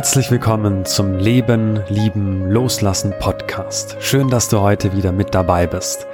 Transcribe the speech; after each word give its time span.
Herzlich 0.00 0.30
willkommen 0.30 0.86
zum 0.86 1.18
Leben, 1.18 1.82
Lieben, 1.90 2.50
Loslassen 2.50 3.12
Podcast. 3.20 3.98
Schön, 4.00 4.30
dass 4.30 4.48
du 4.48 4.60
heute 4.60 4.96
wieder 4.96 5.12
mit 5.12 5.34
dabei 5.34 5.66
bist. 5.66 6.06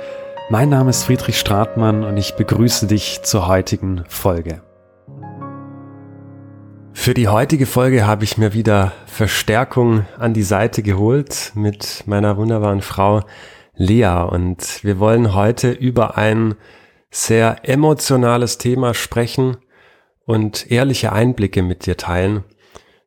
Mein 0.50 0.70
Name 0.70 0.90
ist 0.90 1.04
Friedrich 1.04 1.38
Stratmann 1.38 2.02
und 2.02 2.16
ich 2.16 2.34
begrüße 2.34 2.88
dich 2.88 3.20
zur 3.22 3.46
heutigen 3.46 4.02
Folge. 4.08 4.60
Für 6.94 7.14
die 7.14 7.28
heutige 7.28 7.64
Folge 7.64 8.08
habe 8.08 8.24
ich 8.24 8.36
mir 8.36 8.54
wieder 8.54 8.90
Verstärkung 9.06 10.04
an 10.18 10.34
die 10.34 10.42
Seite 10.42 10.82
geholt 10.82 11.52
mit 11.54 12.02
meiner 12.06 12.36
wunderbaren 12.36 12.82
Frau 12.82 13.22
Lea 13.76 14.26
und 14.28 14.82
wir 14.82 14.98
wollen 14.98 15.32
heute 15.32 15.70
über 15.70 16.18
ein 16.18 16.56
sehr 17.12 17.58
emotionales 17.62 18.58
Thema 18.58 18.94
sprechen 18.94 19.58
und 20.24 20.72
ehrliche 20.72 21.12
Einblicke 21.12 21.62
mit 21.62 21.86
dir 21.86 21.96
teilen 21.96 22.42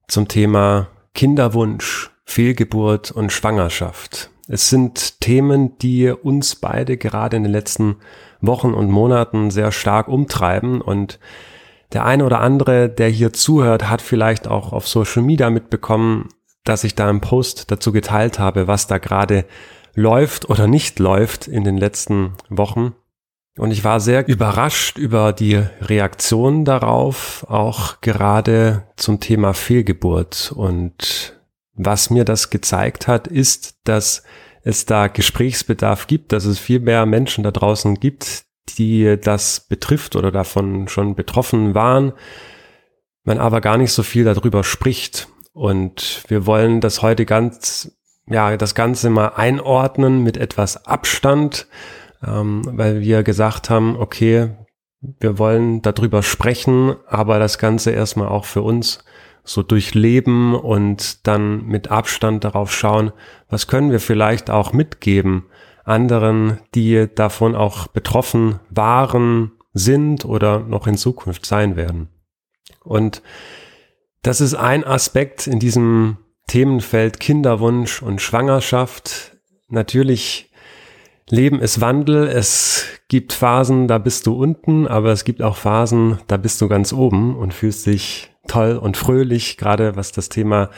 zum 0.09 0.27
Thema 0.27 0.87
Kinderwunsch, 1.13 2.11
Fehlgeburt 2.25 3.11
und 3.11 3.31
Schwangerschaft. 3.31 4.31
Es 4.47 4.69
sind 4.69 5.21
Themen, 5.21 5.77
die 5.77 6.09
uns 6.09 6.55
beide 6.55 6.97
gerade 6.97 7.37
in 7.37 7.43
den 7.43 7.51
letzten 7.51 7.97
Wochen 8.41 8.73
und 8.73 8.89
Monaten 8.89 9.51
sehr 9.51 9.71
stark 9.71 10.07
umtreiben 10.07 10.81
und 10.81 11.19
der 11.93 12.05
eine 12.05 12.25
oder 12.25 12.39
andere, 12.39 12.89
der 12.89 13.09
hier 13.09 13.33
zuhört, 13.33 13.89
hat 13.89 14.01
vielleicht 14.01 14.47
auch 14.47 14.73
auf 14.73 14.87
Social 14.87 15.23
Media 15.23 15.49
mitbekommen, 15.49 16.29
dass 16.63 16.83
ich 16.83 16.95
da 16.95 17.09
einen 17.09 17.21
Post 17.21 17.71
dazu 17.71 17.91
geteilt 17.91 18.39
habe, 18.39 18.67
was 18.67 18.87
da 18.87 18.97
gerade 18.97 19.45
läuft 19.95 20.49
oder 20.49 20.67
nicht 20.67 20.99
läuft 20.99 21.47
in 21.47 21.63
den 21.63 21.77
letzten 21.77 22.33
Wochen. 22.49 22.95
Und 23.59 23.71
ich 23.71 23.83
war 23.83 23.99
sehr 23.99 24.25
überrascht 24.25 24.97
über 24.97 25.33
die 25.33 25.61
Reaktion 25.81 26.63
darauf, 26.63 27.45
auch 27.49 27.99
gerade 27.99 28.87
zum 28.95 29.19
Thema 29.19 29.53
Fehlgeburt. 29.53 30.53
Und 30.55 31.37
was 31.73 32.09
mir 32.09 32.23
das 32.23 32.51
gezeigt 32.51 33.09
hat, 33.09 33.27
ist, 33.27 33.75
dass 33.83 34.23
es 34.63 34.85
da 34.85 35.07
Gesprächsbedarf 35.07 36.07
gibt, 36.07 36.31
dass 36.31 36.45
es 36.45 36.57
viel 36.57 36.79
mehr 36.79 37.05
Menschen 37.05 37.43
da 37.43 37.51
draußen 37.51 37.95
gibt, 37.95 38.45
die 38.77 39.17
das 39.21 39.59
betrifft 39.59 40.15
oder 40.15 40.31
davon 40.31 40.87
schon 40.87 41.15
betroffen 41.15 41.75
waren, 41.75 42.13
man 43.25 43.39
aber 43.39 43.59
gar 43.59 43.77
nicht 43.77 43.91
so 43.91 44.03
viel 44.03 44.23
darüber 44.23 44.63
spricht. 44.63 45.27
Und 45.51 46.23
wir 46.29 46.45
wollen 46.45 46.79
das 46.79 47.01
heute 47.01 47.25
ganz, 47.25 47.91
ja, 48.25 48.55
das 48.55 48.73
Ganze 48.73 49.09
mal 49.09 49.33
einordnen 49.35 50.23
mit 50.23 50.37
etwas 50.37 50.85
Abstand 50.85 51.67
ähm, 52.25 52.61
weil 52.65 53.01
wir 53.01 53.23
gesagt 53.23 53.69
haben, 53.69 53.95
okay, 53.97 54.49
wir 55.01 55.37
wollen 55.37 55.81
darüber 55.81 56.23
sprechen, 56.23 56.95
aber 57.07 57.39
das 57.39 57.57
Ganze 57.57 57.91
erstmal 57.91 58.27
auch 58.27 58.45
für 58.45 58.61
uns 58.61 59.03
so 59.43 59.63
durchleben 59.63 60.53
und 60.53 61.25
dann 61.27 61.65
mit 61.65 61.89
Abstand 61.89 62.43
darauf 62.43 62.73
schauen, 62.73 63.11
was 63.49 63.67
können 63.67 63.91
wir 63.91 63.99
vielleicht 63.99 64.49
auch 64.49 64.73
mitgeben 64.73 65.45
anderen, 65.89 66.59
die 66.75 67.07
davon 67.13 67.55
auch 67.55 67.87
betroffen 67.87 68.59
waren, 68.69 69.51
sind 69.73 70.23
oder 70.23 70.59
noch 70.59 70.87
in 70.87 70.97
Zukunft 70.97 71.45
sein 71.45 71.75
werden. 71.75 72.09
Und 72.83 73.21
das 74.21 74.41
ist 74.41 74.53
ein 74.53 74.83
Aspekt 74.83 75.47
in 75.47 75.59
diesem 75.59 76.17
Themenfeld 76.47 77.19
Kinderwunsch 77.19 78.01
und 78.01 78.21
Schwangerschaft. 78.21 79.37
Natürlich 79.67 80.48
Leben 81.31 81.59
ist 81.59 81.79
Wandel. 81.81 82.27
Es 82.27 82.85
gibt 83.07 83.33
Phasen, 83.33 83.87
da 83.87 83.97
bist 83.97 84.25
du 84.25 84.35
unten, 84.35 84.87
aber 84.87 85.11
es 85.11 85.23
gibt 85.23 85.41
auch 85.41 85.55
Phasen, 85.55 86.19
da 86.27 86.37
bist 86.37 86.59
du 86.61 86.67
ganz 86.67 86.91
oben 86.93 87.35
und 87.35 87.53
fühlst 87.53 87.85
dich 87.85 88.31
toll 88.47 88.77
und 88.77 88.97
fröhlich. 88.97 89.57
Gerade 89.57 89.95
was 89.95 90.11
das 90.11 90.29
Thema 90.29 90.69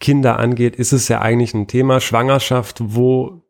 Kinder 0.00 0.38
angeht, 0.38 0.76
ist 0.76 0.92
es 0.92 1.08
ja 1.08 1.20
eigentlich 1.20 1.54
ein 1.54 1.68
Thema 1.68 2.00
Schwangerschaft, 2.00 2.78
wo 2.80 3.42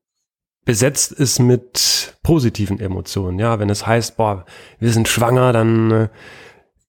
besetzt 0.65 1.13
ist 1.13 1.39
mit 1.39 2.19
positiven 2.23 2.79
Emotionen. 2.79 3.39
Ja, 3.39 3.59
wenn 3.59 3.71
es 3.71 3.87
heißt, 3.87 4.17
boah, 4.17 4.45
wir 4.79 4.93
sind 4.93 5.09
schwanger, 5.09 5.53
dann 5.53 5.91
äh, 5.91 6.09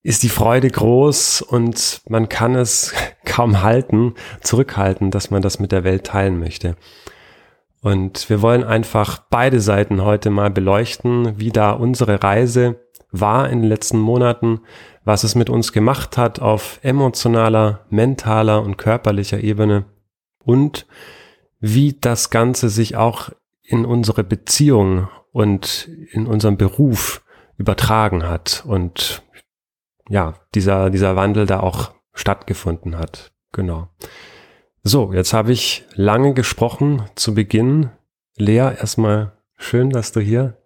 ist 0.04 0.24
die 0.24 0.30
Freude 0.30 0.70
groß 0.70 1.42
und 1.42 2.02
man 2.10 2.28
kann 2.28 2.56
es 2.56 2.94
kaum 3.26 3.64
halten, 3.64 4.16
zurückhalten, 4.42 5.12
dass 5.12 5.31
man 5.31 5.42
das 5.42 5.60
mit 5.60 5.72
der 5.72 5.84
Welt 5.84 6.06
teilen 6.06 6.40
möchte. 6.40 6.76
Und 7.81 8.30
wir 8.30 8.42
wollen 8.42 8.64
einfach 8.64 9.24
beide 9.30 9.59
Seiten 9.59 10.03
heute 10.03 10.30
mal 10.30 10.52
beleuchten, 10.52 11.40
wie 11.40 11.50
da 11.50 11.72
unsere 11.72 12.24
Reise 12.24 12.80
war 13.12 13.50
in 13.50 13.62
den 13.62 13.69
letzten 13.69 14.00
Monaten, 14.00 14.62
was 15.03 15.24
es 15.24 15.36
mit 15.36 15.50
uns 15.50 15.74
gemacht 15.74 16.18
hat 16.18 16.40
auf 16.40 16.80
emotionaler, 16.84 17.86
mentaler 17.90 18.62
und 18.62 18.78
körperlicher 18.78 19.40
Ebene 19.40 19.86
und 20.44 20.86
wie 21.59 21.97
das 22.00 22.30
Ganze 22.30 22.69
sich 22.69 22.96
auch 22.96 23.30
in 23.64 23.86
unsere 23.86 24.24
Beziehung 24.24 25.08
und 25.31 25.90
in 26.12 26.28
unserem 26.28 26.58
Beruf 26.58 27.24
übertragen 27.58 28.28
hat 28.28 28.63
und 28.66 29.24
ja, 30.09 30.34
dieser, 30.53 30.90
dieser 30.90 31.16
Wandel 31.16 31.46
da 31.46 31.62
auch 31.62 31.92
stattgefunden 32.13 32.98
hat. 32.98 33.31
Genau. 33.53 33.90
So, 34.84 35.14
jetzt 35.14 35.34
habe 35.34 35.52
ich 35.52 35.86
lange 35.94 36.34
gesprochen 36.34 37.03
zu 37.14 37.36
Beginn. 37.36 37.92
Lea, 38.36 38.74
erstmal 38.80 39.34
schön, 39.56 39.92
dass 39.92 40.12
du 40.12 40.22
hier 40.22 40.58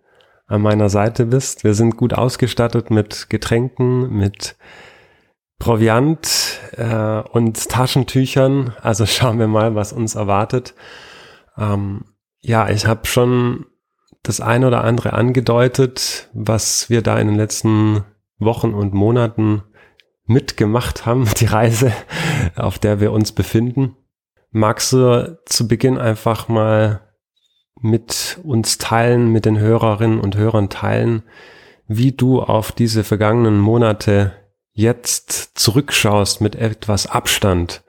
an 0.47 0.61
meiner 0.61 0.87
Seite 0.87 1.25
bist. 1.25 1.65
Wir 1.65 1.73
sind 1.73 1.97
gut 1.97 2.13
ausgestattet 2.13 2.91
mit 2.91 3.29
Getränken, 3.29 4.09
mit 4.17 4.55
Proviant 5.59 6.61
äh, 6.77 7.23
und 7.29 7.67
Taschentüchern. 7.67 8.73
Also 8.81 9.05
schauen 9.05 9.37
wir 9.37 9.47
mal, 9.47 9.75
was 9.75 9.91
uns 9.91 10.15
erwartet. 10.15 10.75
Ähm, 11.57 12.05
ja, 12.39 12.69
ich 12.69 12.87
habe 12.87 13.07
schon 13.07 13.65
das 14.23 14.39
eine 14.39 14.67
oder 14.67 14.85
andere 14.85 15.11
angedeutet, 15.11 16.29
was 16.31 16.89
wir 16.89 17.01
da 17.01 17.19
in 17.19 17.27
den 17.27 17.35
letzten 17.35 18.05
Wochen 18.39 18.73
und 18.73 18.93
Monaten 18.93 19.63
mitgemacht 20.25 21.05
haben, 21.05 21.27
die 21.37 21.47
Reise, 21.47 21.91
auf 22.55 22.79
der 22.79 23.01
wir 23.01 23.11
uns 23.11 23.33
befinden. 23.33 23.97
Magst 24.57 24.93
du 24.93 25.37
zu 25.43 25.67
Beginn 25.67 25.97
einfach 25.97 26.47
mal 26.47 27.01
mit 27.81 28.39
uns 28.41 28.77
teilen, 28.77 29.27
mit 29.27 29.43
den 29.43 29.59
Hörerinnen 29.59 30.17
und 30.17 30.37
Hörern 30.37 30.69
teilen, 30.69 31.23
wie 31.89 32.13
du 32.13 32.41
auf 32.41 32.71
diese 32.71 33.03
vergangenen 33.03 33.59
Monate 33.59 34.31
jetzt 34.71 35.59
zurückschaust 35.59 36.39
mit 36.39 36.55
etwas 36.55 37.05
Abstand? 37.05 37.83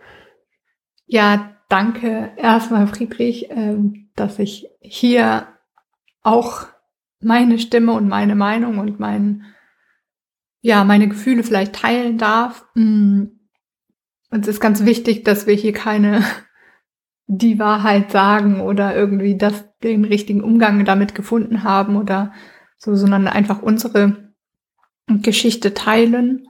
Ja, 1.04 1.56
danke 1.68 2.32
erstmal 2.36 2.88
Friedrich, 2.88 3.48
ähm, 3.50 4.10
dass 4.16 4.40
ich 4.40 4.66
hier 4.80 5.46
auch 6.24 6.66
meine 7.20 7.60
Stimme 7.60 7.92
und 7.92 8.08
meine 8.08 8.34
Meinung 8.34 8.78
und 8.78 8.98
mein, 8.98 9.44
ja, 10.62 10.82
meine 10.82 11.08
Gefühle 11.08 11.44
vielleicht 11.44 11.76
teilen 11.76 12.18
darf. 12.18 12.64
Mm. 12.74 13.26
Und 14.32 14.40
es 14.40 14.48
ist 14.48 14.60
ganz 14.60 14.84
wichtig, 14.84 15.22
dass 15.22 15.46
wir 15.46 15.54
hier 15.54 15.72
keine 15.72 16.24
die 17.26 17.58
Wahrheit 17.58 18.12
sagen 18.12 18.60
oder 18.60 18.94
irgendwie 18.94 19.36
das, 19.36 19.64
den 19.82 20.04
richtigen 20.04 20.42
Umgang 20.42 20.84
damit 20.84 21.14
gefunden 21.14 21.64
haben 21.64 21.96
oder 21.96 22.32
so, 22.78 22.94
sondern 22.94 23.26
einfach 23.26 23.62
unsere 23.62 24.32
Geschichte 25.08 25.74
teilen. 25.74 26.46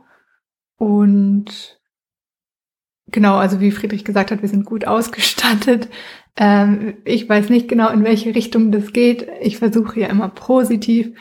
Und 0.77 1.81
genau, 3.07 3.37
also 3.37 3.61
wie 3.61 3.71
Friedrich 3.71 4.05
gesagt 4.05 4.31
hat, 4.31 4.43
wir 4.43 4.49
sind 4.49 4.67
gut 4.67 4.87
ausgestattet. 4.87 5.89
Ähm, 6.37 6.99
ich 7.05 7.29
weiß 7.29 7.49
nicht 7.49 7.69
genau, 7.69 7.89
in 7.91 8.05
welche 8.05 8.35
Richtung 8.35 8.71
das 8.71 8.93
geht. 8.93 9.27
Ich 9.41 9.59
versuche 9.59 10.01
ja 10.01 10.09
immer 10.09 10.29
positiv 10.29 11.17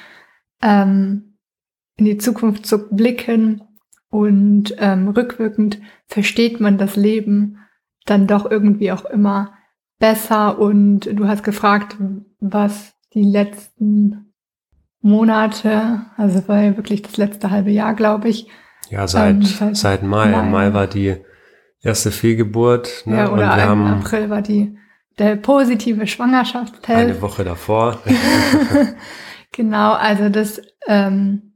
ähm, 0.61 1.37
in 1.97 2.05
die 2.05 2.17
Zukunft 2.17 2.65
zu 2.65 2.89
blicken 2.89 3.61
und 4.09 4.75
ähm, 4.79 5.07
rückwirkend 5.09 5.79
versteht 6.07 6.59
man 6.59 6.77
das 6.77 6.95
Leben 6.95 7.59
dann 8.05 8.27
doch 8.27 8.49
irgendwie 8.49 8.91
auch 8.91 9.05
immer 9.05 9.53
besser. 9.99 10.59
Und 10.59 11.01
du 11.01 11.27
hast 11.27 11.43
gefragt, 11.43 11.97
was 12.39 12.93
die 13.13 13.23
letzten 13.23 14.33
Monate, 15.01 16.01
also 16.17 16.47
war 16.47 16.61
ja 16.61 16.77
wirklich 16.77 17.01
das 17.01 17.17
letzte 17.17 17.51
halbe 17.51 17.71
Jahr, 17.71 17.93
glaube 17.93 18.29
ich. 18.29 18.47
Ja, 18.89 19.07
seit, 19.07 19.35
ähm, 19.35 19.41
seit, 19.43 19.77
seit 19.77 20.03
Mai. 20.03 20.29
Mai. 20.29 20.43
Mai 20.43 20.73
war 20.73 20.87
die 20.87 21.17
erste 21.81 22.11
Fehlgeburt. 22.11 23.03
Ne? 23.05 23.17
Ja, 23.17 23.31
oder 23.31 23.71
im 23.71 23.85
April 23.85 24.29
war 24.29 24.41
die 24.41 24.77
der 25.17 25.37
positive 25.37 26.07
Schwangerschaftstest. 26.07 26.89
Eine 26.89 27.21
Woche 27.21 27.43
davor. 27.43 28.01
genau, 29.51 29.93
also 29.93 30.29
das 30.29 30.61
ähm, 30.87 31.53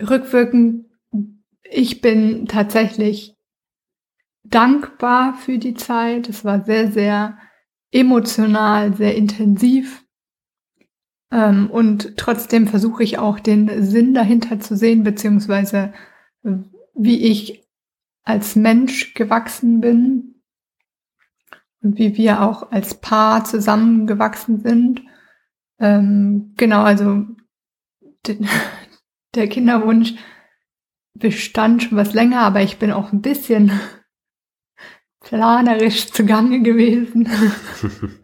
rückwirkend, 0.00 0.86
ich 1.64 2.00
bin 2.00 2.46
tatsächlich 2.46 3.36
dankbar 4.44 5.34
für 5.34 5.58
die 5.58 5.74
Zeit. 5.74 6.28
Es 6.28 6.44
war 6.44 6.64
sehr, 6.64 6.90
sehr 6.90 7.38
emotional, 7.90 8.94
sehr 8.96 9.14
intensiv. 9.14 10.04
Ähm, 11.30 11.70
und 11.70 12.16
trotzdem 12.16 12.66
versuche 12.66 13.02
ich 13.02 13.18
auch 13.18 13.38
den 13.40 13.82
Sinn 13.84 14.14
dahinter 14.14 14.60
zu 14.60 14.76
sehen, 14.76 15.02
beziehungsweise 15.02 15.92
wie 16.94 17.22
ich 17.26 17.68
als 18.24 18.56
Mensch 18.56 19.14
gewachsen 19.14 19.80
bin 19.80 20.42
und 21.82 21.98
wie 21.98 22.16
wir 22.16 22.42
auch 22.42 22.70
als 22.72 23.00
Paar 23.00 23.44
zusammengewachsen 23.44 24.60
sind. 24.60 25.02
Ähm, 25.78 26.54
genau, 26.56 26.82
also 26.82 27.24
der 29.34 29.48
Kinderwunsch 29.48 30.14
bestand 31.14 31.82
schon 31.82 31.98
was 31.98 32.14
länger, 32.14 32.40
aber 32.40 32.62
ich 32.62 32.78
bin 32.78 32.92
auch 32.92 33.12
ein 33.12 33.22
bisschen 33.22 33.72
planerisch 35.28 36.10
zugange 36.10 36.62
gewesen. 36.62 37.28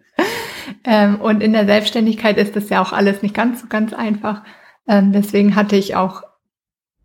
ähm, 0.85 1.21
und 1.21 1.43
in 1.43 1.53
der 1.53 1.67
Selbstständigkeit 1.67 2.39
ist 2.39 2.57
das 2.57 2.71
ja 2.71 2.81
auch 2.81 2.93
alles 2.93 3.21
nicht 3.21 3.35
ganz 3.35 3.61
so 3.61 3.67
ganz 3.69 3.93
einfach. 3.93 4.43
Ähm, 4.89 5.13
deswegen 5.13 5.55
hatte 5.55 5.77
ich 5.77 5.97
auch 5.97 6.23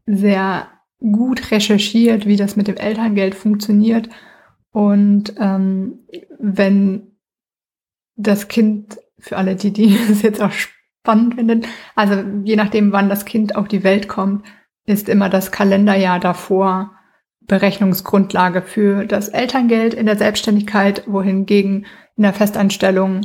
sehr 0.06 0.68
gut 1.00 1.52
recherchiert, 1.52 2.26
wie 2.26 2.38
das 2.38 2.56
mit 2.56 2.68
dem 2.70 2.78
Elterngeld 2.78 3.36
funktioniert. 3.36 4.10
Und 4.72 5.34
ähm, 5.38 6.00
wenn 6.40 7.18
das 8.16 8.48
Kind, 8.48 9.00
für 9.18 9.36
alle 9.36 9.58
die, 9.58 9.72
die 9.72 9.98
es 10.10 10.22
jetzt 10.22 10.42
auch 10.42 10.54
spannend 10.54 11.36
finden, 11.36 11.62
also 11.96 12.24
je 12.46 12.56
nachdem, 12.56 12.94
wann 12.94 13.10
das 13.10 13.26
Kind 13.26 13.58
auf 13.58 13.68
die 13.68 13.84
Welt 13.84 14.08
kommt, 14.08 14.46
ist 14.86 15.10
immer 15.10 15.30
das 15.30 15.52
Kalenderjahr 15.52 16.22
davor 16.22 16.94
Berechnungsgrundlage 17.50 18.62
für 18.62 19.06
das 19.06 19.28
Elterngeld 19.28 19.94
in 19.94 20.06
der 20.06 20.16
Selbstständigkeit, 20.16 21.04
wohingegen 21.08 21.86
in 22.16 22.24
der 22.24 22.34
Festanstellung 22.34 23.22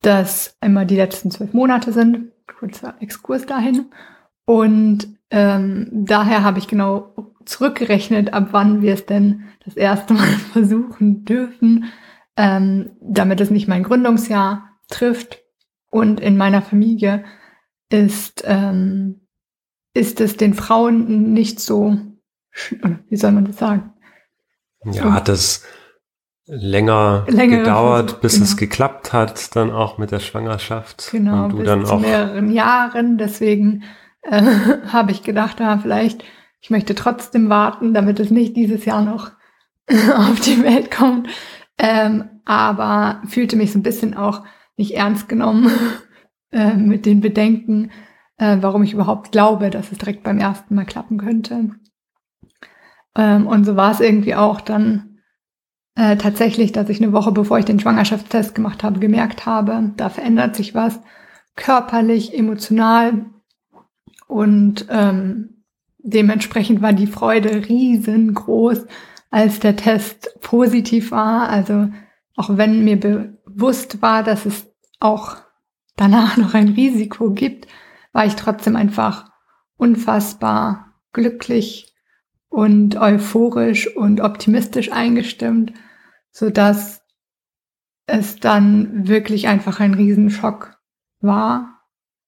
das 0.00 0.56
immer 0.62 0.86
die 0.86 0.96
letzten 0.96 1.30
zwölf 1.30 1.52
Monate 1.52 1.92
sind. 1.92 2.32
Kurzer 2.46 2.94
Exkurs 3.00 3.44
dahin. 3.44 3.90
Und 4.46 5.08
ähm, 5.30 5.88
daher 5.92 6.42
habe 6.42 6.58
ich 6.58 6.68
genau 6.68 7.34
zurückgerechnet, 7.44 8.32
ab 8.32 8.48
wann 8.52 8.80
wir 8.80 8.94
es 8.94 9.04
denn 9.04 9.44
das 9.64 9.76
erste 9.76 10.14
Mal 10.14 10.26
versuchen 10.52 11.24
dürfen, 11.24 11.92
ähm, 12.36 12.92
damit 13.00 13.40
es 13.40 13.50
nicht 13.50 13.68
mein 13.68 13.82
Gründungsjahr 13.82 14.70
trifft. 14.88 15.42
Und 15.90 16.20
in 16.20 16.36
meiner 16.36 16.62
Familie 16.62 17.24
ist, 17.90 18.44
ähm, 18.46 19.26
ist 19.92 20.20
es 20.20 20.36
den 20.36 20.54
Frauen 20.54 21.32
nicht 21.32 21.60
so, 21.60 21.98
wie 23.08 23.16
soll 23.16 23.32
man 23.32 23.44
das 23.44 23.58
sagen? 23.58 23.92
Ja, 24.84 25.02
so. 25.02 25.12
hat 25.12 25.28
es 25.28 25.64
länger 26.46 27.26
Längere 27.28 27.60
gedauert, 27.60 28.10
Versuch, 28.10 28.20
bis 28.22 28.32
genau. 28.34 28.44
es 28.44 28.56
geklappt 28.56 29.12
hat, 29.12 29.56
dann 29.56 29.70
auch 29.70 29.98
mit 29.98 30.10
der 30.10 30.20
Schwangerschaft. 30.20 31.10
Genau, 31.12 31.44
und 31.44 31.52
du 31.52 31.56
bis 31.58 31.66
dann 31.66 31.86
zu 31.86 31.92
auch 31.92 32.00
mehreren 32.00 32.50
Jahren. 32.50 33.18
Deswegen 33.18 33.84
äh, 34.22 34.42
habe 34.86 35.12
ich 35.12 35.22
gedacht, 35.22 35.60
ja, 35.60 35.78
vielleicht, 35.78 36.24
ich 36.60 36.70
möchte 36.70 36.94
trotzdem 36.94 37.48
warten, 37.48 37.94
damit 37.94 38.20
es 38.20 38.30
nicht 38.30 38.56
dieses 38.56 38.84
Jahr 38.84 39.02
noch 39.02 39.30
auf 40.16 40.40
die 40.40 40.62
Welt 40.62 40.90
kommt. 40.90 41.28
Ähm, 41.78 42.28
aber 42.44 43.22
fühlte 43.28 43.56
mich 43.56 43.72
so 43.72 43.78
ein 43.78 43.84
bisschen 43.84 44.14
auch 44.14 44.42
nicht 44.76 44.96
ernst 44.96 45.28
genommen 45.28 45.70
äh, 46.52 46.74
mit 46.74 47.06
den 47.06 47.20
Bedenken, 47.20 47.92
äh, 48.38 48.58
warum 48.60 48.82
ich 48.82 48.92
überhaupt 48.92 49.30
glaube, 49.30 49.70
dass 49.70 49.92
es 49.92 49.98
direkt 49.98 50.24
beim 50.24 50.38
ersten 50.38 50.74
Mal 50.74 50.84
klappen 50.84 51.18
könnte. 51.18 51.70
Ähm, 53.16 53.46
und 53.46 53.64
so 53.64 53.76
war 53.76 53.92
es 53.92 54.00
irgendwie 54.00 54.34
auch 54.34 54.60
dann 54.60 55.18
äh, 55.96 56.16
tatsächlich, 56.16 56.72
dass 56.72 56.88
ich 56.88 57.02
eine 57.02 57.12
Woche 57.12 57.32
bevor 57.32 57.58
ich 57.58 57.64
den 57.64 57.80
Schwangerschaftstest 57.80 58.54
gemacht 58.54 58.82
habe, 58.82 59.00
gemerkt 59.00 59.46
habe, 59.46 59.92
da 59.96 60.08
verändert 60.08 60.56
sich 60.56 60.74
was 60.74 61.00
körperlich, 61.56 62.36
emotional 62.36 63.26
und 64.26 64.86
ähm, 64.88 65.64
dementsprechend 65.98 66.82
war 66.82 66.92
die 66.92 67.06
Freude 67.08 67.68
riesengroß, 67.68 68.86
als 69.30 69.60
der 69.60 69.76
Test 69.76 70.38
positiv 70.40 71.10
war. 71.10 71.48
Also 71.48 71.88
auch 72.36 72.56
wenn 72.56 72.84
mir 72.84 72.98
bewusst 72.98 74.00
war, 74.02 74.22
dass 74.22 74.46
es 74.46 74.72
auch 75.00 75.36
danach 75.96 76.36
noch 76.38 76.54
ein 76.54 76.68
Risiko 76.68 77.30
gibt, 77.30 77.66
war 78.12 78.26
ich 78.26 78.36
trotzdem 78.36 78.76
einfach 78.76 79.30
unfassbar 79.76 80.94
glücklich 81.12 81.89
und 82.50 82.96
euphorisch 82.96 83.96
und 83.96 84.20
optimistisch 84.20 84.92
eingestimmt, 84.92 85.72
so 86.30 86.50
dass 86.50 87.02
es 88.06 88.36
dann 88.36 89.08
wirklich 89.08 89.48
einfach 89.48 89.80
ein 89.80 89.94
Riesenschock 89.94 90.76
war. 91.20 91.80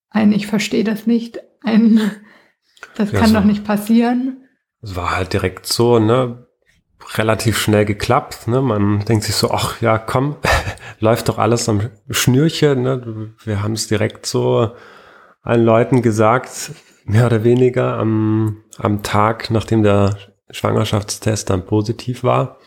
Ein 0.08 0.32
Ich 0.32 0.46
verstehe 0.46 0.84
das 0.84 1.06
nicht, 1.06 1.40
ein 1.62 2.00
Das 2.96 3.12
ja, 3.12 3.20
kann 3.20 3.30
so. 3.30 3.34
doch 3.36 3.44
nicht 3.44 3.64
passieren. 3.64 4.48
Es 4.82 4.96
war 4.96 5.16
halt 5.16 5.32
direkt 5.32 5.66
so, 5.66 5.98
ne? 5.98 6.46
relativ 7.14 7.58
schnell 7.58 7.84
geklappt. 7.84 8.48
Ne? 8.48 8.62
Man 8.62 9.04
denkt 9.04 9.24
sich 9.24 9.34
so, 9.34 9.50
ach 9.50 9.80
ja, 9.80 9.98
komm, 9.98 10.36
läuft 11.00 11.28
doch 11.28 11.38
alles 11.38 11.68
am 11.68 11.90
Schnürchen. 12.10 12.82
Ne? 12.82 13.34
Wir 13.44 13.62
haben 13.62 13.72
es 13.72 13.88
direkt 13.88 14.26
so 14.26 14.70
allen 15.42 15.64
Leuten 15.64 16.02
gesagt, 16.02 16.72
mehr 17.04 17.26
oder 17.26 17.44
weniger 17.44 17.98
am, 17.98 18.64
am 18.78 19.02
Tag, 19.02 19.50
nachdem 19.50 19.82
der 19.82 20.16
Schwangerschaftstest 20.50 21.50
dann 21.50 21.66
positiv 21.66 22.22
war. 22.24 22.58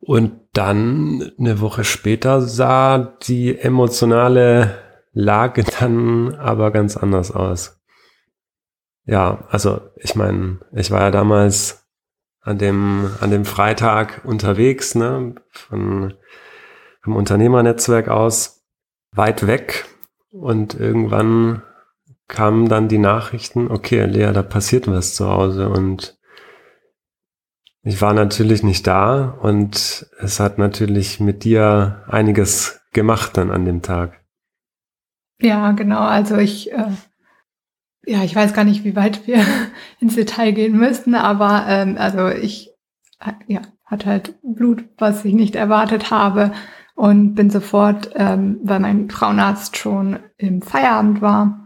Und 0.00 0.40
dann 0.52 1.32
eine 1.38 1.60
Woche 1.60 1.84
später 1.84 2.40
sah 2.40 2.98
die 2.98 3.56
emotionale 3.58 4.78
Lage 5.12 5.64
dann 5.80 6.34
aber 6.34 6.70
ganz 6.70 6.96
anders 6.96 7.30
aus. 7.30 7.80
Ja, 9.04 9.44
also 9.48 9.80
ich 9.96 10.14
meine, 10.14 10.60
ich 10.72 10.90
war 10.90 11.00
ja 11.00 11.10
damals 11.10 11.88
an 12.40 12.58
dem, 12.58 13.10
an 13.20 13.30
dem 13.30 13.44
Freitag 13.44 14.22
unterwegs, 14.24 14.94
ne, 14.94 15.34
von, 15.50 16.14
vom 17.02 17.16
Unternehmernetzwerk 17.16 18.08
aus, 18.08 18.64
weit 19.12 19.46
weg. 19.46 19.86
Und 20.30 20.74
irgendwann 20.74 21.62
kamen 22.28 22.68
dann 22.68 22.88
die 22.88 22.98
Nachrichten, 22.98 23.70
okay, 23.70 24.04
Lea, 24.06 24.32
da 24.32 24.42
passiert 24.42 24.88
was 24.88 25.14
zu 25.14 25.28
Hause. 25.28 25.68
Und 25.68 26.18
ich 27.82 28.00
war 28.00 28.14
natürlich 28.14 28.62
nicht 28.62 28.86
da 28.86 29.38
und 29.42 30.06
es 30.20 30.40
hat 30.40 30.58
natürlich 30.58 31.20
mit 31.20 31.44
dir 31.44 32.04
einiges 32.08 32.80
gemacht 32.92 33.36
dann 33.36 33.50
an 33.50 33.64
dem 33.64 33.82
Tag. 33.82 34.20
Ja, 35.40 35.72
genau. 35.72 36.00
Also 36.00 36.36
ich 36.36 36.72
äh, 36.72 36.92
ja, 38.04 38.24
ich 38.24 38.34
weiß 38.34 38.52
gar 38.54 38.64
nicht, 38.64 38.84
wie 38.84 38.96
weit 38.96 39.26
wir 39.26 39.44
ins 40.00 40.14
Detail 40.14 40.52
gehen 40.52 40.76
müssten, 40.76 41.14
aber 41.14 41.64
ähm, 41.68 41.96
also 41.98 42.28
ich 42.28 42.70
ja, 43.46 43.60
hatte 43.84 44.06
halt 44.06 44.34
Blut, 44.42 44.84
was 44.98 45.24
ich 45.24 45.34
nicht 45.34 45.54
erwartet 45.54 46.10
habe 46.10 46.52
und 46.94 47.34
bin 47.34 47.50
sofort, 47.50 48.10
ähm, 48.14 48.58
weil 48.64 48.80
mein 48.80 49.10
Frauenarzt 49.10 49.76
schon 49.76 50.18
im 50.36 50.62
Feierabend 50.62 51.22
war, 51.22 51.61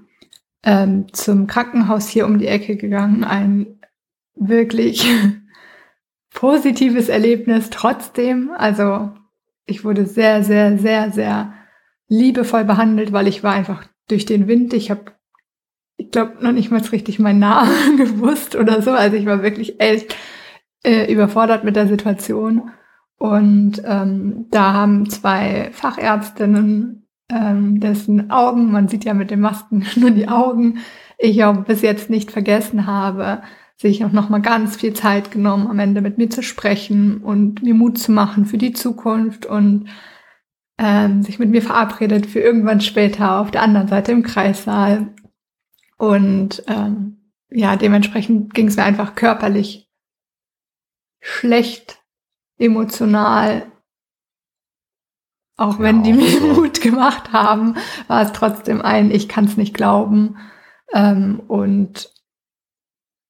ähm, 0.66 1.06
zum 1.12 1.46
Krankenhaus 1.46 2.08
hier 2.08 2.26
um 2.26 2.38
die 2.38 2.48
Ecke 2.48 2.76
gegangen. 2.76 3.24
Ein 3.24 3.78
wirklich 4.34 5.06
positives 6.34 7.08
Erlebnis 7.08 7.70
trotzdem. 7.70 8.50
Also 8.54 9.12
ich 9.64 9.84
wurde 9.84 10.04
sehr, 10.04 10.42
sehr, 10.42 10.76
sehr, 10.76 11.12
sehr 11.12 11.54
liebevoll 12.08 12.64
behandelt, 12.64 13.12
weil 13.12 13.28
ich 13.28 13.42
war 13.42 13.54
einfach 13.54 13.86
durch 14.08 14.26
den 14.26 14.48
Wind. 14.48 14.74
Ich 14.74 14.90
habe 14.90 15.12
ich 15.98 16.10
glaube, 16.10 16.36
noch 16.40 16.52
nicht 16.52 16.70
mal 16.70 16.82
richtig 16.82 17.18
meinen 17.18 17.38
Namen 17.38 17.96
gewusst 17.96 18.54
oder 18.56 18.82
so. 18.82 18.90
Also 18.90 19.16
ich 19.16 19.24
war 19.24 19.42
wirklich 19.42 19.80
echt 19.80 20.14
äh, 20.84 21.10
überfordert 21.10 21.64
mit 21.64 21.76
der 21.76 21.86
Situation. 21.86 22.70
Und 23.18 23.80
ähm, 23.84 24.46
da 24.50 24.74
haben 24.74 25.08
zwei 25.08 25.70
Fachärztinnen, 25.72 27.05
ähm, 27.30 27.80
dessen 27.80 28.30
Augen, 28.30 28.70
man 28.70 28.88
sieht 28.88 29.04
ja 29.04 29.14
mit 29.14 29.30
den 29.30 29.40
Masken 29.40 29.84
nur 29.96 30.10
die 30.10 30.28
Augen, 30.28 30.78
ich 31.18 31.44
auch 31.44 31.64
bis 31.64 31.82
jetzt 31.82 32.10
nicht 32.10 32.30
vergessen 32.30 32.86
habe, 32.86 33.42
sich 33.76 34.04
auch 34.04 34.12
noch 34.12 34.28
mal 34.28 34.40
ganz 34.40 34.76
viel 34.76 34.94
Zeit 34.94 35.30
genommen, 35.30 35.66
am 35.66 35.78
Ende 35.78 36.00
mit 36.00 36.18
mir 36.18 36.30
zu 36.30 36.42
sprechen 36.42 37.18
und 37.18 37.62
mir 37.62 37.74
Mut 37.74 37.98
zu 37.98 38.12
machen 38.12 38.46
für 38.46 38.58
die 38.58 38.72
Zukunft 38.72 39.46
und 39.46 39.88
ähm, 40.78 41.22
sich 41.22 41.38
mit 41.38 41.50
mir 41.50 41.62
verabredet 41.62 42.26
für 42.26 42.40
irgendwann 42.40 42.80
später 42.80 43.40
auf 43.40 43.50
der 43.50 43.62
anderen 43.62 43.88
Seite 43.88 44.12
im 44.12 44.22
Kreissaal 44.22 45.08
und 45.98 46.62
ähm, 46.66 47.32
ja, 47.50 47.76
dementsprechend 47.76 48.54
ging 48.54 48.68
es 48.68 48.76
mir 48.76 48.84
einfach 48.84 49.14
körperlich 49.14 49.88
schlecht, 51.20 52.02
emotional. 52.58 53.70
Auch 55.56 55.78
wenn 55.78 55.98
ja, 55.98 56.02
die 56.02 56.12
mir 56.12 56.40
so. 56.40 56.46
Mut 56.48 56.80
gemacht 56.80 57.32
haben, 57.32 57.76
war 58.08 58.22
es 58.22 58.32
trotzdem 58.32 58.82
ein, 58.82 59.10
ich 59.10 59.28
kann 59.28 59.46
es 59.46 59.56
nicht 59.56 59.74
glauben. 59.74 60.36
Ähm, 60.92 61.40
und 61.48 62.12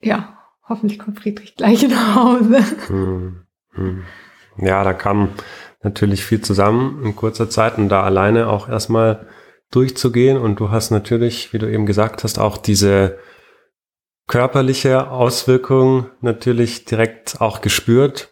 ja, 0.01 0.37
hoffentlich 0.69 0.99
kommt 0.99 1.21
Friedrich 1.21 1.55
gleich 1.55 1.89
nach 1.89 2.17
Hause. 2.17 2.65
Hm, 2.89 3.47
hm. 3.73 4.05
Ja, 4.59 4.83
da 4.85 4.93
kam 4.93 5.31
natürlich 5.83 6.25
viel 6.25 6.41
zusammen 6.41 7.05
in 7.05 7.15
kurzer 7.15 7.49
Zeit 7.49 7.79
und 7.79 7.89
da 7.89 8.03
alleine 8.03 8.49
auch 8.49 8.69
erstmal 8.69 9.29
durchzugehen. 9.71 10.37
Und 10.37 10.59
du 10.59 10.71
hast 10.71 10.91
natürlich, 10.91 11.53
wie 11.53 11.59
du 11.59 11.71
eben 11.71 11.87
gesagt 11.87 12.25
hast, 12.25 12.39
auch 12.39 12.57
diese 12.57 13.19
körperliche 14.27 15.11
Auswirkungen 15.11 16.11
natürlich 16.21 16.85
direkt 16.85 17.41
auch 17.41 17.61
gespürt. 17.61 18.31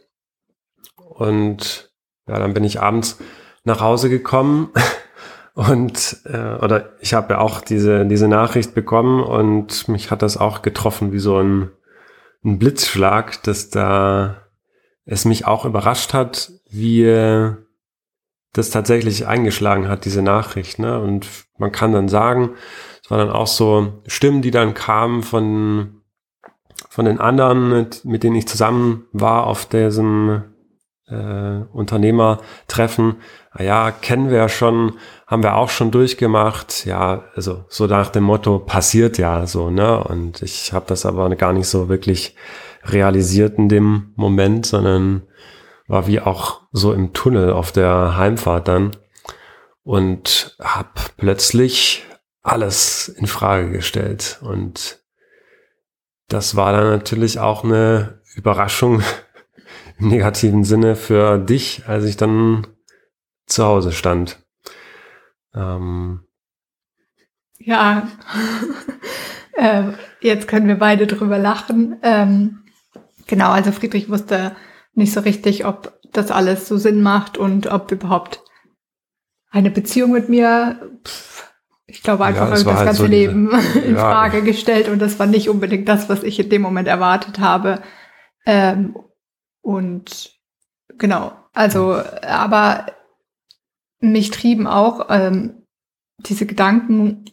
Und 0.96 1.92
ja, 2.26 2.38
dann 2.38 2.54
bin 2.54 2.64
ich 2.64 2.80
abends 2.80 3.18
nach 3.64 3.80
Hause 3.80 4.08
gekommen 4.08 4.70
und 5.54 6.18
äh, 6.24 6.54
oder 6.62 6.92
ich 7.00 7.14
habe 7.14 7.34
ja 7.34 7.40
auch 7.40 7.60
diese 7.60 8.06
diese 8.06 8.28
Nachricht 8.28 8.74
bekommen 8.74 9.22
und 9.22 9.88
mich 9.88 10.10
hat 10.10 10.22
das 10.22 10.36
auch 10.36 10.62
getroffen 10.62 11.12
wie 11.12 11.18
so 11.18 11.38
ein, 11.38 11.70
ein 12.44 12.58
Blitzschlag, 12.58 13.42
dass 13.42 13.70
da 13.70 14.36
es 15.06 15.24
mich 15.24 15.46
auch 15.46 15.64
überrascht 15.64 16.14
hat, 16.14 16.52
wie 16.70 17.04
das 18.54 18.70
tatsächlich 18.70 19.26
eingeschlagen 19.26 19.88
hat, 19.88 20.04
diese 20.04 20.22
Nachricht. 20.22 20.78
Ne? 20.78 20.98
Und 20.98 21.28
man 21.58 21.72
kann 21.72 21.92
dann 21.92 22.08
sagen, 22.08 22.54
es 23.02 23.10
waren 23.10 23.26
dann 23.26 23.36
auch 23.36 23.48
so 23.48 24.02
Stimmen, 24.06 24.40
die 24.40 24.52
dann 24.52 24.72
kamen 24.72 25.22
von, 25.22 26.00
von 26.88 27.04
den 27.04 27.20
anderen, 27.20 27.68
mit, 27.68 28.04
mit 28.04 28.22
denen 28.22 28.36
ich 28.36 28.48
zusammen 28.48 29.06
war 29.12 29.46
auf 29.46 29.66
diesem 29.66 30.44
äh, 31.08 31.62
Unternehmertreffen. 31.72 33.16
Ja, 33.58 33.90
kennen 33.92 34.30
wir 34.30 34.38
ja 34.38 34.48
schon, 34.48 34.98
haben 35.26 35.42
wir 35.42 35.56
auch 35.56 35.70
schon 35.70 35.90
durchgemacht. 35.90 36.86
Ja, 36.86 37.24
also 37.36 37.64
so 37.68 37.86
nach 37.86 38.08
dem 38.08 38.24
Motto, 38.24 38.58
passiert 38.58 39.18
ja 39.18 39.46
so, 39.46 39.70
ne? 39.70 40.02
Und 40.02 40.42
ich 40.42 40.72
habe 40.72 40.86
das 40.88 41.06
aber 41.06 41.28
gar 41.36 41.52
nicht 41.52 41.68
so 41.68 41.88
wirklich 41.88 42.34
realisiert 42.84 43.58
in 43.58 43.68
dem 43.68 44.12
Moment, 44.16 44.66
sondern 44.66 45.22
war 45.86 46.06
wie 46.06 46.20
auch 46.20 46.62
so 46.72 46.92
im 46.92 47.12
Tunnel 47.12 47.52
auf 47.52 47.72
der 47.72 48.16
Heimfahrt 48.16 48.68
dann 48.68 48.96
und 49.82 50.56
hab 50.60 51.16
plötzlich 51.16 52.04
alles 52.42 53.08
in 53.08 53.26
Frage 53.26 53.70
gestellt 53.70 54.40
und 54.42 55.02
das 56.28 56.56
war 56.56 56.72
dann 56.72 56.88
natürlich 56.90 57.38
auch 57.38 57.64
eine 57.64 58.20
Überraschung 58.34 59.02
im 59.98 60.08
negativen 60.08 60.64
Sinne 60.64 60.96
für 60.96 61.38
dich, 61.38 61.82
als 61.86 62.04
ich 62.04 62.16
dann 62.16 62.66
zu 63.46 63.64
Hause 63.64 63.92
stand. 63.92 64.38
Ähm 65.54 66.24
ja, 67.58 68.08
äh, 69.54 69.92
jetzt 70.20 70.48
können 70.48 70.68
wir 70.68 70.78
beide 70.78 71.06
drüber 71.06 71.38
lachen. 71.38 71.98
Ähm, 72.02 72.64
genau, 73.26 73.50
also 73.50 73.72
Friedrich 73.72 74.10
wusste 74.10 74.54
nicht 74.94 75.12
so 75.12 75.20
richtig, 75.20 75.64
ob 75.64 75.98
das 76.12 76.30
alles 76.30 76.68
so 76.68 76.76
Sinn 76.76 77.02
macht 77.02 77.38
und 77.38 77.66
ob 77.66 77.90
überhaupt 77.90 78.42
eine 79.50 79.70
Beziehung 79.70 80.12
mit 80.12 80.28
mir, 80.28 80.90
pff, 81.04 81.52
ich 81.86 82.02
glaube 82.02 82.24
einfach 82.24 82.46
ja, 82.46 82.50
das, 82.50 82.64
das 82.64 82.74
halt 82.74 82.86
ganze 82.86 83.02
so 83.02 83.06
Leben 83.06 83.50
in 83.84 83.94
ja. 83.94 84.00
Frage 84.00 84.42
gestellt 84.42 84.88
und 84.88 85.00
das 85.00 85.18
war 85.18 85.26
nicht 85.26 85.48
unbedingt 85.48 85.88
das, 85.88 86.08
was 86.08 86.22
ich 86.22 86.38
in 86.40 86.50
dem 86.50 86.62
Moment 86.62 86.88
erwartet 86.88 87.38
habe. 87.38 87.82
Ähm, 88.46 88.96
und 89.62 90.32
genau, 90.98 91.32
also, 91.52 92.02
aber 92.22 92.86
mich 94.12 94.30
trieben 94.30 94.66
auch 94.66 95.06
ähm, 95.10 95.62
diese 96.18 96.46
Gedanken, 96.46 97.24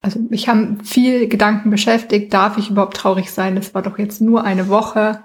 also 0.00 0.20
mich 0.20 0.48
haben 0.48 0.84
viel 0.84 1.28
Gedanken 1.28 1.70
beschäftigt, 1.70 2.32
darf 2.32 2.58
ich 2.58 2.70
überhaupt 2.70 2.96
traurig 2.96 3.30
sein? 3.30 3.56
Das 3.56 3.74
war 3.74 3.82
doch 3.82 3.98
jetzt 3.98 4.20
nur 4.20 4.44
eine 4.44 4.68
Woche 4.68 5.24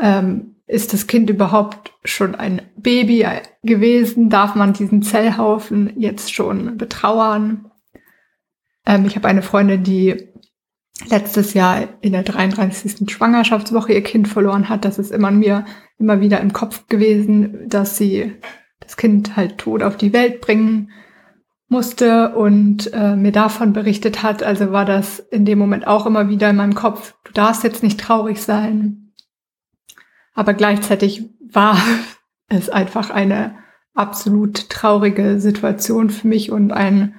ähm, 0.00 0.56
ist 0.66 0.92
das 0.92 1.06
Kind 1.06 1.30
überhaupt 1.30 1.94
schon 2.04 2.34
ein 2.34 2.62
Baby 2.76 3.26
gewesen? 3.62 4.30
Darf 4.30 4.54
man 4.54 4.72
diesen 4.72 5.02
Zellhaufen 5.02 5.98
jetzt 5.98 6.32
schon 6.32 6.76
betrauern? 6.76 7.70
Ähm, 8.86 9.06
ich 9.06 9.16
habe 9.16 9.28
eine 9.28 9.42
Freundin, 9.42 9.82
die 9.82 10.28
letztes 11.08 11.54
Jahr 11.54 11.88
in 12.00 12.12
der 12.12 12.22
33. 12.22 13.10
Schwangerschaftswoche 13.10 13.92
ihr 13.92 14.02
Kind 14.02 14.28
verloren 14.28 14.68
hat. 14.68 14.84
Das 14.84 14.98
ist 14.98 15.10
immer 15.10 15.30
mir 15.30 15.64
immer 15.98 16.20
wieder 16.20 16.40
im 16.40 16.52
Kopf 16.52 16.86
gewesen, 16.88 17.68
dass 17.68 17.96
sie 17.96 18.34
das 18.80 18.96
Kind 18.96 19.36
halt 19.36 19.58
tot 19.58 19.82
auf 19.82 19.96
die 19.96 20.12
Welt 20.12 20.40
bringen 20.40 20.90
musste 21.68 22.34
und 22.34 22.92
äh, 22.92 23.14
mir 23.14 23.32
davon 23.32 23.72
berichtet 23.72 24.22
hat. 24.22 24.42
Also 24.42 24.72
war 24.72 24.84
das 24.84 25.18
in 25.18 25.44
dem 25.44 25.58
Moment 25.58 25.86
auch 25.86 26.06
immer 26.06 26.28
wieder 26.28 26.50
in 26.50 26.56
meinem 26.56 26.74
Kopf, 26.74 27.14
du 27.24 27.32
darfst 27.32 27.62
jetzt 27.62 27.82
nicht 27.82 28.00
traurig 28.00 28.42
sein. 28.42 29.12
Aber 30.34 30.54
gleichzeitig 30.54 31.28
war 31.40 31.76
es 32.48 32.70
einfach 32.70 33.10
eine 33.10 33.58
absolut 33.94 34.70
traurige 34.70 35.40
Situation 35.40 36.08
für 36.08 36.28
mich 36.28 36.50
und 36.50 36.72
ein, 36.72 37.14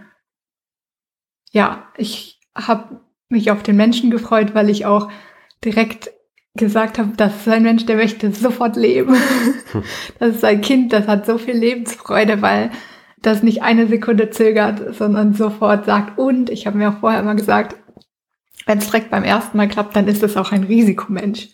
ja, 1.52 1.88
ich 1.98 2.40
habe 2.56 3.02
mich 3.28 3.52
auf 3.52 3.62
den 3.62 3.76
Menschen 3.76 4.10
gefreut, 4.10 4.56
weil 4.56 4.70
ich 4.70 4.86
auch 4.86 5.12
direkt 5.64 6.10
gesagt 6.56 6.98
habe, 6.98 7.12
das 7.16 7.36
ist 7.38 7.48
ein 7.48 7.64
Mensch, 7.64 7.86
der 7.86 7.96
möchte 7.96 8.32
sofort 8.32 8.76
leben. 8.76 9.16
Das 10.18 10.36
ist 10.36 10.44
ein 10.44 10.62
Kind, 10.62 10.92
das 10.94 11.08
hat 11.08 11.28
so 11.28 11.38
viel 11.38 11.56
Lebensfreude, 11.56 12.42
weil 12.42 12.72
das 13.22 13.44
nicht 13.44 13.62
eine 13.62 13.86
Sekunde 13.86 14.32
zögert, 14.32 14.96
sondern 14.96 15.34
sofort 15.34 15.86
sagt, 15.86 16.18
und 16.18 16.50
ich 16.50 16.66
habe 16.66 16.78
mir 16.78 16.90
auch 16.90 17.00
vorher 17.00 17.20
immer 17.20 17.36
gesagt, 17.36 17.76
wenn 18.66 18.80
es 18.80 18.88
direkt 18.88 19.12
beim 19.12 19.24
ersten 19.24 19.58
Mal 19.58 19.68
klappt, 19.68 19.96
dann 19.96 20.08
ist 20.08 20.24
es 20.24 20.36
auch 20.38 20.52
ein 20.52 20.64
Risikomensch 20.64 21.50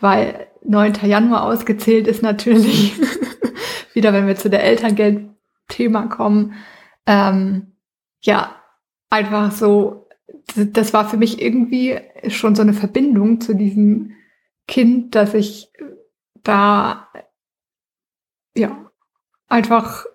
weil 0.00 0.46
9. 0.64 0.94
Januar 1.04 1.44
ausgezählt 1.44 2.06
ist 2.06 2.22
natürlich 2.22 2.94
wieder, 3.94 4.12
wenn 4.12 4.26
wir 4.26 4.36
zu 4.36 4.50
der 4.50 4.64
Elterngeld-Thema 4.64 6.06
kommen. 6.06 6.54
Ähm, 7.06 7.72
ja, 8.20 8.54
einfach 9.10 9.52
so, 9.52 10.08
das 10.54 10.92
war 10.92 11.08
für 11.08 11.16
mich 11.16 11.40
irgendwie 11.40 11.98
schon 12.28 12.54
so 12.54 12.62
eine 12.62 12.74
Verbindung 12.74 13.40
zu 13.40 13.54
diesem 13.54 14.12
Kind, 14.68 15.16
dass 15.16 15.34
ich 15.34 15.72
da, 16.44 17.08
ja, 18.54 18.90
einfach 19.48 20.06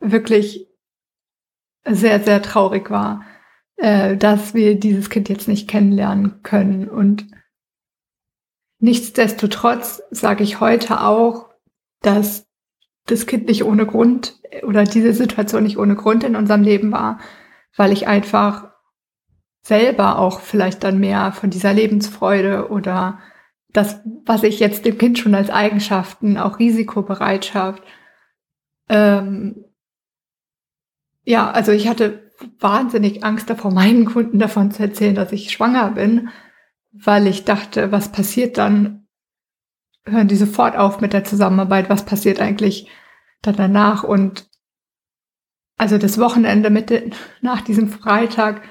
wirklich 0.00 0.68
sehr, 1.86 2.20
sehr 2.20 2.42
traurig 2.42 2.90
war, 2.90 3.24
äh, 3.76 4.16
dass 4.16 4.52
wir 4.52 4.78
dieses 4.78 5.08
Kind 5.08 5.30
jetzt 5.30 5.48
nicht 5.48 5.68
kennenlernen 5.68 6.42
können. 6.42 6.88
Und 6.88 7.26
Nichtsdestotrotz 8.80 10.02
sage 10.10 10.44
ich 10.44 10.60
heute 10.60 11.00
auch, 11.00 11.50
dass 12.00 12.46
das 13.06 13.26
Kind 13.26 13.48
nicht 13.48 13.64
ohne 13.64 13.86
Grund 13.86 14.40
oder 14.62 14.84
diese 14.84 15.12
Situation 15.12 15.64
nicht 15.64 15.78
ohne 15.78 15.96
Grund 15.96 16.22
in 16.22 16.36
unserem 16.36 16.62
Leben 16.62 16.92
war, 16.92 17.18
weil 17.76 17.92
ich 17.92 18.06
einfach 18.06 18.70
selber 19.62 20.18
auch 20.18 20.40
vielleicht 20.40 20.84
dann 20.84 21.00
mehr 21.00 21.32
von 21.32 21.50
dieser 21.50 21.72
Lebensfreude 21.72 22.68
oder 22.70 23.18
das, 23.72 24.00
was 24.24 24.42
ich 24.42 24.60
jetzt 24.60 24.84
dem 24.84 24.98
Kind 24.98 25.18
schon 25.18 25.34
als 25.34 25.50
Eigenschaften, 25.50 26.38
auch 26.38 26.58
Risikobereitschaft, 26.58 27.82
ähm, 28.88 29.64
ja, 31.24 31.50
also 31.50 31.72
ich 31.72 31.88
hatte 31.88 32.32
wahnsinnig 32.58 33.24
Angst 33.24 33.50
davor, 33.50 33.70
meinen 33.70 34.06
Kunden 34.06 34.38
davon 34.38 34.70
zu 34.70 34.82
erzählen, 34.82 35.14
dass 35.14 35.32
ich 35.32 35.50
schwanger 35.50 35.90
bin, 35.90 36.30
weil 36.92 37.26
ich 37.26 37.44
dachte, 37.44 37.92
was 37.92 38.12
passiert 38.12 38.56
dann? 38.58 39.06
Hören 40.06 40.28
die 40.28 40.36
sofort 40.36 40.74
auf 40.74 41.00
mit 41.02 41.12
der 41.12 41.24
Zusammenarbeit? 41.24 41.90
Was 41.90 42.06
passiert 42.06 42.40
eigentlich 42.40 42.88
dann 43.42 43.56
danach? 43.56 44.04
Und 44.04 44.48
also 45.76 45.98
das 45.98 46.18
Wochenende 46.18 46.70
mit, 46.70 47.14
nach 47.42 47.60
diesem 47.60 47.90
Freitag 47.90 48.62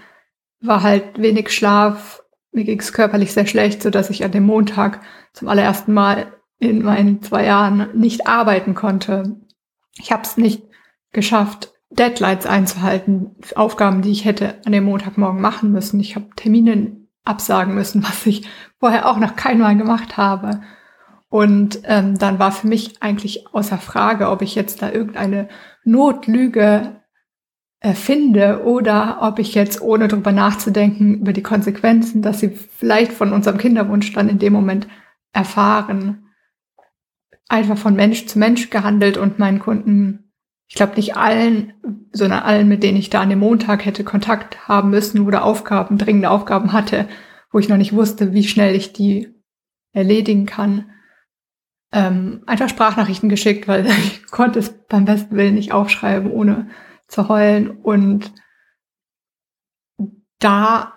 war 0.60 0.82
halt 0.82 1.22
wenig 1.22 1.54
Schlaf. 1.54 2.24
Mir 2.58 2.64
ging 2.64 2.80
es 2.80 2.92
körperlich 2.92 3.34
sehr 3.34 3.46
schlecht, 3.46 3.84
so 3.84 3.92
dass 3.92 4.10
ich 4.10 4.24
an 4.24 4.32
dem 4.32 4.44
Montag 4.44 5.02
zum 5.32 5.48
allerersten 5.48 5.94
Mal 5.94 6.34
in 6.58 6.82
meinen 6.82 7.22
zwei 7.22 7.46
Jahren 7.46 7.90
nicht 7.94 8.26
arbeiten 8.26 8.74
konnte. 8.74 9.36
Ich 10.00 10.12
habe 10.12 10.24
es 10.24 10.38
nicht 10.38 10.64
geschafft, 11.12 11.72
Deadlines 11.92 12.48
einzuhalten, 12.48 13.36
Aufgaben, 13.54 14.02
die 14.02 14.10
ich 14.10 14.26
hätte 14.26 14.56
an 14.66 14.72
dem 14.72 14.86
Montagmorgen 14.86 15.40
machen 15.40 15.72
müssen. 15.72 16.00
Ich 16.00 16.16
habe 16.16 16.30
Termine 16.36 16.98
absagen 17.26 17.76
müssen, 17.76 18.02
was 18.10 18.26
ich 18.26 18.50
vorher 18.80 19.08
auch 19.08 19.20
noch 19.20 19.36
keinmal 19.36 19.78
gemacht 19.78 20.18
habe. 20.18 20.62
Und 21.30 21.82
ähm, 21.84 22.18
dann 22.18 22.40
war 22.40 22.52
für 22.52 22.66
mich 22.66 23.04
eigentlich 23.04 23.54
außer 23.54 23.78
Frage, 23.78 24.32
ob 24.32 24.42
ich 24.42 24.56
jetzt 24.56 24.82
da 24.82 24.92
irgendeine 24.92 25.48
Notlüge 25.84 27.04
erfinde 27.80 28.64
oder 28.64 29.20
ob 29.22 29.40
ich 29.40 29.54
jetzt, 29.54 29.82
ohne 29.82 30.08
drüber 30.08 30.32
nachzudenken, 30.32 31.22
über 31.22 31.34
die 31.34 31.44
Konsequenzen, 31.44 32.22
dass 32.22 32.40
sie 32.40 32.50
vielleicht 32.50 33.12
von 33.12 33.34
unserem 33.34 33.58
Kinderwunsch 33.58 34.12
dann 34.14 34.30
in 34.30 34.40
dem 34.40 34.54
Moment 34.54 34.88
erfahren, 35.32 36.26
einfach 37.48 37.78
von 37.78 37.96
Mensch 37.96 38.26
zu 38.26 38.40
Mensch 38.40 38.70
gehandelt 38.70 39.18
und 39.18 39.40
meinen 39.40 39.60
Kunden 39.60 40.28
ich 40.68 40.76
glaube 40.76 40.96
nicht 40.96 41.16
allen, 41.16 41.74
sondern 42.12 42.44
allen, 42.44 42.68
mit 42.68 42.84
denen 42.84 42.98
ich 42.98 43.10
da 43.10 43.22
an 43.22 43.30
dem 43.30 43.40
Montag 43.40 43.86
hätte 43.86 44.04
Kontakt 44.04 44.68
haben 44.68 44.90
müssen 44.90 45.26
oder 45.26 45.44
Aufgaben, 45.44 45.98
dringende 45.98 46.30
Aufgaben 46.30 46.74
hatte, 46.74 47.08
wo 47.52 47.60
ich 47.60 47.70
noch 47.70 47.78
nicht 47.78 47.94
wusste, 47.94 48.34
wie 48.34 48.44
schnell 48.44 48.76
ich 48.76 48.92
die 48.92 49.34
erledigen 49.94 50.46
kann. 50.46 50.92
Ähm, 51.94 52.44
einfach 52.46 52.68
Sprachnachrichten 52.68 53.30
geschickt, 53.30 53.68
weil 53.70 53.86
ich 54.06 54.26
konnte 54.28 54.60
es 54.60 54.70
beim 54.90 55.06
besten 55.06 55.38
Willen 55.38 55.56
nicht 55.56 55.72
aufschreiben, 55.72 56.30
ohne 56.30 56.68
zu 57.08 57.30
heulen. 57.30 57.80
Und 57.82 58.34
da 60.40 60.94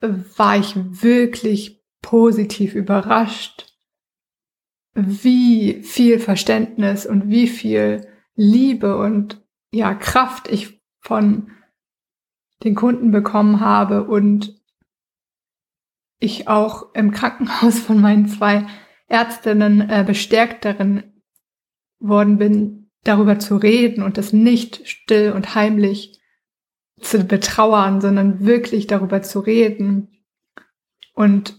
war 0.00 0.56
ich 0.56 0.74
wirklich 1.02 1.82
positiv 2.02 2.74
überrascht, 2.74 3.76
wie 4.94 5.82
viel 5.82 6.18
Verständnis 6.18 7.06
und 7.06 7.28
wie 7.28 7.48
viel 7.48 8.06
Liebe 8.34 8.96
und 8.96 9.44
ja 9.72 9.94
Kraft 9.94 10.48
ich 10.48 10.80
von 11.00 11.50
den 12.64 12.74
Kunden 12.74 13.10
bekommen 13.10 13.60
habe 13.60 14.04
und 14.04 14.60
ich 16.18 16.48
auch 16.48 16.94
im 16.94 17.10
Krankenhaus 17.10 17.78
von 17.78 18.00
meinen 18.00 18.28
zwei 18.28 18.66
Ärztinnen 19.08 19.88
äh, 19.88 20.04
bestärkt 20.06 20.64
darin 20.64 21.22
worden 21.98 22.38
bin, 22.38 22.85
darüber 23.08 23.38
zu 23.38 23.56
reden 23.56 24.02
und 24.02 24.18
das 24.18 24.32
nicht 24.32 24.88
still 24.88 25.32
und 25.32 25.54
heimlich 25.54 26.20
zu 27.00 27.24
betrauern, 27.24 28.00
sondern 28.00 28.44
wirklich 28.44 28.86
darüber 28.86 29.22
zu 29.22 29.40
reden. 29.40 30.24
Und 31.14 31.56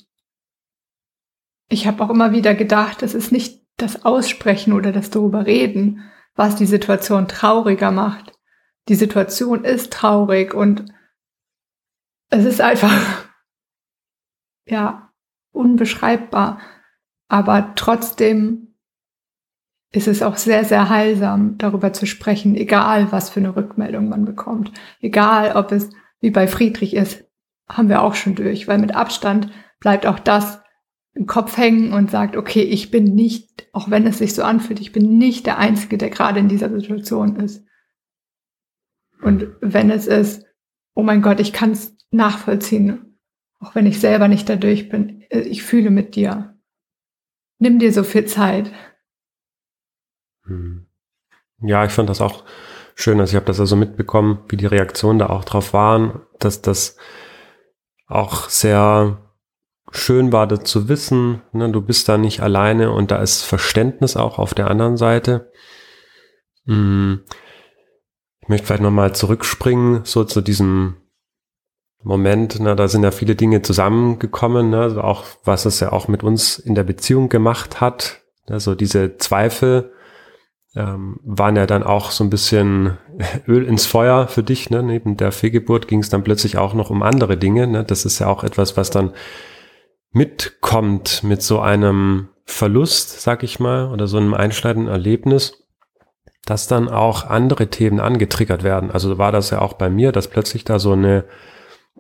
ich 1.70 1.88
habe 1.88 2.04
auch 2.04 2.10
immer 2.10 2.32
wieder 2.32 2.56
gedacht, 2.56 3.04
es 3.04 3.14
ist 3.14 3.32
nicht 3.32 3.66
das 3.78 4.06
Aussprechen 4.06 4.74
oder 4.74 4.92
das 4.92 5.10
darüber 5.10 5.46
reden, 5.46 6.10
was 6.36 6.56
die 6.56 6.66
Situation 6.66 7.28
trauriger 7.28 7.92
macht. 7.92 8.34
Die 8.88 8.96
Situation 8.96 9.64
ist 9.64 9.92
traurig 9.92 10.54
und 10.54 10.86
es 12.30 12.46
ist 12.46 12.62
einfach, 12.62 13.28
ja, 14.66 15.12
unbeschreibbar. 15.52 16.60
Aber 17.28 17.74
trotzdem 17.76 18.67
ist 19.98 20.08
es 20.08 20.22
auch 20.22 20.38
sehr, 20.38 20.64
sehr 20.64 20.90
heilsam, 20.90 21.58
darüber 21.58 21.92
zu 21.92 22.06
sprechen, 22.06 22.56
egal 22.56 23.12
was 23.12 23.30
für 23.30 23.42
eine 23.42 23.56
Rückmeldung 23.56 24.08
man 24.08 24.24
bekommt. 24.24 24.72
Egal, 25.02 25.56
ob 25.56 25.72
es 25.72 25.90
wie 26.22 26.32
bei 26.32 26.48
Friedrich 26.48 26.96
ist, 26.96 27.26
haben 27.68 27.90
wir 27.90 28.02
auch 28.02 28.16
schon 28.16 28.36
durch, 28.36 28.68
weil 28.68 28.78
mit 28.78 28.96
Abstand 28.96 29.52
bleibt 29.80 30.06
auch 30.06 30.20
das 30.20 30.62
im 31.14 31.26
Kopf 31.26 31.58
hängen 31.58 31.94
und 31.94 32.12
sagt, 32.12 32.38
okay, 32.38 32.62
ich 32.62 32.92
bin 32.92 33.16
nicht, 33.16 33.68
auch 33.74 33.90
wenn 33.90 34.08
es 34.08 34.20
sich 34.20 34.34
so 34.34 34.44
anfühlt, 34.44 34.80
ich 34.80 34.92
bin 34.92 35.18
nicht 35.18 35.46
der 35.46 35.58
Einzige, 35.58 35.98
der 35.98 36.10
gerade 36.10 36.40
in 36.40 36.48
dieser 36.48 36.70
Situation 36.70 37.36
ist. 37.38 37.66
Und 39.22 39.48
wenn 39.62 39.90
es 39.90 40.08
ist, 40.08 40.46
oh 40.94 41.04
mein 41.04 41.22
Gott, 41.22 41.40
ich 41.40 41.54
kann 41.54 41.72
es 41.72 41.98
nachvollziehen, 42.12 43.20
auch 43.60 43.74
wenn 43.74 43.88
ich 43.88 44.00
selber 44.00 44.28
nicht 44.28 44.48
dadurch 44.48 44.90
bin, 44.90 45.24
ich 45.32 45.64
fühle 45.64 45.90
mit 45.90 46.16
dir. 46.16 46.56
Nimm 47.60 47.80
dir 47.80 47.92
so 47.92 48.04
viel 48.04 48.26
Zeit. 48.26 48.72
Hm. 50.48 50.88
Ja, 51.62 51.86
ich 51.86 51.92
fand 51.92 52.10
das 52.10 52.22
auch 52.22 52.44
schön. 52.96 53.20
Also 53.20 53.32
ich 53.32 53.36
habe 53.36 53.46
das 53.46 53.60
also 53.60 53.76
mitbekommen, 53.76 54.40
wie 54.50 54.58
die 54.58 54.66
Reaktionen 54.66 55.20
da 55.20 55.28
auch 55.28 55.46
drauf 55.46 55.74
waren, 55.74 56.22
dass 56.40 56.62
das 56.62 56.98
auch 58.08 58.50
sehr 58.50 59.18
schön 59.92 60.32
war, 60.32 60.48
das 60.48 60.64
zu 60.64 60.90
wissen. 60.90 61.42
Ne, 61.54 61.72
du 61.72 61.82
bist 61.82 62.10
da 62.10 62.18
nicht 62.18 62.42
alleine 62.42 62.92
und 62.92 63.12
da 63.12 63.22
ist 63.22 63.44
Verständnis 63.44 64.18
auch 64.18 64.40
auf 64.40 64.54
der 64.54 64.70
anderen 64.70 64.98
Seite. 64.98 65.52
Hm. 66.66 67.24
Ich 68.42 68.50
möchte 68.50 68.68
vielleicht 68.68 68.84
nochmal 68.84 69.14
zurückspringen, 69.14 70.06
so 70.06 70.24
zu 70.24 70.42
diesem 70.42 70.98
Moment, 72.04 72.60
na, 72.62 72.76
da 72.76 72.88
sind 72.88 73.04
ja 73.04 73.12
viele 73.12 73.36
Dinge 73.36 73.62
zusammengekommen, 73.62 74.70
ne, 74.70 74.82
also 74.82 75.02
auch 75.02 75.26
was 75.44 75.66
es 75.66 75.80
ja 75.80 75.92
auch 75.92 76.08
mit 76.08 76.24
uns 76.24 76.58
in 76.58 76.76
der 76.76 76.84
Beziehung 76.84 77.28
gemacht 77.28 77.82
hat. 77.82 78.22
Also 78.48 78.76
diese 78.76 79.18
Zweifel 79.18 79.92
ähm, 80.78 81.20
waren 81.24 81.56
ja 81.56 81.66
dann 81.66 81.84
auch 81.84 82.12
so 82.12 82.24
ein 82.24 82.30
bisschen 82.30 82.98
Öl 83.48 83.66
ins 83.66 83.86
Feuer 83.86 84.28
für 84.28 84.44
dich. 84.44 84.70
Ne? 84.70 84.84
Neben 84.84 85.18
der 85.18 85.32
Fehlgeburt 85.32 85.88
ging 85.88 86.00
es 86.00 86.10
dann 86.10 86.24
plötzlich 86.24 86.58
auch 86.58 86.74
noch 86.74 86.90
um 86.90 87.02
andere 87.02 87.36
Dinge. 87.38 87.68
Ne? 87.68 87.84
Das 87.84 88.06
ist 88.06 88.20
ja 88.20 88.28
auch 88.28 88.44
etwas, 88.44 88.78
was 88.78 88.92
dann 88.92 89.14
mitkommt 90.12 91.24
mit 91.24 91.42
so 91.42 91.60
einem 91.60 92.30
Verlust, 92.46 93.22
sag 93.22 93.44
ich 93.44 93.60
mal, 93.60 93.92
oder 93.92 94.08
so 94.08 94.18
einem 94.18 94.34
einschneidenden 94.34 94.92
Erlebnis, 94.92 95.66
dass 96.46 96.68
dann 96.68 96.88
auch 96.88 97.26
andere 97.26 97.68
Themen 97.68 98.00
angetriggert 98.00 98.64
werden. 98.64 98.92
Also 98.92 99.18
war 99.18 99.32
das 99.32 99.50
ja 99.50 99.62
auch 99.62 99.74
bei 99.74 99.90
mir, 99.90 100.12
dass 100.12 100.30
plötzlich 100.30 100.64
da 100.64 100.80
so 100.80 100.94
eine 100.94 101.26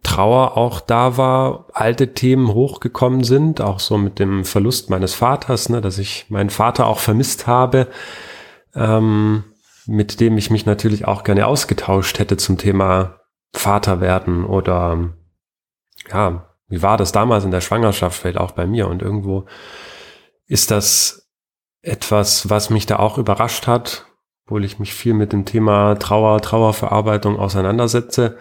Trauer 0.03 0.55
auch 0.55 0.79
da 0.79 1.17
war, 1.17 1.65
alte 1.73 2.13
Themen 2.13 2.53
hochgekommen 2.53 3.23
sind, 3.23 3.61
auch 3.61 3.79
so 3.79 3.97
mit 3.97 4.19
dem 4.19 4.45
Verlust 4.45 4.89
meines 4.89 5.15
Vaters, 5.15 5.69
ne, 5.69 5.81
dass 5.81 5.97
ich 5.97 6.27
meinen 6.29 6.51
Vater 6.51 6.85
auch 6.85 6.99
vermisst 6.99 7.47
habe, 7.47 7.87
ähm, 8.77 9.43
mit 9.85 10.19
dem 10.19 10.37
ich 10.37 10.49
mich 10.49 10.65
natürlich 10.65 11.07
auch 11.07 11.23
gerne 11.23 11.47
ausgetauscht 11.47 12.19
hätte 12.19 12.37
zum 12.37 12.57
Thema 12.57 13.21
Vater 13.53 14.01
werden 14.01 14.45
oder 14.45 15.09
ja, 16.09 16.53
wie 16.67 16.81
war 16.81 16.97
das 16.97 17.11
damals 17.11 17.43
in 17.43 17.51
der 17.51 17.61
Schwangerschaft, 17.61 18.19
vielleicht 18.19 18.37
auch 18.37 18.51
bei 18.51 18.67
mir? 18.67 18.87
Und 18.87 19.01
irgendwo 19.01 19.45
ist 20.45 20.69
das 20.69 21.29
etwas, 21.81 22.49
was 22.49 22.69
mich 22.69 22.85
da 22.85 22.97
auch 22.99 23.17
überrascht 23.17 23.67
hat, 23.67 24.05
obwohl 24.45 24.65
ich 24.65 24.79
mich 24.79 24.93
viel 24.93 25.13
mit 25.13 25.31
dem 25.31 25.45
Thema 25.45 25.95
Trauer, 25.95 26.41
Trauerverarbeitung 26.41 27.39
auseinandersetze 27.39 28.37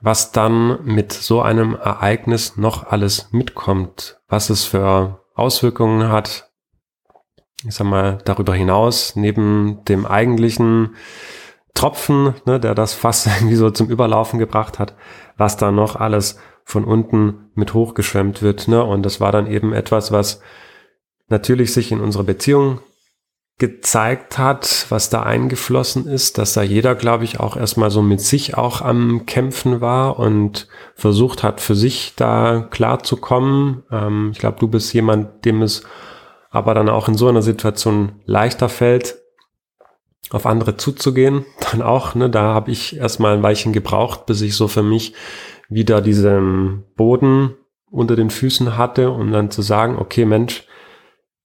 was 0.00 0.32
dann 0.32 0.84
mit 0.84 1.12
so 1.12 1.42
einem 1.42 1.74
Ereignis 1.74 2.56
noch 2.56 2.86
alles 2.86 3.28
mitkommt, 3.32 4.20
was 4.28 4.50
es 4.50 4.64
für 4.64 5.24
Auswirkungen 5.34 6.08
hat, 6.08 6.47
ich 7.64 7.74
sag 7.74 7.86
mal, 7.86 8.18
darüber 8.24 8.54
hinaus, 8.54 9.16
neben 9.16 9.84
dem 9.88 10.06
eigentlichen 10.06 10.94
Tropfen, 11.74 12.34
ne, 12.44 12.60
der 12.60 12.74
das 12.74 12.94
fast 12.94 13.26
irgendwie 13.38 13.56
so 13.56 13.70
zum 13.70 13.88
Überlaufen 13.88 14.38
gebracht 14.38 14.78
hat, 14.78 14.94
was 15.36 15.56
da 15.56 15.70
noch 15.70 15.96
alles 15.96 16.38
von 16.64 16.84
unten 16.84 17.50
mit 17.54 17.72
hochgeschwemmt 17.72 18.42
wird. 18.42 18.68
Ne? 18.68 18.82
Und 18.84 19.02
das 19.02 19.20
war 19.20 19.32
dann 19.32 19.46
eben 19.46 19.72
etwas, 19.72 20.12
was 20.12 20.40
natürlich 21.28 21.72
sich 21.72 21.92
in 21.92 22.00
unserer 22.00 22.24
Beziehung 22.24 22.80
gezeigt 23.58 24.38
hat, 24.38 24.86
was 24.88 25.10
da 25.10 25.24
eingeflossen 25.24 26.06
ist, 26.06 26.38
dass 26.38 26.52
da 26.52 26.62
jeder, 26.62 26.94
glaube 26.94 27.24
ich, 27.24 27.40
auch 27.40 27.56
erstmal 27.56 27.90
so 27.90 28.02
mit 28.02 28.20
sich 28.20 28.56
auch 28.56 28.82
am 28.82 29.26
Kämpfen 29.26 29.80
war 29.80 30.18
und 30.18 30.68
versucht 30.94 31.42
hat, 31.42 31.60
für 31.60 31.74
sich 31.74 32.12
da 32.14 32.66
klar 32.70 33.02
zu 33.02 33.16
kommen. 33.16 33.82
Ähm, 33.90 34.30
ich 34.32 34.38
glaube, 34.38 34.58
du 34.60 34.68
bist 34.68 34.92
jemand, 34.94 35.44
dem 35.44 35.62
es 35.62 35.82
aber 36.50 36.74
dann 36.74 36.88
auch 36.88 37.08
in 37.08 37.14
so 37.14 37.28
einer 37.28 37.42
Situation 37.42 38.20
leichter 38.24 38.68
fällt, 38.68 39.18
auf 40.30 40.46
andere 40.46 40.76
zuzugehen. 40.76 41.44
Dann 41.70 41.82
auch, 41.82 42.14
ne, 42.14 42.30
da 42.30 42.54
habe 42.54 42.70
ich 42.70 42.96
erstmal 42.96 43.36
ein 43.36 43.42
Weilchen 43.42 43.72
gebraucht, 43.72 44.26
bis 44.26 44.40
ich 44.40 44.54
so 44.56 44.68
für 44.68 44.82
mich 44.82 45.14
wieder 45.68 46.00
diesen 46.00 46.84
Boden 46.96 47.54
unter 47.90 48.16
den 48.16 48.30
Füßen 48.30 48.76
hatte, 48.76 49.10
um 49.10 49.32
dann 49.32 49.50
zu 49.50 49.62
sagen, 49.62 49.96
okay, 49.98 50.24
Mensch, 50.24 50.66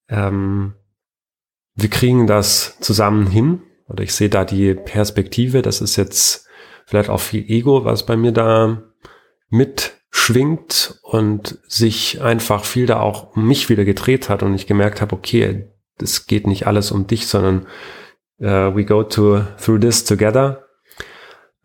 ähm, 0.10 0.74
wir 1.76 1.90
kriegen 1.90 2.28
das 2.28 2.78
zusammen 2.80 3.28
hin. 3.28 3.62
Oder 3.88 4.04
ich 4.04 4.14
sehe 4.14 4.30
da 4.30 4.46
die 4.46 4.74
Perspektive, 4.74 5.62
das 5.62 5.82
ist 5.82 5.96
jetzt 5.96 6.48
vielleicht 6.86 7.10
auch 7.10 7.20
viel 7.20 7.50
Ego, 7.50 7.86
was 7.86 8.06
bei 8.06 8.16
mir 8.16 8.32
da 8.32 8.84
mitschwingt 10.14 11.00
und 11.02 11.60
sich 11.68 12.22
einfach 12.22 12.66
viel 12.66 12.86
da 12.86 13.00
auch 13.00 13.36
um 13.36 13.48
mich 13.48 13.70
wieder 13.70 13.86
gedreht 13.86 14.30
hat 14.30 14.44
und 14.44 14.54
ich 14.54 14.68
gemerkt 14.68 15.02
habe, 15.02 15.16
okay, 15.16 15.70
das 15.98 16.28
geht 16.28 16.48
nicht 16.48 16.68
alles 16.68 16.92
um 16.92 17.08
dich, 17.08 17.28
sondern 17.28 17.68
uh, 18.40 18.76
we 18.76 18.86
go 18.86 19.04
to, 19.04 19.42
through 19.62 19.80
this 19.80 20.06
together. 20.06 20.66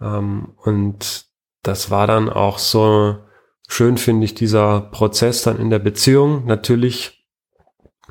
Um, 0.01 0.07
ähm, 0.07 0.53
und 0.65 1.27
das 1.63 1.91
war 1.91 2.07
dann 2.07 2.29
auch 2.29 2.59
so 2.59 3.19
schön, 3.69 3.99
finde 3.99 4.25
ich, 4.25 4.35
dieser 4.35 4.81
Prozess 4.81 5.43
dann 5.43 5.59
in 5.59 5.71
der 5.71 5.81
Beziehung. 5.81 6.47
Natürlich 6.47 7.27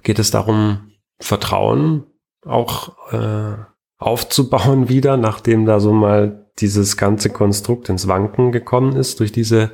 geht 0.04 0.20
es 0.20 0.32
darum, 0.32 0.92
Vertrauen 1.20 2.06
auch 2.46 3.14
äh, 3.14 3.56
aufzubauen 3.98 4.90
wieder, 4.90 5.18
nachdem 5.18 5.66
da 5.66 5.80
so 5.80 5.94
mal 5.94 6.47
dieses 6.60 6.98
ganze 6.98 7.30
Konstrukt 7.30 7.90
ins 7.90 8.08
Wanken 8.08 8.52
gekommen 8.52 8.96
ist 8.96 9.20
durch 9.20 9.32
diese 9.32 9.72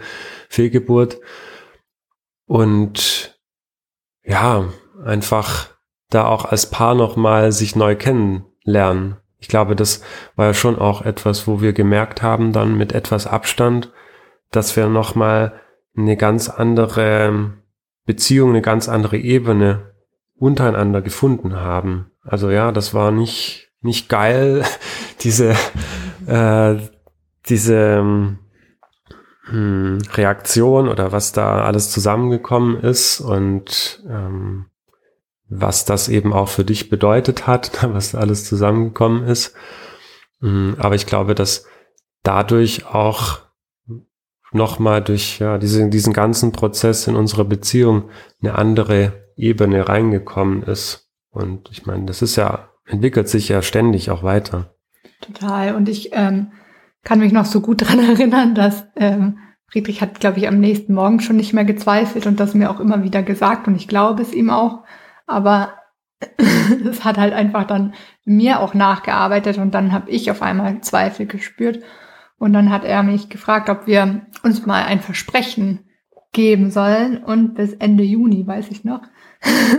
Fehlgeburt. 0.50 1.20
Und 2.46 3.40
ja, 4.24 4.66
einfach 5.04 5.70
da 6.10 6.26
auch 6.26 6.46
als 6.46 6.70
Paar 6.70 6.96
nochmal 6.96 7.52
sich 7.52 7.76
neu 7.76 7.96
kennenlernen. 7.96 9.18
Ich 9.40 9.48
glaube, 9.48 9.76
das 9.76 10.02
war 10.36 10.48
ja 10.48 10.54
schon 10.54 10.78
auch 10.78 11.02
etwas, 11.02 11.48
wo 11.48 11.62
wir 11.62 11.74
gemerkt 11.74 12.22
haben, 12.22 12.54
dann 12.54 12.78
mit 12.78 12.94
etwas 12.94 13.28
Abstand, 13.28 13.92
dass 14.52 14.76
wir 14.76 14.88
nochmal 14.88 15.60
eine 15.98 16.16
ganz 16.16 16.50
andere 16.50 17.54
Beziehung, 18.06 18.52
eine 18.52 18.62
ganz 18.62 18.88
andere 18.88 19.18
Ebene 19.18 19.94
untereinander 20.36 21.02
gefunden 21.02 21.56
haben. 21.56 22.12
Also 22.24 22.50
ja, 22.50 22.72
das 22.72 22.94
war 22.94 23.12
nicht, 23.12 23.72
nicht 23.82 24.10
geil, 24.10 24.64
diese, 25.22 25.56
äh, 26.28 26.78
diese 27.50 28.38
hm, 29.46 29.98
Reaktion 30.14 30.88
oder 30.88 31.12
was 31.12 31.32
da 31.32 31.64
alles 31.64 31.92
zusammengekommen 31.92 32.80
ist 32.80 33.20
und 33.20 34.04
ähm, 34.10 34.66
was 35.50 35.86
das 35.86 36.10
eben 36.10 36.34
auch 36.34 36.48
für 36.48 36.66
dich 36.66 36.90
bedeutet 36.90 37.48
hat, 37.48 37.72
was 37.94 38.12
da 38.12 38.20
alles 38.20 38.46
zusammengekommen 38.46 39.26
ist. 39.26 39.56
Hm, 40.40 40.76
aber 40.80 40.96
ich 40.96 41.06
glaube, 41.06 41.36
dass 41.36 41.66
dadurch 42.24 42.86
auch 42.86 43.40
nochmal 44.54 45.04
durch 45.04 45.40
ja, 45.40 45.58
diese, 45.58 45.90
diesen 45.90 46.14
ganzen 46.14 46.52
Prozess 46.52 47.08
in 47.08 47.16
unserer 47.16 47.44
Beziehung 47.44 48.10
eine 48.42 48.56
andere 48.56 49.32
Ebene 49.36 49.88
reingekommen 49.90 50.64
ist. 50.64 51.10
Und 51.32 51.70
ich 51.72 51.86
meine, 51.86 52.06
das 52.06 52.22
ist 52.22 52.36
ja, 52.36 52.70
entwickelt 52.86 53.28
sich 53.28 53.50
ja 53.50 53.62
ständig 53.62 54.12
auch 54.12 54.24
weiter. 54.24 54.76
Total. 55.24 55.76
Und 55.76 55.90
ich 55.90 56.10
ähm, 56.14 56.52
kann 57.04 57.20
mich 57.20 57.32
noch 57.32 57.46
so 57.46 57.62
gut 57.62 57.82
dran 57.88 58.00
erinnern, 58.00 58.56
dass 58.56 58.86
ähm, 58.96 59.40
Friedrich 59.68 60.02
hat, 60.02 60.20
glaube 60.20 60.40
ich, 60.40 60.48
am 60.48 60.60
nächsten 60.60 60.94
Morgen 60.94 61.20
schon 61.20 61.38
nicht 61.38 61.54
mehr 61.54 61.66
gezweifelt 61.66 62.28
und 62.28 62.40
das 62.40 62.54
mir 62.54 62.70
auch 62.70 62.80
immer 62.80 63.04
wieder 63.04 63.24
gesagt 63.24 63.68
und 63.68 63.76
ich 63.76 63.88
glaube 63.88 64.22
es 64.22 64.34
ihm 64.34 64.50
auch. 64.50 64.84
Aber 65.26 65.74
es 66.90 67.04
hat 67.04 67.18
halt 67.18 67.34
einfach 67.34 67.66
dann 67.66 67.94
mir 68.24 68.60
auch 68.60 68.74
nachgearbeitet 68.74 69.58
und 69.58 69.74
dann 69.74 69.92
habe 69.92 70.12
ich 70.12 70.30
auf 70.30 70.42
einmal 70.42 70.82
Zweifel 70.82 71.26
gespürt. 71.26 71.84
Und 72.38 72.54
dann 72.54 72.72
hat 72.72 72.84
er 72.84 73.04
mich 73.04 73.30
gefragt, 73.30 73.70
ob 73.70 73.88
wir 73.88 74.26
uns 74.44 74.66
mal 74.66 74.84
ein 74.84 75.00
Versprechen 75.00 75.88
geben 76.34 76.72
sollen 76.72 77.24
und 77.24 77.54
bis 77.54 77.74
Ende 77.74 78.04
Juni, 78.04 78.46
weiß 78.46 78.70
ich 78.70 78.84
noch, 78.84 79.02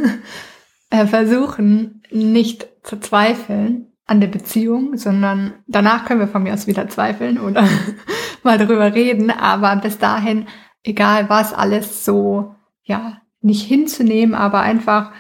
äh, 0.90 1.06
versuchen, 1.06 2.02
nicht 2.10 2.68
zu 2.82 2.98
zweifeln 3.00 3.93
an 4.06 4.20
der 4.20 4.28
Beziehung, 4.28 4.96
sondern 4.96 5.54
danach 5.66 6.04
können 6.04 6.20
wir 6.20 6.28
von 6.28 6.42
mir 6.42 6.52
aus 6.52 6.66
wieder 6.66 6.88
zweifeln 6.88 7.40
oder 7.40 7.66
mal 8.42 8.58
darüber 8.58 8.94
reden. 8.94 9.30
Aber 9.30 9.74
bis 9.76 9.98
dahin, 9.98 10.46
egal 10.82 11.28
was, 11.30 11.54
alles 11.54 12.04
so, 12.04 12.54
ja, 12.82 13.22
nicht 13.40 13.66
hinzunehmen, 13.66 14.34
aber 14.34 14.60
einfach 14.60 15.12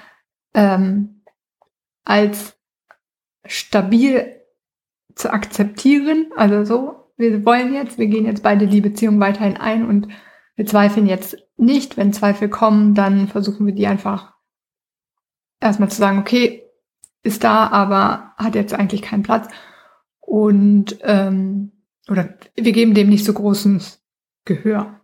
ähm, 0.54 1.22
als 2.04 2.56
stabil 3.46 4.40
zu 5.14 5.32
akzeptieren. 5.32 6.30
Also 6.36 6.64
so, 6.64 7.12
wir 7.16 7.44
wollen 7.44 7.74
jetzt, 7.74 7.98
wir 7.98 8.06
gehen 8.06 8.26
jetzt 8.26 8.42
beide 8.42 8.66
die 8.66 8.80
Beziehung 8.80 9.20
weiterhin 9.20 9.56
ein 9.56 9.86
und 9.88 10.08
wir 10.56 10.66
zweifeln 10.66 11.06
jetzt 11.06 11.36
nicht. 11.56 11.96
Wenn 11.96 12.12
Zweifel 12.12 12.48
kommen, 12.48 12.94
dann 12.94 13.28
versuchen 13.28 13.66
wir 13.66 13.74
die 13.74 13.86
einfach 13.86 14.34
erstmal 15.60 15.90
zu 15.90 15.96
sagen, 15.96 16.18
okay, 16.18 16.62
ist 17.22 17.44
da, 17.44 17.68
aber 17.68 18.23
hat 18.36 18.54
jetzt 18.54 18.74
eigentlich 18.74 19.02
keinen 19.02 19.22
Platz. 19.22 19.48
Und 20.20 20.98
ähm, 21.02 21.72
oder 22.08 22.34
wir 22.54 22.72
geben 22.72 22.94
dem 22.94 23.08
nicht 23.08 23.24
so 23.24 23.32
großen 23.32 23.82
Gehör. 24.44 25.00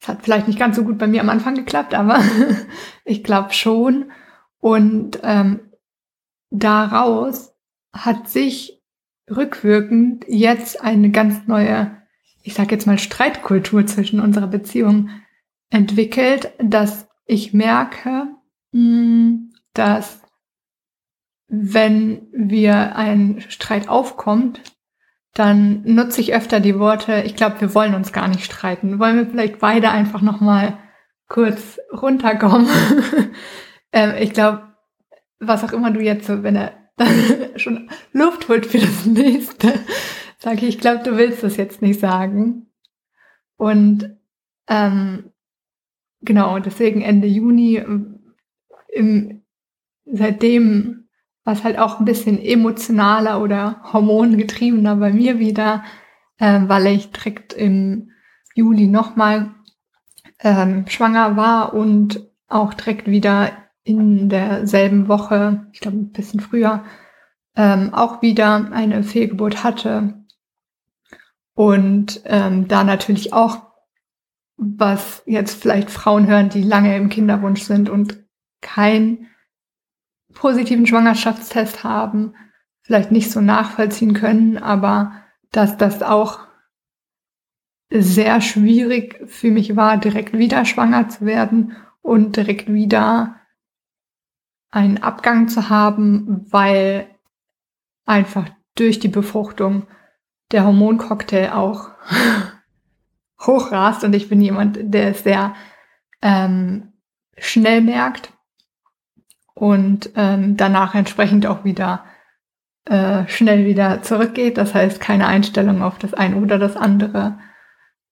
Es 0.00 0.08
hat 0.08 0.22
vielleicht 0.22 0.48
nicht 0.48 0.58
ganz 0.58 0.76
so 0.76 0.84
gut 0.84 0.98
bei 0.98 1.06
mir 1.06 1.20
am 1.20 1.28
Anfang 1.28 1.54
geklappt, 1.54 1.94
aber 1.94 2.22
ich 3.04 3.22
glaube 3.22 3.52
schon. 3.52 4.10
Und 4.58 5.20
ähm, 5.22 5.60
daraus 6.50 7.54
hat 7.92 8.28
sich 8.28 8.82
rückwirkend 9.30 10.24
jetzt 10.28 10.82
eine 10.82 11.10
ganz 11.10 11.46
neue, 11.46 11.96
ich 12.42 12.54
sage 12.54 12.72
jetzt 12.72 12.86
mal, 12.86 12.98
Streitkultur 12.98 13.86
zwischen 13.86 14.20
unserer 14.20 14.46
Beziehung 14.46 15.10
entwickelt, 15.70 16.52
dass 16.58 17.08
ich 17.24 17.52
merke, 17.52 18.28
hm, 18.72 19.52
dass 19.74 20.21
wenn 21.54 22.28
wir 22.32 22.96
ein 22.96 23.42
Streit 23.48 23.86
aufkommt, 23.86 24.62
dann 25.34 25.82
nutze 25.84 26.22
ich 26.22 26.34
öfter 26.34 26.60
die 26.60 26.78
Worte, 26.78 27.22
ich 27.26 27.36
glaube, 27.36 27.60
wir 27.60 27.74
wollen 27.74 27.94
uns 27.94 28.10
gar 28.10 28.26
nicht 28.26 28.42
streiten. 28.42 28.98
Wollen 28.98 29.18
wir 29.18 29.26
vielleicht 29.26 29.58
beide 29.58 29.90
einfach 29.90 30.22
nochmal 30.22 30.78
kurz 31.28 31.78
runterkommen? 31.92 32.68
ähm, 33.92 34.14
ich 34.18 34.32
glaube, 34.32 34.62
was 35.40 35.62
auch 35.62 35.74
immer 35.74 35.90
du 35.90 36.00
jetzt 36.00 36.30
wenn 36.42 36.56
er 36.56 36.72
schon 37.56 37.90
Luft 38.14 38.48
holt 38.48 38.64
für 38.64 38.78
das 38.78 39.04
nächste, 39.04 39.74
sage 40.38 40.66
ich, 40.66 40.76
ich 40.76 40.78
glaube, 40.78 41.04
du 41.04 41.18
willst 41.18 41.42
das 41.42 41.58
jetzt 41.58 41.82
nicht 41.82 42.00
sagen. 42.00 42.70
Und 43.58 44.16
ähm, 44.68 45.32
genau, 46.22 46.58
deswegen 46.60 47.02
Ende 47.02 47.26
Juni, 47.26 47.76
ähm, 47.76 48.34
im, 48.88 49.42
seitdem 50.06 51.01
was 51.44 51.64
halt 51.64 51.78
auch 51.78 51.98
ein 51.98 52.04
bisschen 52.04 52.40
emotionaler 52.40 53.40
oder 53.40 53.80
hormongetriebener 53.92 54.96
bei 54.96 55.12
mir 55.12 55.38
wieder, 55.38 55.84
äh, 56.38 56.60
weil 56.66 56.86
ich 56.86 57.10
direkt 57.10 57.52
im 57.52 58.10
Juli 58.54 58.86
nochmal 58.86 59.54
ähm, 60.40 60.86
schwanger 60.88 61.36
war 61.36 61.74
und 61.74 62.28
auch 62.48 62.74
direkt 62.74 63.08
wieder 63.08 63.50
in 63.84 64.28
derselben 64.28 65.08
Woche, 65.08 65.66
ich 65.72 65.80
glaube 65.80 65.98
ein 65.98 66.12
bisschen 66.12 66.40
früher, 66.40 66.84
ähm, 67.56 67.92
auch 67.92 68.22
wieder 68.22 68.70
eine 68.72 69.02
Fehlgeburt 69.02 69.64
hatte. 69.64 70.24
Und 71.54 72.22
ähm, 72.24 72.68
da 72.68 72.84
natürlich 72.84 73.32
auch, 73.32 73.72
was 74.56 75.22
jetzt 75.26 75.60
vielleicht 75.60 75.90
Frauen 75.90 76.26
hören, 76.26 76.48
die 76.48 76.62
lange 76.62 76.96
im 76.96 77.08
Kinderwunsch 77.08 77.62
sind 77.62 77.90
und 77.90 78.24
kein 78.60 79.26
positiven 80.34 80.86
Schwangerschaftstest 80.86 81.84
haben, 81.84 82.34
vielleicht 82.82 83.12
nicht 83.12 83.30
so 83.30 83.40
nachvollziehen 83.40 84.14
können, 84.14 84.58
aber 84.58 85.12
dass 85.50 85.76
das 85.76 86.02
auch 86.02 86.40
sehr 87.90 88.40
schwierig 88.40 89.20
für 89.26 89.50
mich 89.50 89.76
war, 89.76 89.98
direkt 89.98 90.32
wieder 90.32 90.64
schwanger 90.64 91.08
zu 91.08 91.26
werden 91.26 91.76
und 92.00 92.36
direkt 92.36 92.72
wieder 92.72 93.36
einen 94.70 95.02
Abgang 95.02 95.48
zu 95.48 95.68
haben, 95.68 96.46
weil 96.50 97.06
einfach 98.06 98.48
durch 98.74 98.98
die 98.98 99.08
Befruchtung 99.08 99.86
der 100.50 100.64
Hormoncocktail 100.64 101.50
auch 101.50 101.90
hochrast 103.40 104.04
und 104.04 104.14
ich 104.14 104.28
bin 104.28 104.40
jemand, 104.40 104.78
der 104.80 105.10
es 105.10 105.22
sehr 105.22 105.54
ähm, 106.22 106.92
schnell 107.36 107.82
merkt 107.82 108.31
und 109.62 110.10
ähm, 110.16 110.56
danach 110.56 110.96
entsprechend 110.96 111.46
auch 111.46 111.64
wieder 111.64 112.04
äh, 112.84 113.28
schnell 113.28 113.64
wieder 113.64 114.02
zurückgeht. 114.02 114.58
Das 114.58 114.74
heißt, 114.74 114.98
keine 114.98 115.28
Einstellung 115.28 115.82
auf 115.82 116.00
das 116.00 116.14
eine 116.14 116.34
oder 116.34 116.58
das 116.58 116.74
andere. 116.74 117.38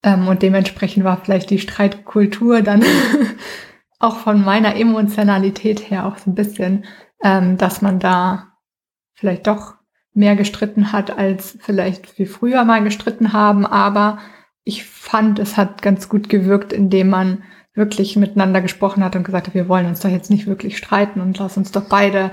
Ähm, 0.04 0.28
und 0.28 0.42
dementsprechend 0.42 1.02
war 1.02 1.16
vielleicht 1.16 1.50
die 1.50 1.58
Streitkultur 1.58 2.62
dann 2.62 2.84
auch 3.98 4.18
von 4.18 4.44
meiner 4.44 4.76
Emotionalität 4.76 5.90
her 5.90 6.06
auch 6.06 6.18
so 6.18 6.30
ein 6.30 6.36
bisschen, 6.36 6.84
ähm, 7.20 7.56
dass 7.58 7.82
man 7.82 7.98
da 7.98 8.52
vielleicht 9.14 9.48
doch 9.48 9.74
mehr 10.14 10.36
gestritten 10.36 10.92
hat, 10.92 11.18
als 11.18 11.58
vielleicht 11.62 12.16
wir 12.16 12.28
früher 12.28 12.64
mal 12.64 12.84
gestritten 12.84 13.32
haben. 13.32 13.66
Aber 13.66 14.20
ich 14.62 14.84
fand, 14.84 15.40
es 15.40 15.56
hat 15.56 15.82
ganz 15.82 16.08
gut 16.08 16.28
gewirkt, 16.28 16.72
indem 16.72 17.08
man 17.08 17.42
wirklich 17.74 18.16
miteinander 18.16 18.60
gesprochen 18.60 19.04
hat 19.04 19.16
und 19.16 19.24
gesagt 19.24 19.48
hat, 19.48 19.54
wir 19.54 19.68
wollen 19.68 19.86
uns 19.86 20.00
doch 20.00 20.10
jetzt 20.10 20.30
nicht 20.30 20.46
wirklich 20.46 20.76
streiten 20.76 21.20
und 21.20 21.38
lass 21.38 21.56
uns 21.56 21.70
doch 21.70 21.88
beide 21.88 22.32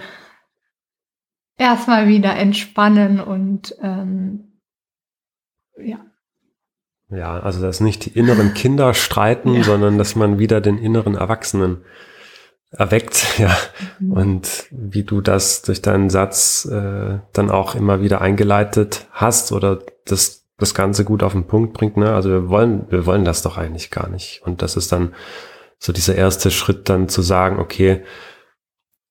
erstmal 1.57 2.07
wieder 2.07 2.35
entspannen 2.35 3.19
und 3.19 3.75
ähm, 3.81 4.59
ja. 5.77 5.99
Ja, 7.09 7.39
also 7.39 7.61
dass 7.61 7.79
nicht 7.79 8.05
die 8.05 8.17
inneren 8.17 8.53
Kinder 8.53 8.93
streiten, 8.93 9.53
ja. 9.53 9.63
sondern 9.63 9.97
dass 9.97 10.15
man 10.15 10.39
wieder 10.39 10.59
den 10.59 10.77
inneren 10.77 11.15
Erwachsenen 11.15 11.83
erweckt, 12.71 13.25
ja. 13.39 13.55
Mhm. 13.99 14.11
Und 14.11 14.65
wie 14.71 15.03
du 15.03 15.21
das 15.21 15.61
durch 15.61 15.81
deinen 15.81 16.09
Satz 16.09 16.65
äh, 16.65 17.19
dann 17.33 17.49
auch 17.49 17.75
immer 17.75 18.01
wieder 18.01 18.21
eingeleitet 18.21 19.07
hast 19.11 19.51
oder 19.51 19.79
das 20.05 20.46
das 20.57 20.73
Ganze 20.73 21.05
gut 21.05 21.23
auf 21.23 21.33
den 21.33 21.45
Punkt 21.45 21.73
bringt. 21.73 21.97
Ne? 21.97 22.13
Also 22.13 22.29
wir 22.29 22.49
wollen, 22.49 22.89
wir 22.89 23.05
wollen 23.05 23.25
das 23.25 23.43
doch 23.43 23.57
eigentlich 23.57 23.91
gar 23.91 24.09
nicht. 24.09 24.41
Und 24.43 24.61
das 24.61 24.75
ist 24.75 24.91
dann 24.91 25.13
so 25.79 25.93
dieser 25.93 26.15
erste 26.15 26.49
Schritt, 26.49 26.89
dann 26.89 27.09
zu 27.09 27.21
sagen, 27.21 27.59
okay, 27.59 28.03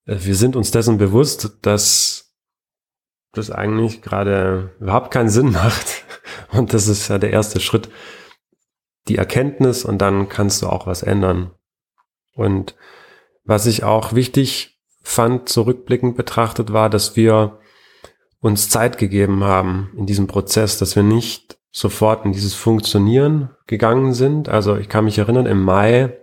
äh, 0.06 0.16
wir 0.18 0.34
sind 0.34 0.56
uns 0.56 0.72
dessen 0.72 0.98
bewusst, 0.98 1.58
dass 1.62 2.34
das 3.32 3.50
eigentlich 3.50 4.02
gerade 4.02 4.74
überhaupt 4.80 5.12
keinen 5.12 5.28
Sinn 5.28 5.52
macht. 5.52 6.04
Und 6.52 6.74
das 6.74 6.88
ist 6.88 7.08
ja 7.08 7.18
der 7.18 7.30
erste 7.30 7.60
Schritt, 7.60 7.88
die 9.08 9.16
Erkenntnis 9.16 9.84
und 9.84 9.98
dann 9.98 10.28
kannst 10.28 10.62
du 10.62 10.66
auch 10.66 10.86
was 10.86 11.02
ändern. 11.02 11.52
Und 12.34 12.74
was 13.44 13.66
ich 13.66 13.84
auch 13.84 14.14
wichtig 14.14 14.80
fand, 15.02 15.48
zurückblickend 15.48 16.16
betrachtet, 16.16 16.72
war, 16.72 16.90
dass 16.90 17.14
wir 17.14 17.60
uns 18.46 18.68
Zeit 18.68 18.98
gegeben 18.98 19.44
haben 19.44 19.90
in 19.96 20.06
diesem 20.06 20.26
Prozess, 20.26 20.78
dass 20.78 20.96
wir 20.96 21.02
nicht 21.02 21.58
sofort 21.72 22.24
in 22.24 22.32
dieses 22.32 22.54
Funktionieren 22.54 23.50
gegangen 23.66 24.14
sind. 24.14 24.48
Also 24.48 24.76
ich 24.76 24.88
kann 24.88 25.04
mich 25.04 25.18
erinnern, 25.18 25.46
im 25.46 25.62
Mai, 25.62 26.16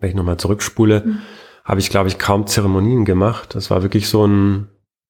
wenn 0.00 0.08
ich 0.08 0.16
nochmal 0.16 0.38
zurückspule, 0.38 1.02
mhm. 1.04 1.18
habe 1.64 1.80
ich, 1.80 1.90
glaube 1.90 2.08
ich, 2.08 2.18
kaum 2.18 2.46
Zeremonien 2.46 3.04
gemacht. 3.04 3.54
Das 3.54 3.70
war 3.70 3.82
wirklich 3.82 4.08
so 4.08 4.26
ein, 4.26 4.68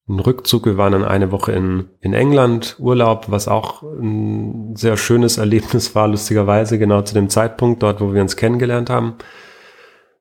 ein 0.09 0.20
Rückzug. 0.20 0.66
Wir 0.66 0.76
waren 0.76 0.92
dann 0.92 1.04
eine 1.04 1.33
Woche 1.33 1.52
in, 1.52 1.88
in 2.00 2.12
England, 2.12 2.76
Urlaub, 2.78 3.31
was 3.31 3.48
auch 3.48 3.83
ein 3.83 4.76
sehr 4.76 4.96
schönes 4.96 5.38
Erlebnis 5.38 5.94
war, 5.94 6.09
lustigerweise, 6.09 6.78
genau 6.78 7.02
zu 7.02 7.14
dem 7.14 7.31
Zeitpunkt, 7.31 7.83
dort, 7.83 8.00
wo 8.00 8.12
wir 8.12 8.20
uns 8.20 8.37
kennengelernt 8.37 8.90
haben, 8.90 9.14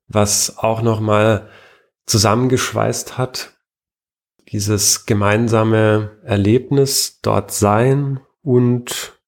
was 0.08 0.58
auch 0.58 0.82
nochmal 0.82 1.50
zusammengeschweißt 2.06 3.18
hat 3.18 3.57
dieses 4.52 5.06
gemeinsame 5.06 6.18
Erlebnis 6.24 7.20
dort 7.22 7.52
sein 7.52 8.20
und 8.42 9.20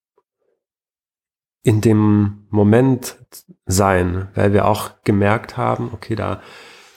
in 1.62 1.82
dem 1.82 2.47
Moment 2.49 3.17
sein, 3.65 4.29
weil 4.34 4.53
wir 4.53 4.65
auch 4.65 4.91
gemerkt 5.03 5.58
haben, 5.58 5.91
okay, 5.93 6.15
da 6.15 6.41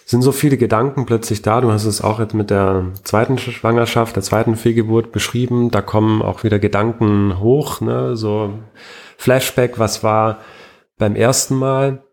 sind 0.04 0.22
so 0.22 0.32
viele 0.32 0.56
Gedanken 0.56 1.06
plötzlich 1.06 1.42
da. 1.42 1.60
Du 1.60 1.72
hast 1.72 1.84
es 1.84 2.00
auch 2.00 2.20
jetzt 2.20 2.34
mit 2.34 2.50
der 2.50 2.92
zweiten 3.02 3.38
Schwangerschaft, 3.38 4.14
der 4.14 4.22
zweiten 4.22 4.56
Fehlgeburt 4.56 5.10
beschrieben. 5.10 5.70
Da 5.70 5.80
kommen 5.80 6.22
auch 6.22 6.44
wieder 6.44 6.58
Gedanken 6.58 7.40
hoch, 7.40 7.80
ne? 7.80 8.16
so 8.16 8.58
Flashback, 9.16 9.78
was 9.78 10.04
war 10.04 10.40
beim 10.98 11.16
ersten 11.16 11.56
Mal. 11.56 12.04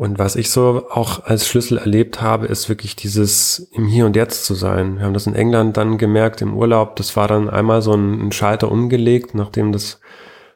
Und 0.00 0.18
was 0.18 0.34
ich 0.34 0.48
so 0.50 0.86
auch 0.88 1.24
als 1.24 1.46
Schlüssel 1.46 1.76
erlebt 1.76 2.22
habe, 2.22 2.46
ist 2.46 2.70
wirklich 2.70 2.96
dieses 2.96 3.58
im 3.74 3.86
Hier 3.86 4.06
und 4.06 4.16
Jetzt 4.16 4.46
zu 4.46 4.54
sein. 4.54 4.96
Wir 4.96 5.04
haben 5.04 5.12
das 5.12 5.26
in 5.26 5.34
England 5.34 5.76
dann 5.76 5.98
gemerkt 5.98 6.40
im 6.40 6.56
Urlaub. 6.56 6.96
Das 6.96 7.16
war 7.16 7.28
dann 7.28 7.50
einmal 7.50 7.82
so 7.82 7.92
ein 7.92 8.32
Schalter 8.32 8.72
umgelegt, 8.72 9.34
nachdem 9.34 9.72
das 9.72 10.00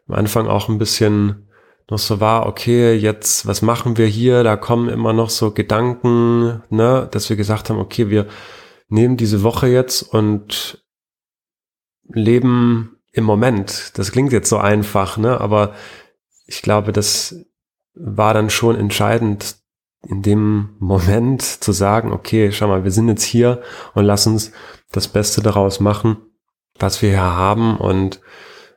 am 0.09 0.15
Anfang 0.15 0.47
auch 0.47 0.71
ein 0.71 0.79
bisschen 0.79 1.47
noch 1.91 1.99
so 1.99 2.21
war, 2.21 2.47
okay, 2.47 2.95
jetzt, 2.95 3.47
was 3.47 3.61
machen 3.61 3.99
wir 3.99 4.07
hier? 4.07 4.45
Da 4.45 4.57
kommen 4.57 4.89
immer 4.89 5.13
noch 5.13 5.29
so 5.29 5.51
Gedanken, 5.51 6.63
ne, 6.71 7.07
dass 7.11 7.29
wir 7.29 7.37
gesagt 7.37 7.69
haben, 7.69 7.79
okay, 7.79 8.09
wir 8.09 8.29
nehmen 8.89 9.19
diese 9.19 9.43
Woche 9.43 9.67
jetzt 9.67 10.01
und 10.01 10.83
leben 12.09 12.97
im 13.13 13.25
Moment. 13.25 13.93
Das 13.99 14.11
klingt 14.11 14.33
jetzt 14.33 14.49
so 14.49 14.57
einfach, 14.57 15.19
ne, 15.19 15.39
aber 15.39 15.75
ich 16.47 16.63
glaube, 16.63 16.93
das 16.93 17.45
war 17.95 18.35
dann 18.35 18.51
schon 18.51 18.77
entscheidend, 18.77 19.57
in 20.07 20.23
dem 20.23 20.77
Moment 20.79 21.43
zu 21.43 21.73
sagen, 21.73 22.13
okay, 22.13 22.53
schau 22.53 22.69
mal, 22.69 22.85
wir 22.85 22.91
sind 22.91 23.09
jetzt 23.09 23.25
hier 23.25 23.63
und 23.95 24.05
lass 24.05 24.27
uns 24.27 24.53
das 24.93 25.09
Beste 25.09 25.43
daraus 25.43 25.81
machen, 25.81 26.17
was 26.79 27.03
wir 27.03 27.11
hier 27.11 27.23
haben 27.23 27.77
und 27.77 28.21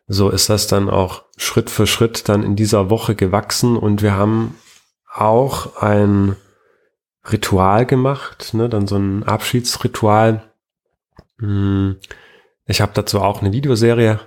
so 0.07 0.29
ist 0.29 0.49
das 0.49 0.67
dann 0.67 0.89
auch 0.89 1.25
Schritt 1.35 1.69
für 1.69 1.85
Schritt 1.85 2.29
dann 2.29 2.43
in 2.43 2.55
dieser 2.55 2.89
Woche 2.89 3.13
gewachsen 3.13 3.75
und 3.75 4.01
wir 4.01 4.13
haben 4.13 4.55
auch 5.13 5.81
ein 5.81 6.37
Ritual 7.29 7.85
gemacht, 7.85 8.53
ne, 8.53 8.69
dann 8.69 8.87
so 8.87 8.95
ein 8.95 9.23
Abschiedsritual. 9.23 10.49
Hm, 11.39 11.97
ich 12.65 12.79
habe 12.79 12.93
dazu 12.93 13.19
auch 13.19 13.41
eine 13.41 13.51
Videoserie 13.51 14.19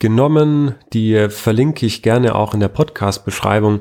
aufgenommen, 0.00 0.76
die 0.94 1.28
verlinke 1.28 1.84
ich 1.84 2.02
gerne 2.02 2.34
auch 2.34 2.54
in 2.54 2.60
der 2.60 2.68
Podcast-Beschreibung 2.68 3.80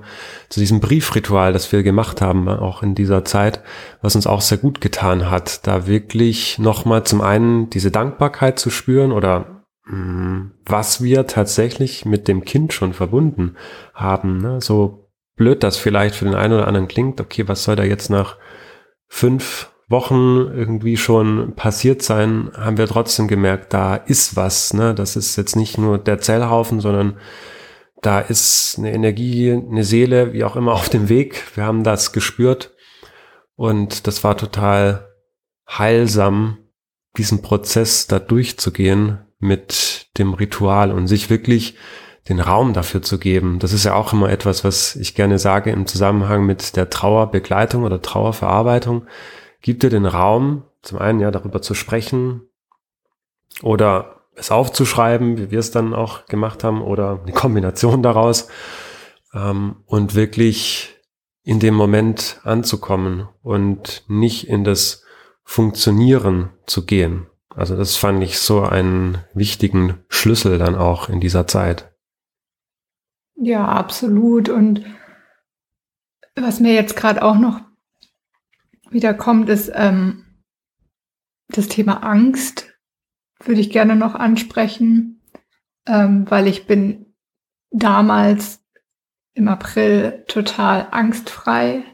zu 0.49 0.59
diesem 0.59 0.81
Briefritual, 0.81 1.53
das 1.53 1.71
wir 1.71 1.81
gemacht 1.81 2.19
haben, 2.19 2.49
auch 2.49 2.83
in 2.83 2.93
dieser 2.93 3.23
Zeit, 3.23 3.61
was 4.01 4.15
uns 4.15 4.27
auch 4.27 4.41
sehr 4.41 4.57
gut 4.57 4.81
getan 4.81 5.31
hat, 5.31 5.65
da 5.65 5.87
wirklich 5.87 6.59
nochmal 6.59 7.05
zum 7.05 7.21
einen 7.21 7.69
diese 7.69 7.89
Dankbarkeit 7.89 8.59
zu 8.59 8.69
spüren 8.69 9.13
oder 9.13 9.55
Mhm. 9.85 10.51
was 10.67 11.01
wir 11.01 11.25
tatsächlich 11.25 12.05
mit 12.05 12.27
dem 12.27 12.45
Kind 12.45 12.73
schon 12.73 12.93
verbunden 12.93 13.55
haben. 13.95 14.37
Ne? 14.37 14.61
So 14.61 15.09
blöd 15.35 15.63
das 15.63 15.77
vielleicht 15.77 16.13
für 16.13 16.25
den 16.25 16.35
einen 16.35 16.53
oder 16.53 16.67
anderen 16.67 16.87
klingt, 16.87 17.19
okay, 17.19 17.47
was 17.47 17.63
soll 17.63 17.75
da 17.75 17.83
jetzt 17.83 18.09
nach 18.11 18.37
fünf 19.07 19.71
Wochen 19.89 20.51
irgendwie 20.53 20.97
schon 20.97 21.55
passiert 21.55 22.03
sein, 22.03 22.51
haben 22.55 22.77
wir 22.77 22.87
trotzdem 22.87 23.27
gemerkt, 23.27 23.73
da 23.73 23.95
ist 23.95 24.35
was. 24.35 24.73
Ne? 24.73 24.93
Das 24.93 25.15
ist 25.15 25.35
jetzt 25.35 25.55
nicht 25.55 25.77
nur 25.77 25.97
der 25.97 26.19
Zellhaufen, 26.19 26.79
sondern 26.79 27.17
da 28.01 28.19
ist 28.19 28.75
eine 28.77 28.93
Energie, 28.93 29.51
eine 29.51 29.83
Seele, 29.83 30.31
wie 30.31 30.43
auch 30.43 30.55
immer 30.55 30.73
auf 30.73 30.89
dem 30.89 31.09
Weg. 31.09 31.43
Wir 31.55 31.65
haben 31.65 31.83
das 31.83 32.11
gespürt 32.11 32.75
und 33.55 34.07
das 34.07 34.23
war 34.23 34.37
total 34.37 35.09
heilsam, 35.67 36.57
diesen 37.17 37.41
Prozess 37.41 38.07
da 38.07 38.19
durchzugehen, 38.19 39.25
mit 39.39 40.07
dem 40.17 40.33
Ritual 40.33 40.91
und 40.91 41.07
sich 41.07 41.29
wirklich 41.29 41.75
den 42.27 42.39
Raum 42.39 42.73
dafür 42.73 43.01
zu 43.01 43.17
geben. 43.17 43.59
Das 43.59 43.73
ist 43.73 43.85
ja 43.85 43.95
auch 43.95 44.13
immer 44.13 44.29
etwas, 44.29 44.63
was 44.63 44.95
ich 44.95 45.15
gerne 45.15 45.39
sage 45.39 45.71
im 45.71 45.87
Zusammenhang 45.87 46.45
mit 46.45 46.75
der 46.75 46.89
Trauerbegleitung 46.89 47.83
oder 47.83 48.01
Trauerverarbeitung. 48.01 49.07
Gib 49.61 49.79
dir 49.79 49.89
den 49.89 50.05
Raum, 50.05 50.63
zum 50.81 50.97
einen 50.97 51.19
ja 51.19 51.31
darüber 51.31 51.61
zu 51.61 51.73
sprechen 51.73 52.41
oder 53.61 54.21
es 54.35 54.51
aufzuschreiben, 54.51 55.37
wie 55.37 55.51
wir 55.51 55.59
es 55.59 55.71
dann 55.71 55.93
auch 55.93 56.25
gemacht 56.25 56.63
haben, 56.63 56.81
oder 56.81 57.21
eine 57.21 57.33
Kombination 57.33 58.01
daraus 58.01 58.47
ähm, 59.33 59.77
und 59.85 60.15
wirklich 60.15 60.95
in 61.43 61.59
dem 61.59 61.73
Moment 61.73 62.39
anzukommen 62.43 63.27
und 63.41 64.03
nicht 64.07 64.47
in 64.47 64.63
das 64.63 65.03
Funktionieren 65.43 66.51
zu 66.67 66.85
gehen. 66.85 67.27
Also 67.55 67.75
das 67.75 67.95
fand 67.97 68.23
ich 68.23 68.39
so 68.39 68.61
einen 68.61 69.17
wichtigen 69.33 70.03
Schlüssel 70.07 70.57
dann 70.59 70.75
auch 70.75 71.09
in 71.09 71.19
dieser 71.19 71.47
Zeit. 71.47 71.91
Ja, 73.35 73.67
absolut. 73.67 74.47
Und 74.49 74.85
was 76.35 76.59
mir 76.59 76.73
jetzt 76.73 76.95
gerade 76.95 77.23
auch 77.23 77.37
noch 77.37 77.61
wieder 78.91 79.13
kommt, 79.13 79.49
ist 79.49 79.71
ähm, 79.73 80.25
das 81.49 81.67
Thema 81.67 82.03
Angst. 82.03 82.67
Würde 83.43 83.61
ich 83.61 83.69
gerne 83.69 83.95
noch 83.95 84.15
ansprechen, 84.15 85.21
ähm, 85.87 86.29
weil 86.29 86.47
ich 86.47 86.67
bin 86.67 87.15
damals 87.71 88.61
im 89.33 89.47
April 89.47 90.25
total 90.27 90.87
angstfrei 90.91 91.85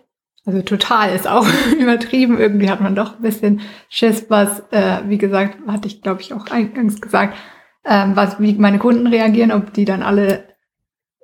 also 0.45 0.61
total 0.61 1.15
ist 1.15 1.27
auch 1.27 1.47
übertrieben. 1.79 2.37
Irgendwie 2.37 2.69
hat 2.69 2.81
man 2.81 2.95
doch 2.95 3.15
ein 3.15 3.21
bisschen 3.21 3.61
Schiss, 3.89 4.27
was, 4.29 4.59
äh, 4.71 5.01
wie 5.07 5.17
gesagt, 5.17 5.57
hatte 5.67 5.87
ich, 5.87 6.01
glaube 6.01 6.21
ich, 6.21 6.33
auch 6.33 6.47
eingangs 6.47 7.01
gesagt, 7.01 7.35
ähm, 7.83 8.15
was, 8.15 8.39
wie 8.39 8.53
meine 8.53 8.79
Kunden 8.79 9.07
reagieren, 9.07 9.51
ob 9.51 9.73
die 9.73 9.85
dann 9.85 10.03
alle, 10.03 10.47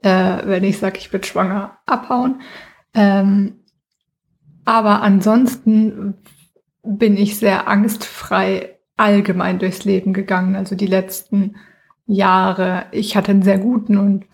äh, 0.01 0.37
wenn 0.45 0.63
ich 0.63 0.79
sage, 0.79 0.97
ich 0.97 1.11
bin 1.11 1.23
schwanger, 1.23 1.77
abhauen. 1.85 2.41
Ähm, 2.93 3.60
aber 4.65 5.01
ansonsten 5.01 6.15
bin 6.83 7.17
ich 7.17 7.37
sehr 7.37 7.67
angstfrei 7.67 8.77
allgemein 8.97 9.59
durchs 9.59 9.85
Leben 9.85 10.13
gegangen. 10.13 10.55
Also 10.55 10.75
die 10.75 10.87
letzten 10.87 11.55
Jahre. 12.05 12.85
Ich 12.91 13.15
hatte 13.15 13.31
einen 13.31 13.43
sehr 13.43 13.57
guten 13.57 13.97
und 13.97 14.25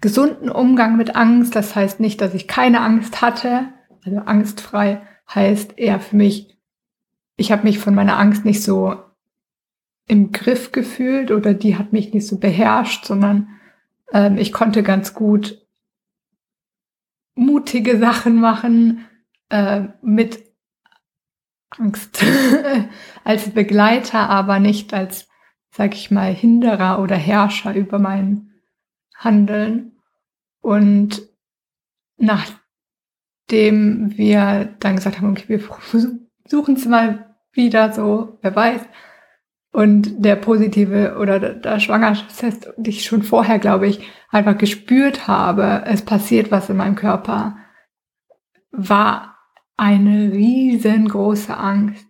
gesunden 0.00 0.48
Umgang 0.48 0.96
mit 0.96 1.16
Angst. 1.16 1.54
Das 1.54 1.74
heißt 1.76 2.00
nicht, 2.00 2.20
dass 2.20 2.34
ich 2.34 2.48
keine 2.48 2.80
Angst 2.80 3.20
hatte, 3.20 3.68
also 4.04 4.18
angstfrei 4.18 5.02
heißt 5.32 5.78
eher 5.78 6.00
für 6.00 6.16
mich, 6.16 6.56
ich 7.36 7.52
habe 7.52 7.64
mich 7.64 7.78
von 7.78 7.94
meiner 7.94 8.18
Angst 8.18 8.44
nicht 8.44 8.62
so 8.62 8.96
im 10.06 10.32
Griff 10.32 10.72
gefühlt 10.72 11.30
oder 11.30 11.52
die 11.52 11.76
hat 11.76 11.92
mich 11.92 12.14
nicht 12.14 12.26
so 12.26 12.38
beherrscht, 12.38 13.04
sondern 13.04 13.48
ähm, 14.12 14.38
ich 14.38 14.52
konnte 14.52 14.82
ganz 14.82 15.12
gut 15.12 15.66
mutige 17.34 17.98
Sachen 17.98 18.40
machen 18.40 19.04
äh, 19.50 19.88
mit 20.02 20.44
Angst 21.70 22.24
als 23.24 23.50
Begleiter, 23.50 24.28
aber 24.30 24.58
nicht 24.58 24.94
als, 24.94 25.28
sag 25.70 25.94
ich 25.94 26.10
mal, 26.10 26.32
Hinderer 26.32 27.00
oder 27.00 27.16
Herrscher 27.16 27.74
über 27.74 27.98
mein 27.98 28.50
Handeln. 29.14 29.92
Und 30.60 31.22
nach 32.16 32.46
dem 33.50 34.16
wir 34.16 34.74
dann 34.80 34.96
gesagt 34.96 35.18
haben, 35.18 35.30
okay, 35.30 35.48
wir 35.48 35.60
suchen 36.46 36.76
es 36.76 36.86
mal 36.86 37.36
wieder 37.52 37.92
so, 37.92 38.38
wer 38.42 38.54
weiß. 38.54 38.82
Und 39.70 40.24
der 40.24 40.36
positive 40.36 41.18
oder 41.20 41.38
der 41.38 41.78
Schwangerschaftstest, 41.78 42.72
die 42.78 42.90
ich 42.90 43.04
schon 43.04 43.22
vorher, 43.22 43.58
glaube 43.58 43.86
ich, 43.86 44.00
einfach 44.30 44.56
gespürt 44.56 45.28
habe, 45.28 45.84
es 45.86 46.02
passiert 46.02 46.50
was 46.50 46.70
in 46.70 46.78
meinem 46.78 46.94
Körper, 46.94 47.58
war 48.70 49.27
eine 49.78 50.32
riesengroße 50.32 51.56
Angst. 51.56 52.06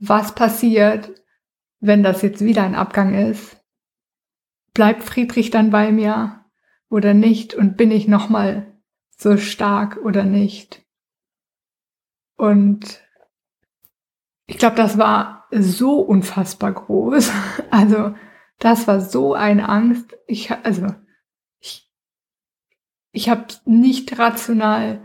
Was 0.00 0.34
passiert, 0.34 1.12
wenn 1.78 2.02
das 2.02 2.22
jetzt 2.22 2.44
wieder 2.44 2.64
ein 2.64 2.74
Abgang 2.74 3.14
ist? 3.14 3.62
Bleibt 4.72 5.04
Friedrich 5.04 5.50
dann 5.50 5.70
bei 5.70 5.92
mir 5.92 6.44
oder 6.88 7.14
nicht? 7.14 7.54
Und 7.54 7.76
bin 7.76 7.92
ich 7.92 8.08
nochmal 8.08 8.74
so 9.16 9.36
stark 9.36 9.98
oder 9.98 10.24
nicht. 10.24 10.82
Und 12.36 13.00
ich 14.46 14.58
glaube, 14.58 14.76
das 14.76 14.98
war 14.98 15.46
so 15.52 16.00
unfassbar 16.00 16.72
groß. 16.72 17.30
Also 17.70 18.14
das 18.60 18.86
war 18.86 19.00
so 19.00 19.34
eine 19.34 19.68
Angst. 19.68 20.16
Ich 20.28 20.50
also 20.50 20.86
ich 21.58 21.92
ich 23.10 23.28
habe 23.28 23.46
nicht 23.64 24.16
rational 24.18 25.02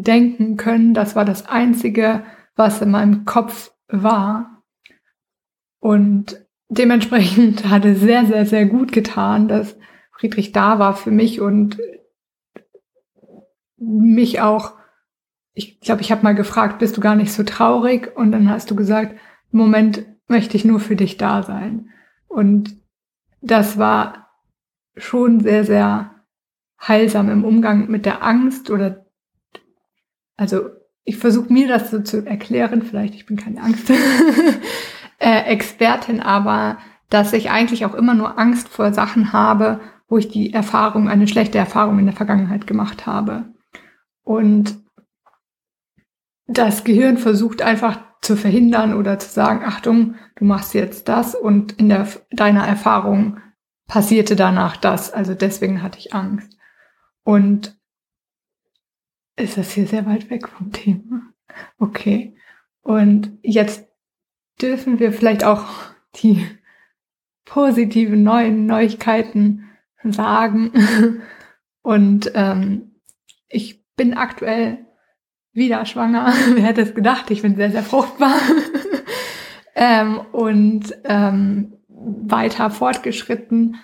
denken 0.00 0.56
können. 0.56 0.94
Das 0.94 1.14
war 1.14 1.24
das 1.24 1.46
einzige, 1.46 2.24
was 2.56 2.80
in 2.80 2.90
meinem 2.90 3.24
Kopf 3.24 3.72
war. 3.88 4.62
Und 5.80 6.44
dementsprechend 6.68 7.68
hatte 7.68 7.94
sehr 7.94 8.26
sehr 8.26 8.46
sehr 8.46 8.66
gut 8.66 8.92
getan, 8.92 9.48
dass 9.48 9.76
Friedrich 10.12 10.52
da 10.52 10.78
war 10.78 10.94
für 10.94 11.10
mich 11.10 11.40
und 11.40 11.78
mich 13.76 14.40
auch, 14.40 14.74
ich 15.54 15.80
glaube, 15.80 16.00
ich 16.00 16.12
habe 16.12 16.22
mal 16.22 16.34
gefragt, 16.34 16.78
bist 16.78 16.96
du 16.96 17.00
gar 17.00 17.16
nicht 17.16 17.32
so 17.32 17.42
traurig? 17.42 18.16
Und 18.16 18.32
dann 18.32 18.48
hast 18.48 18.70
du 18.70 18.76
gesagt, 18.76 19.16
im 19.52 19.58
Moment 19.58 20.06
möchte 20.28 20.56
ich 20.56 20.64
nur 20.64 20.80
für 20.80 20.96
dich 20.96 21.16
da 21.16 21.42
sein. 21.42 21.90
Und 22.28 22.76
das 23.40 23.78
war 23.78 24.30
schon 24.96 25.40
sehr, 25.40 25.64
sehr 25.64 26.14
heilsam 26.80 27.28
im 27.28 27.44
Umgang 27.44 27.90
mit 27.90 28.06
der 28.06 28.22
Angst 28.22 28.70
oder 28.70 29.01
also 30.36 30.70
ich 31.04 31.16
versuche 31.16 31.52
mir 31.52 31.68
das 31.68 31.90
so 31.90 32.00
zu 32.00 32.24
erklären, 32.26 32.82
vielleicht 32.82 33.14
ich 33.14 33.26
bin 33.26 33.36
keine 33.36 33.62
Angst 33.62 33.90
äh, 35.18 35.42
Expertin, 35.44 36.20
aber 36.20 36.78
dass 37.10 37.32
ich 37.32 37.50
eigentlich 37.50 37.84
auch 37.84 37.94
immer 37.94 38.14
nur 38.14 38.38
Angst 38.38 38.68
vor 38.68 38.92
Sachen 38.92 39.32
habe, 39.32 39.80
wo 40.08 40.18
ich 40.18 40.28
die 40.28 40.52
Erfahrung, 40.52 41.08
eine 41.08 41.28
schlechte 41.28 41.58
Erfahrung 41.58 41.98
in 41.98 42.06
der 42.06 42.14
Vergangenheit 42.14 42.66
gemacht 42.66 43.06
habe. 43.06 43.52
Und 44.22 44.76
das 46.46 46.84
Gehirn 46.84 47.18
versucht 47.18 47.62
einfach 47.62 48.00
zu 48.20 48.36
verhindern 48.36 48.94
oder 48.94 49.18
zu 49.18 49.28
sagen, 49.28 49.64
Achtung, 49.64 50.14
du 50.36 50.44
machst 50.44 50.74
jetzt 50.74 51.08
das 51.08 51.34
und 51.34 51.72
in 51.72 51.88
der, 51.88 52.06
deiner 52.30 52.66
Erfahrung 52.66 53.38
passierte 53.88 54.36
danach 54.36 54.76
das. 54.76 55.12
Also 55.12 55.34
deswegen 55.34 55.82
hatte 55.82 55.98
ich 55.98 56.14
Angst. 56.14 56.56
Und 57.24 57.76
ist 59.36 59.56
das 59.56 59.72
hier 59.72 59.86
sehr 59.86 60.06
weit 60.06 60.30
weg 60.30 60.48
vom 60.48 60.72
Thema? 60.72 61.22
Okay. 61.78 62.36
Und 62.82 63.38
jetzt 63.42 63.88
dürfen 64.60 64.98
wir 64.98 65.12
vielleicht 65.12 65.44
auch 65.44 65.66
die 66.16 66.46
positiven 67.44 68.22
neuen 68.22 68.66
Neuigkeiten 68.66 69.68
sagen. 70.04 70.72
Und 71.82 72.30
ähm, 72.34 72.92
ich 73.48 73.84
bin 73.96 74.14
aktuell 74.14 74.86
wieder 75.52 75.84
schwanger. 75.84 76.32
Wer 76.54 76.64
hätte 76.64 76.82
es 76.82 76.94
gedacht? 76.94 77.30
Ich 77.30 77.42
bin 77.42 77.56
sehr, 77.56 77.70
sehr 77.70 77.82
fruchtbar. 77.82 78.34
ähm, 79.74 80.20
und 80.32 80.94
ähm, 81.04 81.74
weiter 81.88 82.70
fortgeschritten. 82.70 83.76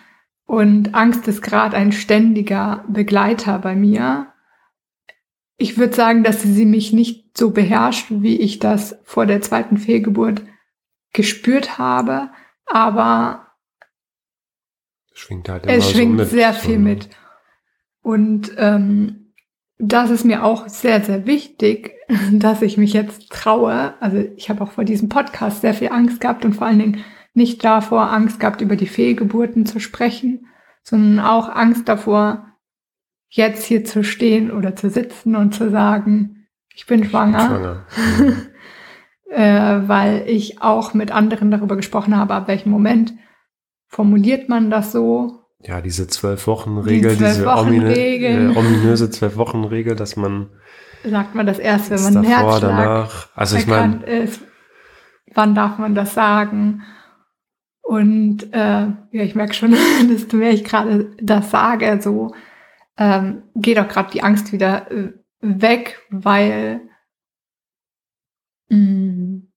Und 0.47 0.95
Angst 0.95 1.29
ist 1.29 1.43
gerade 1.43 1.77
ein 1.77 1.93
ständiger 1.93 2.85
Begleiter 2.89 3.59
bei 3.59 3.75
mir. 3.75 4.33
Ich 5.59 5.77
würde 5.77 5.95
sagen, 5.95 6.23
dass 6.23 6.43
sie 6.43 6.65
mich 6.65 6.93
nicht 6.93 7.37
so 7.37 7.51
beherrscht, 7.51 8.07
wie 8.11 8.39
ich 8.39 8.61
das 8.61 8.99
vor 9.05 9.27
der 9.27 9.43
zweiten 9.43 9.77
Fehlgeburt 9.77 10.43
gespürt 11.13 11.79
habe, 11.79 12.31
aber 12.65 13.49
schwingt 15.13 15.49
halt 15.49 15.67
es 15.67 15.91
schwingt 15.91 16.19
so 16.19 16.25
sehr 16.25 16.53
viel 16.53 16.79
mit. 16.79 17.11
Und 18.03 18.53
ähm, 18.57 19.33
das 19.79 20.11
ist 20.11 20.25
mir 20.25 20.45
auch 20.45 20.69
sehr, 20.69 21.03
sehr 21.03 21.27
wichtig, 21.27 21.95
dass 22.33 22.63
ich 22.63 22.77
mich 22.77 22.93
jetzt 22.93 23.31
traue. 23.31 23.95
Also 24.01 24.19
ich 24.37 24.51
habe 24.51 24.63
auch 24.63 24.73
vor 24.73 24.85
diesem 24.85 25.09
Podcast 25.09 25.61
sehr 25.61 25.75
viel 25.75 25.89
Angst 25.89 26.21
gehabt 26.21 26.45
und 26.45 26.55
vor 26.55 26.67
allen 26.67 26.79
Dingen 26.79 27.05
nicht 27.35 27.65
davor 27.65 28.13
Angst 28.13 28.41
gehabt, 28.41 28.61
über 28.61 28.77
die 28.77 28.87
Fehlgeburten 28.87 29.67
zu 29.67 29.81
sprechen, 29.81 30.47
sondern 30.83 31.25
auch 31.25 31.49
Angst 31.49 31.89
davor, 31.89 32.47
jetzt 33.29 33.65
hier 33.65 33.85
zu 33.85 34.03
stehen 34.03 34.51
oder 34.51 34.75
zu 34.75 34.91
sitzen 34.91 35.37
und 35.37 35.55
zu 35.55 35.71
sagen, 35.71 36.47
ich 36.75 36.87
bin 36.87 37.05
schwanger. 37.05 37.85
Ich 37.91 37.97
bin 37.97 38.07
schwanger. 38.17 38.47
äh, 39.85 39.89
weil 39.89 40.25
ich 40.27 40.63
auch 40.63 40.95
mit 40.95 41.11
anderen 41.11 41.51
darüber 41.51 41.77
gesprochen 41.77 42.17
habe, 42.17 42.35
ab 42.35 42.49
welchem 42.49 42.71
Moment 42.71 43.15
formuliert 43.87 44.49
man 44.49 44.71
das 44.71 44.93
so 44.93 45.39
ja, 45.61 45.81
diese 45.81 46.07
Zwölf-Wochen-Regel, 46.07 47.17
die 47.17 47.25
diese 47.25 47.49
omine, 47.49 47.97
äh, 47.97 48.57
ominöse 48.57 49.11
Zwölf-Wochen-Regel, 49.11 49.97
dass 49.97 50.17
man. 50.17 50.51
Sagt 51.05 51.35
man 51.35 51.47
das 51.47 51.59
erst, 51.59 51.91
wenn 51.91 52.03
man 52.03 52.17
einen 52.19 52.27
Herzschlag 52.27 52.61
danach, 52.61 53.29
also 53.35 53.57
ich 53.57 53.67
mein, 53.67 54.03
ist. 54.03 54.41
Wann 55.35 55.55
darf 55.55 55.79
man 55.79 55.95
das 55.95 56.15
sagen? 56.15 56.83
Und 57.83 58.53
äh, 58.53 58.87
ja, 58.87 58.97
ich 59.11 59.35
merke 59.35 59.55
schon, 59.55 59.75
desto 60.09 60.37
mehr 60.37 60.53
ich 60.53 60.65
gerade 60.65 61.11
das 61.21 61.51
sage, 61.51 61.99
so 62.01 62.33
ähm, 62.99 63.45
geht 63.55 63.79
auch 63.79 63.89
gerade 63.89 64.11
die 64.11 64.23
Angst 64.23 64.53
wieder 64.53 64.91
äh, 64.91 65.13
weg, 65.41 66.05
weil 66.11 66.89
mh, 68.69 68.77
mm, 68.77 69.53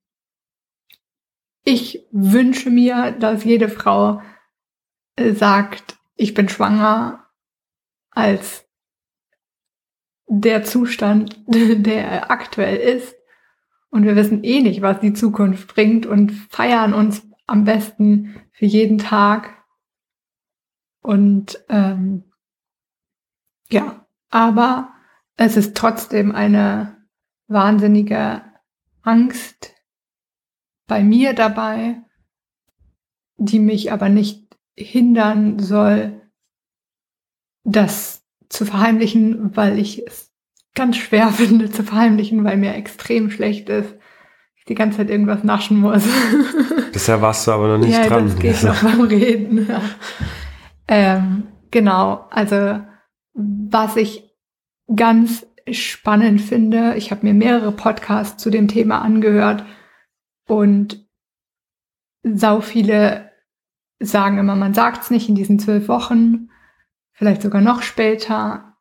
ich 1.63 2.07
wünsche 2.11 2.71
mir, 2.71 3.11
dass 3.11 3.43
jede 3.43 3.69
Frau 3.69 4.21
sagt, 5.33 5.99
ich 6.15 6.33
bin 6.33 6.49
schwanger, 6.49 7.27
als 8.09 8.67
der 10.27 10.63
Zustand, 10.63 11.43
der 11.47 12.31
aktuell 12.31 12.77
ist. 12.77 13.15
Und 13.89 14.05
wir 14.05 14.15
wissen 14.15 14.43
eh 14.43 14.61
nicht, 14.61 14.81
was 14.81 15.01
die 15.01 15.13
Zukunft 15.13 15.73
bringt 15.73 16.05
und 16.05 16.31
feiern 16.31 16.93
uns 16.93 17.27
am 17.45 17.65
besten 17.65 18.41
für 18.51 18.65
jeden 18.65 18.97
Tag. 18.97 19.65
Und 21.01 21.63
ähm, 21.67 22.30
ja, 23.71 24.05
aber 24.29 24.89
es 25.37 25.57
ist 25.57 25.75
trotzdem 25.75 26.33
eine 26.33 26.97
wahnsinnige 27.47 28.41
Angst 29.01 29.73
bei 30.87 31.03
mir 31.03 31.33
dabei, 31.33 32.01
die 33.37 33.59
mich 33.59 33.91
aber 33.91 34.09
nicht 34.09 34.57
hindern 34.77 35.59
soll, 35.59 36.21
das 37.63 38.23
zu 38.49 38.65
verheimlichen, 38.65 39.55
weil 39.55 39.79
ich 39.79 40.05
es 40.05 40.31
ganz 40.75 40.97
schwer 40.97 41.29
finde 41.31 41.71
zu 41.71 41.83
verheimlichen, 41.83 42.43
weil 42.43 42.57
mir 42.57 42.75
extrem 42.75 43.31
schlecht 43.31 43.69
ist. 43.69 43.95
Ich 44.55 44.65
die 44.65 44.75
ganze 44.75 44.97
Zeit 44.97 45.09
irgendwas 45.09 45.43
naschen 45.43 45.79
muss. 45.79 46.03
Bisher 46.93 47.21
warst 47.21 47.47
du 47.47 47.51
aber 47.51 47.67
noch 47.67 47.85
nicht 47.85 47.97
ja, 47.97 48.07
dran. 48.07 48.27
Das 48.27 48.37
geht 48.37 48.63
noch 48.63 48.83
beim 48.83 49.01
Reden. 49.01 49.67
Ja. 49.67 49.81
Ähm, 50.87 51.47
genau, 51.71 52.27
also 52.29 52.81
was 53.33 53.95
ich 53.95 54.29
ganz 54.95 55.45
spannend 55.69 56.41
finde, 56.41 56.95
ich 56.95 57.11
habe 57.11 57.25
mir 57.25 57.33
mehrere 57.33 57.71
Podcasts 57.71 58.41
zu 58.41 58.49
dem 58.49 58.67
Thema 58.67 59.01
angehört 59.01 59.65
und 60.47 61.07
sau 62.23 62.61
viele 62.61 63.31
sagen 63.99 64.37
immer, 64.37 64.55
man 64.55 64.73
sagt 64.73 65.03
es 65.03 65.11
nicht 65.11 65.29
in 65.29 65.35
diesen 65.35 65.59
zwölf 65.59 65.87
Wochen, 65.87 66.49
vielleicht 67.13 67.41
sogar 67.41 67.61
noch 67.61 67.83
später, 67.83 68.71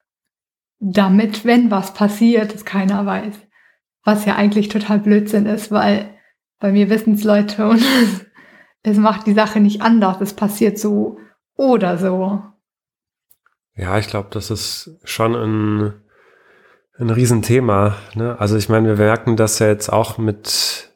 damit, 0.81 1.45
wenn 1.45 1.71
was 1.71 1.93
passiert, 1.93 2.55
es 2.55 2.65
keiner 2.65 3.05
weiß. 3.05 3.35
Was 4.03 4.25
ja 4.25 4.35
eigentlich 4.37 4.69
total 4.69 4.99
Blödsinn 4.99 5.45
ist, 5.45 5.71
weil 5.71 6.19
bei 6.59 6.73
mir 6.73 6.89
wissen 6.89 7.15
es 7.15 7.25
Leute 7.25 7.69
und 7.69 7.85
es 8.83 8.97
macht 8.97 9.27
die 9.27 9.35
Sache 9.35 9.61
nicht 9.61 9.83
anders. 9.83 10.21
Es 10.23 10.35
passiert 10.35 10.79
so 10.79 11.19
oder 11.55 11.99
so. 11.99 12.43
Ja, 13.77 13.99
ich 13.99 14.09
glaube, 14.09 14.29
das 14.31 14.51
ist 14.51 14.99
schon 15.05 15.35
ein, 15.35 15.95
ein 16.99 17.11
Riesenthema. 17.11 17.97
Ne? 18.15 18.39
Also 18.39 18.57
ich 18.57 18.69
meine, 18.69 18.89
wir 18.89 18.97
merken 18.97 19.37
das 19.37 19.59
ja 19.59 19.69
jetzt 19.69 19.93
auch 19.93 20.19
mit 20.19 20.91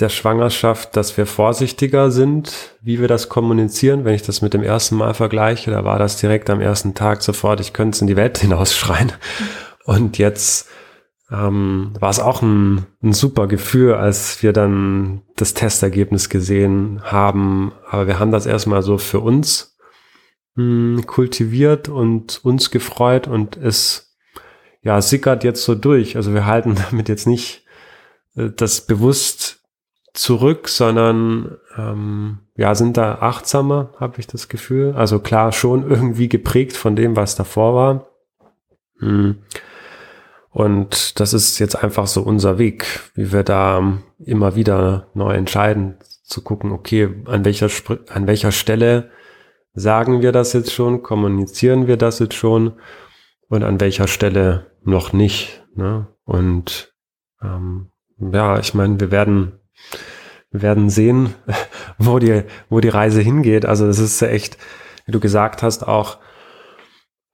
der 0.00 0.08
Schwangerschaft, 0.08 0.96
dass 0.96 1.16
wir 1.16 1.26
vorsichtiger 1.26 2.10
sind, 2.10 2.76
wie 2.80 3.00
wir 3.00 3.08
das 3.08 3.28
kommunizieren. 3.28 4.04
Wenn 4.04 4.14
ich 4.14 4.22
das 4.22 4.42
mit 4.42 4.54
dem 4.54 4.62
ersten 4.62 4.96
Mal 4.96 5.14
vergleiche, 5.14 5.70
da 5.70 5.84
war 5.84 5.98
das 5.98 6.16
direkt 6.16 6.50
am 6.50 6.60
ersten 6.60 6.94
Tag 6.94 7.22
sofort, 7.22 7.60
ich 7.60 7.72
könnte 7.72 7.96
es 7.96 8.00
in 8.00 8.08
die 8.08 8.16
Welt 8.16 8.38
hinausschreien. 8.38 9.12
Und 9.84 10.18
jetzt 10.18 10.68
ähm, 11.30 11.92
war 11.98 12.10
es 12.10 12.20
auch 12.20 12.42
ein, 12.42 12.86
ein 13.02 13.12
super 13.12 13.46
Gefühl, 13.46 13.94
als 13.94 14.42
wir 14.42 14.52
dann 14.52 15.22
das 15.36 15.54
Testergebnis 15.54 16.28
gesehen 16.28 17.00
haben. 17.04 17.72
Aber 17.88 18.06
wir 18.06 18.18
haben 18.18 18.32
das 18.32 18.46
erstmal 18.46 18.82
so 18.82 18.98
für 18.98 19.20
uns 19.20 19.73
mh, 20.54 20.98
hm, 20.98 21.06
kultiviert 21.06 21.88
und 21.88 22.44
uns 22.44 22.70
gefreut 22.70 23.26
und 23.26 23.56
es 23.56 24.16
ja 24.82 25.00
sickert 25.00 25.44
jetzt 25.44 25.64
so 25.64 25.74
durch. 25.74 26.16
Also 26.16 26.34
wir 26.34 26.46
halten 26.46 26.74
damit 26.90 27.08
jetzt 27.08 27.26
nicht 27.26 27.64
äh, 28.36 28.50
das 28.50 28.86
bewusst 28.86 29.60
zurück, 30.12 30.68
sondern 30.68 31.56
ähm, 31.76 32.38
ja, 32.56 32.74
sind 32.74 32.96
da 32.96 33.16
achtsamer, 33.16 33.92
habe 33.98 34.20
ich 34.20 34.28
das 34.28 34.48
Gefühl. 34.48 34.94
Also 34.96 35.18
klar, 35.18 35.50
schon 35.52 35.90
irgendwie 35.90 36.28
geprägt 36.28 36.76
von 36.76 36.94
dem, 36.94 37.16
was 37.16 37.34
davor 37.34 37.74
war. 37.74 38.06
Hm. 39.00 39.38
Und 40.50 41.18
das 41.18 41.34
ist 41.34 41.58
jetzt 41.58 41.82
einfach 41.82 42.06
so 42.06 42.22
unser 42.22 42.58
Weg, 42.58 43.00
wie 43.14 43.32
wir 43.32 43.42
da 43.42 43.98
immer 44.24 44.54
wieder 44.54 45.08
neu 45.12 45.34
entscheiden, 45.34 45.96
zu 46.22 46.42
gucken, 46.42 46.70
okay, 46.70 47.08
an 47.24 47.44
welcher, 47.44 47.68
an 48.08 48.28
welcher 48.28 48.52
Stelle 48.52 49.10
sagen 49.74 50.22
wir 50.22 50.32
das 50.32 50.52
jetzt 50.52 50.72
schon, 50.72 51.02
kommunizieren 51.02 51.86
wir 51.86 51.96
das 51.96 52.18
jetzt 52.18 52.34
schon 52.34 52.74
und 53.48 53.62
an 53.62 53.80
welcher 53.80 54.08
Stelle 54.08 54.70
noch 54.82 55.12
nicht. 55.12 55.64
Ne? 55.74 56.06
Und 56.24 56.94
ähm, 57.42 57.90
ja, 58.18 58.58
ich 58.58 58.74
meine, 58.74 59.00
wir 59.00 59.10
werden 59.10 59.60
wir 60.54 60.62
werden 60.62 60.88
sehen, 60.88 61.34
wo 61.98 62.20
die, 62.20 62.44
wo 62.68 62.78
die 62.78 62.88
Reise 62.88 63.20
hingeht. 63.20 63.66
Also 63.66 63.88
das 63.88 63.98
ist 63.98 64.22
echt, 64.22 64.56
wie 65.04 65.10
du 65.10 65.18
gesagt 65.18 65.64
hast, 65.64 65.86
auch, 65.86 66.18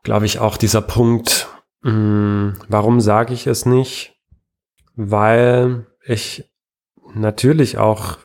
glaube 0.02 0.24
ich, 0.24 0.38
auch 0.38 0.56
dieser 0.56 0.80
Punkt, 0.80 1.48
mh, 1.82 1.90
hm, 1.90 2.56
warum 2.68 3.00
sage 3.00 3.34
ich 3.34 3.46
es 3.46 3.66
nicht? 3.66 4.16
Weil 4.96 5.86
ich 6.02 6.50
natürlich 7.14 7.76
auch 7.76 8.16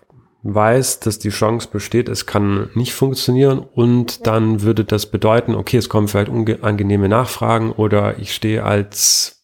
weiß, 0.45 0.99
dass 0.99 1.17
die 1.17 1.29
Chance 1.29 1.69
besteht, 1.71 2.07
es 2.07 2.27
kann 2.27 2.69
nicht 2.75 2.93
funktionieren 2.93 3.59
und 3.59 4.27
dann 4.27 4.61
würde 4.61 4.85
das 4.85 5.07
bedeuten, 5.07 5.55
okay, 5.55 5.77
es 5.77 5.89
kommen 5.89 6.07
vielleicht 6.07 6.29
unangenehme 6.29 7.09
Nachfragen 7.09 7.71
oder 7.71 8.19
ich 8.19 8.35
stehe 8.35 8.63
als 8.63 9.43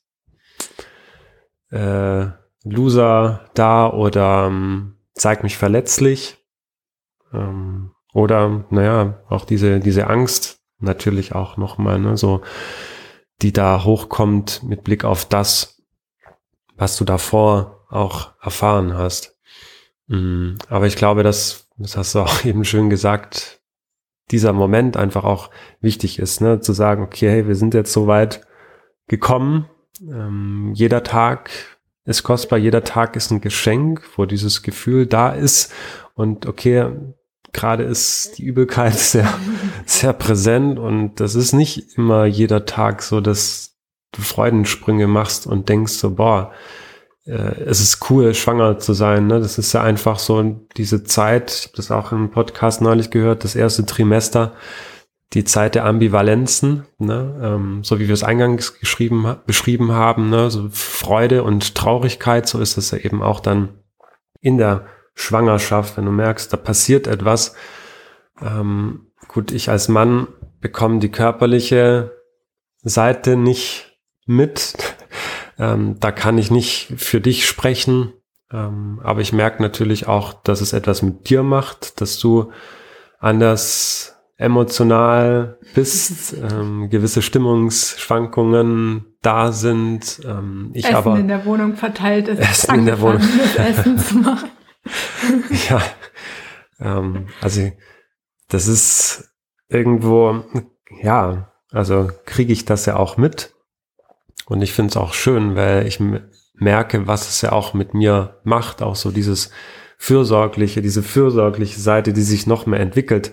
äh, 1.72 2.28
Loser 2.64 3.50
da 3.56 3.90
oder 3.90 4.46
ähm, 4.48 4.98
zeig 5.16 5.42
mich 5.42 5.58
verletzlich 5.58 6.38
ähm, 7.34 7.92
oder 8.14 8.66
naja, 8.70 9.24
auch 9.28 9.46
diese, 9.46 9.80
diese 9.80 10.06
Angst 10.06 10.60
natürlich 10.78 11.34
auch 11.34 11.58
nochmal, 11.58 11.98
ne, 11.98 12.16
so 12.16 12.42
die 13.42 13.54
da 13.54 13.84
hochkommt 13.84 14.62
mit 14.62 14.84
Blick 14.84 15.04
auf 15.04 15.26
das, 15.26 15.82
was 16.76 16.96
du 16.98 17.06
davor 17.06 17.88
auch 17.90 18.34
erfahren 18.40 18.96
hast. 18.96 19.41
Mm, 20.12 20.56
aber 20.68 20.88
ich 20.88 20.98
glaube, 20.98 21.24
dass, 21.24 21.68
das 21.78 21.96
hast 21.96 22.16
du 22.16 22.20
auch 22.20 22.44
eben 22.46 22.66
schön 22.66 22.90
gesagt, 22.90 23.62
dieser 24.30 24.54
Moment 24.54 24.98
einfach 24.98 25.24
auch 25.24 25.50
wichtig 25.80 26.20
ist, 26.20 26.42
ne? 26.42 26.60
zu 26.60 26.74
sagen, 26.74 27.02
okay, 27.02 27.30
hey, 27.30 27.48
wir 27.48 27.56
sind 27.56 27.74
jetzt 27.74 27.94
so 27.94 28.08
weit 28.08 28.46
gekommen. 29.08 29.70
Ähm, 30.02 30.72
jeder 30.74 31.04
Tag 31.04 31.50
ist 32.06 32.24
kostbar, 32.24 32.60
jeder 32.60 32.84
Tag 32.84 33.16
ist 33.16 33.32
ein 33.32 33.42
Geschenk, 33.42 34.04
wo 34.16 34.26
dieses 34.26 34.64
Gefühl 34.64 35.06
da 35.06 35.30
ist. 35.30 35.74
Und 36.14 36.46
okay, 36.46 36.92
gerade 37.54 37.84
ist 37.84 38.38
die 38.38 38.44
Übelkeit 38.44 38.94
sehr, 38.98 39.34
sehr 39.86 40.14
präsent 40.14 40.78
und 40.78 41.20
das 41.20 41.36
ist 41.36 41.54
nicht 41.54 41.98
immer 41.98 42.26
jeder 42.26 42.66
Tag 42.66 43.02
so, 43.02 43.22
dass 43.22 43.78
du 44.12 44.22
Freudensprünge 44.22 45.08
machst 45.08 45.48
und 45.48 45.70
denkst 45.70 45.94
so, 45.94 46.16
boah, 46.16 46.52
es 47.26 47.82
ist 47.82 48.10
cool, 48.10 48.34
schwanger 48.34 48.80
zu 48.80 48.94
sein. 48.94 49.28
Ne? 49.28 49.40
Das 49.40 49.58
ist 49.58 49.74
ja 49.74 49.82
einfach 49.82 50.20
so 50.20 50.42
diese 50.76 51.04
Zeit, 51.04 51.52
ich 51.52 51.64
habe 51.68 51.78
das 51.78 51.92
auch 51.92 52.12
im 52.12 52.32
Podcast 52.32 52.82
neulich 52.82 53.12
gehört, 53.12 53.44
das 53.44 53.56
erste 53.56 53.86
Trimester, 53.86 54.54
die 55.34 55.44
Zeit 55.44 55.76
der 55.76 55.86
Ambivalenzen, 55.86 56.86
ne? 56.98 57.40
ähm, 57.42 57.84
so 57.84 58.00
wie 58.00 58.08
wir 58.08 58.14
es 58.14 58.24
eingangs 58.24 58.80
geschrieben, 58.80 59.38
beschrieben 59.46 59.92
haben, 59.92 60.30
ne? 60.30 60.52
so 60.52 60.68
Freude 60.72 61.44
und 61.44 61.76
Traurigkeit, 61.76 62.48
so 62.48 62.60
ist 62.60 62.78
es 62.78 62.92
ja 62.92 62.98
eben 62.98 63.22
auch 63.22 63.40
dann 63.40 63.70
in 64.42 64.58
der 64.58 64.88
Schwangerschaft, 65.14 65.98
wenn 65.98 66.06
du 66.06 66.12
merkst, 66.12 66.52
da 66.52 66.58
passiert 66.58 67.08
etwas. 67.08 67.56
Ähm, 68.42 69.12
gut, 69.28 69.52
ich 69.52 69.70
als 69.70 69.88
Mann 69.88 70.28
bekomme 70.60 71.00
die 71.00 71.12
körperliche 71.12 72.12
Seite 72.82 73.38
nicht 73.38 73.98
mit. 74.26 74.91
Ähm, 75.62 75.98
da 76.00 76.12
kann 76.12 76.40
ich 76.40 76.50
nicht 76.50 76.92
für 76.98 77.22
dich 77.22 77.46
sprechen. 77.46 78.14
Ähm, 78.52 79.00
aber 79.04 79.22
ich 79.22 79.32
merke 79.32 79.62
natürlich 79.62 80.08
auch, 80.08 80.34
dass 80.34 80.60
es 80.60 80.74
etwas 80.74 81.04
mit 81.04 81.30
dir 81.30 81.44
macht, 81.44 82.02
dass 82.02 82.18
du 82.18 82.52
anders 83.20 84.18
emotional 84.38 85.60
bist, 85.76 86.34
ähm, 86.52 86.90
gewisse 86.90 87.22
Stimmungsschwankungen 87.22 89.06
da 89.22 89.52
sind. 89.52 90.22
Ähm, 90.26 90.72
ich 90.74 90.86
Essen 90.86 90.96
aber 90.96 91.20
in 91.20 91.28
der 91.28 91.46
Wohnung 91.46 91.76
verteilt 91.76 92.28
ist. 92.28 92.40
Essen 92.40 92.80
in 92.80 92.86
der 92.88 93.00
Wohnung. 93.00 93.22
Essen 93.56 94.00
zu 94.00 94.16
machen. 94.16 94.50
ja, 95.70 95.80
ähm, 96.80 97.28
also 97.40 97.70
das 98.50 98.68
ist 98.68 99.32
irgendwo, 99.70 100.44
ja, 101.04 101.52
also 101.72 102.10
kriege 102.26 102.52
ich 102.52 102.66
das 102.66 102.88
ja 102.88 102.96
auch 102.96 103.16
mit. 103.18 103.54
Und 104.52 104.62
ich 104.62 104.74
finde 104.74 104.90
es 104.90 104.98
auch 104.98 105.14
schön, 105.14 105.56
weil 105.56 105.88
ich 105.88 106.02
merke, 106.56 107.08
was 107.08 107.30
es 107.30 107.42
ja 107.42 107.54
auch 107.54 107.74
mit 107.74 107.94
mir 107.94 108.42
macht, 108.44 108.82
auch 108.82 108.98
so 108.98 109.10
dieses 109.10 109.50
fürsorgliche, 109.98 110.82
diese 110.82 111.04
fürsorgliche 111.04 111.80
Seite, 111.80 112.12
die 112.12 112.22
sich 112.22 112.48
noch 112.48 112.66
mehr 112.66 112.82
entwickelt, 112.82 113.32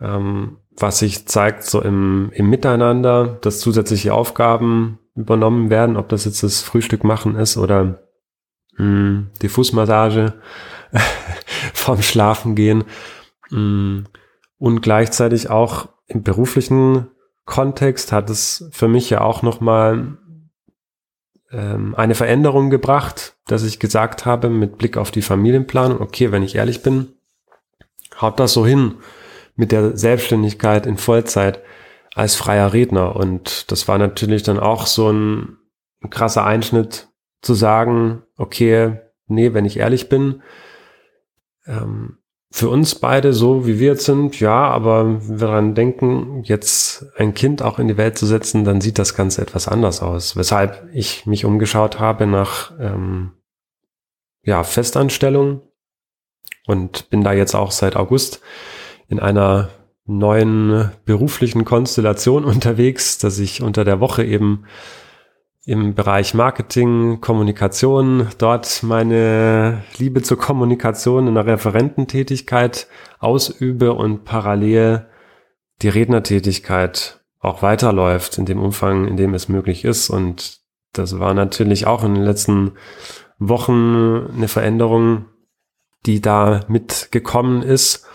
ähm, 0.00 0.58
was 0.70 1.00
sich 1.00 1.26
zeigt 1.26 1.64
so 1.64 1.82
im, 1.82 2.30
im 2.34 2.48
Miteinander, 2.50 3.36
dass 3.40 3.58
zusätzliche 3.58 4.14
Aufgaben 4.14 5.00
übernommen 5.16 5.70
werden, 5.70 5.96
ob 5.96 6.08
das 6.08 6.24
jetzt 6.24 6.44
das 6.44 6.62
Frühstück 6.62 7.02
machen 7.02 7.34
ist 7.34 7.56
oder 7.56 8.04
mh, 8.76 8.76
hm, 8.76 9.30
die 9.42 9.48
Fußmassage 9.48 10.34
vorm 11.74 12.00
Schlafen 12.00 12.54
gehen 12.54 12.84
mm, 13.50 14.04
und 14.58 14.82
gleichzeitig 14.82 15.50
auch 15.50 15.88
im 16.06 16.22
beruflichen 16.22 17.08
Kontext 17.44 18.12
hat 18.12 18.30
es 18.30 18.68
für 18.70 18.86
mich 18.86 19.10
ja 19.10 19.20
auch 19.20 19.42
nochmal 19.42 20.16
ähm, 21.54 21.94
eine 21.94 22.14
Veränderung 22.14 22.70
gebracht, 22.70 23.36
dass 23.46 23.62
ich 23.62 23.78
gesagt 23.78 24.26
habe 24.26 24.48
mit 24.50 24.78
Blick 24.78 24.96
auf 24.96 25.10
die 25.10 25.22
Familienplanung, 25.22 26.00
okay, 26.00 26.32
wenn 26.32 26.42
ich 26.42 26.56
ehrlich 26.56 26.82
bin, 26.82 27.12
haut 28.20 28.40
das 28.40 28.52
so 28.52 28.66
hin 28.66 28.96
mit 29.56 29.70
der 29.72 29.96
Selbstständigkeit 29.96 30.86
in 30.86 30.96
Vollzeit 30.96 31.60
als 32.14 32.34
freier 32.34 32.72
Redner. 32.72 33.16
Und 33.16 33.70
das 33.70 33.86
war 33.88 33.98
natürlich 33.98 34.42
dann 34.42 34.58
auch 34.58 34.86
so 34.86 35.10
ein, 35.10 35.58
krasser 36.10 36.44
Einschnitt 36.44 37.08
zu 37.40 37.54
sagen, 37.54 38.24
okay, 38.36 38.98
nee, 39.26 39.54
wenn 39.54 39.64
ich 39.64 39.78
ehrlich 39.78 40.10
bin, 40.10 40.42
ähm, 41.66 42.18
für 42.56 42.68
uns 42.68 42.94
beide 42.94 43.32
so, 43.32 43.66
wie 43.66 43.80
wir 43.80 43.88
jetzt 43.88 44.04
sind, 44.04 44.38
ja, 44.38 44.68
aber 44.68 45.06
wenn 45.06 45.40
wir 45.40 45.46
daran 45.48 45.74
denken, 45.74 46.44
jetzt 46.44 47.04
ein 47.16 47.34
Kind 47.34 47.62
auch 47.62 47.80
in 47.80 47.88
die 47.88 47.96
Welt 47.96 48.16
zu 48.16 48.26
setzen, 48.26 48.62
dann 48.62 48.80
sieht 48.80 49.00
das 49.00 49.16
Ganze 49.16 49.42
etwas 49.42 49.66
anders 49.66 50.02
aus. 50.02 50.36
Weshalb 50.36 50.88
ich 50.92 51.26
mich 51.26 51.44
umgeschaut 51.44 51.98
habe 51.98 52.28
nach 52.28 52.70
ähm, 52.78 53.32
ja, 54.44 54.62
Festanstellung 54.62 55.62
und 56.64 57.10
bin 57.10 57.24
da 57.24 57.32
jetzt 57.32 57.56
auch 57.56 57.72
seit 57.72 57.96
August 57.96 58.40
in 59.08 59.18
einer 59.18 59.70
neuen 60.06 60.92
beruflichen 61.06 61.64
Konstellation 61.64 62.44
unterwegs, 62.44 63.18
dass 63.18 63.40
ich 63.40 63.62
unter 63.62 63.84
der 63.84 63.98
Woche 63.98 64.22
eben 64.22 64.64
im 65.66 65.94
Bereich 65.94 66.34
Marketing, 66.34 67.20
Kommunikation, 67.20 68.28
dort 68.38 68.82
meine 68.82 69.82
Liebe 69.96 70.22
zur 70.22 70.38
Kommunikation 70.38 71.26
in 71.26 71.34
der 71.34 71.46
Referententätigkeit 71.46 72.86
ausübe 73.18 73.94
und 73.94 74.24
parallel 74.24 75.08
die 75.80 75.88
Rednertätigkeit 75.88 77.20
auch 77.40 77.62
weiterläuft 77.62 78.38
in 78.38 78.46
dem 78.46 78.60
Umfang, 78.60 79.08
in 79.08 79.16
dem 79.16 79.34
es 79.34 79.48
möglich 79.48 79.84
ist. 79.84 80.10
Und 80.10 80.60
das 80.92 81.18
war 81.18 81.34
natürlich 81.34 81.86
auch 81.86 82.04
in 82.04 82.14
den 82.14 82.24
letzten 82.24 82.72
Wochen 83.38 84.26
eine 84.34 84.48
Veränderung, 84.48 85.26
die 86.06 86.20
da 86.20 86.60
mitgekommen 86.68 87.62
ist, 87.62 88.06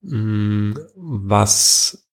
mm, 0.00 0.72
was 0.94 2.08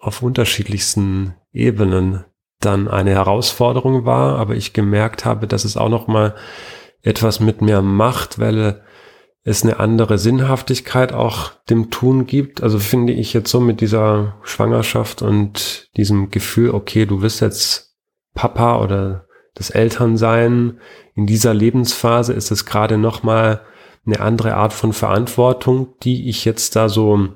auf 0.00 0.22
unterschiedlichsten 0.22 1.34
Ebenen 1.52 2.24
dann 2.60 2.88
eine 2.88 3.10
Herausforderung 3.10 4.04
war, 4.04 4.38
aber 4.38 4.54
ich 4.54 4.72
gemerkt 4.72 5.24
habe, 5.24 5.46
dass 5.46 5.64
es 5.64 5.76
auch 5.76 5.88
noch 5.88 6.06
mal 6.06 6.34
etwas 7.02 7.40
mit 7.40 7.62
mir 7.62 7.82
macht, 7.82 8.38
weil 8.38 8.82
es 9.44 9.62
eine 9.62 9.78
andere 9.78 10.18
Sinnhaftigkeit 10.18 11.12
auch 11.12 11.52
dem 11.70 11.90
Tun 11.90 12.26
gibt. 12.26 12.62
Also 12.62 12.80
finde 12.80 13.12
ich 13.12 13.32
jetzt 13.32 13.50
so 13.50 13.60
mit 13.60 13.80
dieser 13.80 14.38
Schwangerschaft 14.42 15.22
und 15.22 15.88
diesem 15.96 16.30
Gefühl, 16.30 16.70
okay, 16.70 17.06
du 17.06 17.20
bist 17.20 17.40
jetzt 17.40 17.94
Papa 18.34 18.80
oder 18.82 19.26
das 19.54 19.70
Elternsein. 19.70 20.80
In 21.14 21.26
dieser 21.26 21.54
Lebensphase 21.54 22.32
ist 22.32 22.50
es 22.50 22.66
gerade 22.66 22.98
noch 22.98 23.22
mal 23.22 23.60
eine 24.04 24.20
andere 24.20 24.54
Art 24.54 24.72
von 24.72 24.92
Verantwortung, 24.92 25.94
die 26.02 26.28
ich 26.28 26.44
jetzt 26.44 26.74
da 26.74 26.88
so 26.88 27.28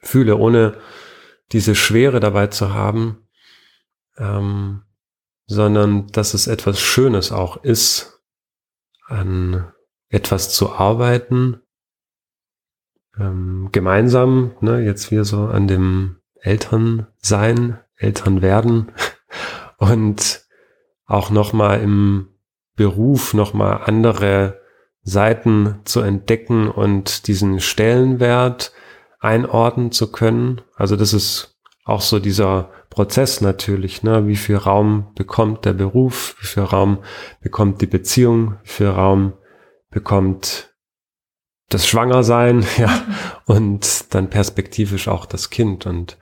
fühle, 0.00 0.36
ohne 0.36 0.74
diese 1.52 1.74
Schwere 1.74 2.20
dabei 2.20 2.46
zu 2.46 2.72
haben 2.72 3.18
ähm, 4.20 4.82
sondern 5.46 6.06
dass 6.08 6.34
es 6.34 6.46
etwas 6.46 6.78
Schönes 6.80 7.32
auch 7.32 7.56
ist, 7.64 8.20
an 9.06 9.72
etwas 10.08 10.54
zu 10.54 10.72
arbeiten, 10.72 11.60
ähm, 13.18 13.70
gemeinsam, 13.72 14.52
ne, 14.60 14.80
jetzt 14.80 15.10
wir 15.10 15.24
so 15.24 15.46
an 15.46 15.66
dem 15.66 16.20
Elternsein, 16.40 17.80
Elternwerden 17.96 18.92
und 19.78 20.46
auch 21.06 21.30
nochmal 21.30 21.80
im 21.80 22.28
Beruf 22.76 23.34
nochmal 23.34 23.82
andere 23.84 24.60
Seiten 25.02 25.80
zu 25.84 26.00
entdecken 26.00 26.70
und 26.70 27.26
diesen 27.26 27.60
Stellenwert 27.60 28.72
einordnen 29.18 29.92
zu 29.92 30.12
können. 30.12 30.60
Also 30.76 30.96
das 30.96 31.12
ist 31.12 31.58
auch 31.84 32.00
so 32.00 32.20
dieser 32.20 32.70
Prozess 32.90 33.40
natürlich, 33.40 34.02
ne? 34.02 34.26
Wie 34.26 34.36
viel 34.36 34.56
Raum 34.56 35.06
bekommt 35.14 35.64
der 35.64 35.72
Beruf? 35.72 36.34
Wie 36.40 36.46
viel 36.46 36.64
Raum 36.64 36.98
bekommt 37.40 37.80
die 37.80 37.86
Beziehung? 37.86 38.56
Wie 38.64 38.68
viel 38.68 38.88
Raum 38.88 39.32
bekommt 39.90 40.74
das 41.68 41.86
Schwangersein? 41.86 42.66
Ja. 42.78 43.02
Und 43.46 44.12
dann 44.14 44.28
perspektivisch 44.28 45.06
auch 45.06 45.24
das 45.24 45.50
Kind. 45.50 45.86
Und 45.86 46.18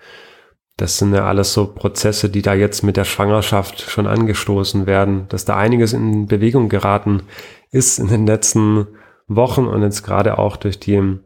das 0.77 0.99
sind 0.99 1.15
ja 1.15 1.25
alles 1.25 1.55
so 1.55 1.67
Prozesse, 1.67 2.29
die 2.29 2.43
da 2.43 2.53
jetzt 2.53 2.83
mit 2.83 2.99
der 2.99 3.05
Schwangerschaft 3.05 3.81
schon 3.81 4.07
angestoßen 4.07 4.87
werden, 4.87 5.27
dass 5.31 5.47
da 5.47 5.57
einiges 5.57 5.95
in 5.95 6.27
Bewegung 6.27 6.69
geraten 6.69 7.23
ist 7.71 7.99
in 7.99 8.09
den 8.09 8.27
letzten 8.27 8.87
Wochen 9.27 9.67
und 9.67 9.83
jetzt 9.83 10.03
gerade 10.03 10.39
auch 10.39 10.57
durch 10.57 10.79
die 10.79 11.19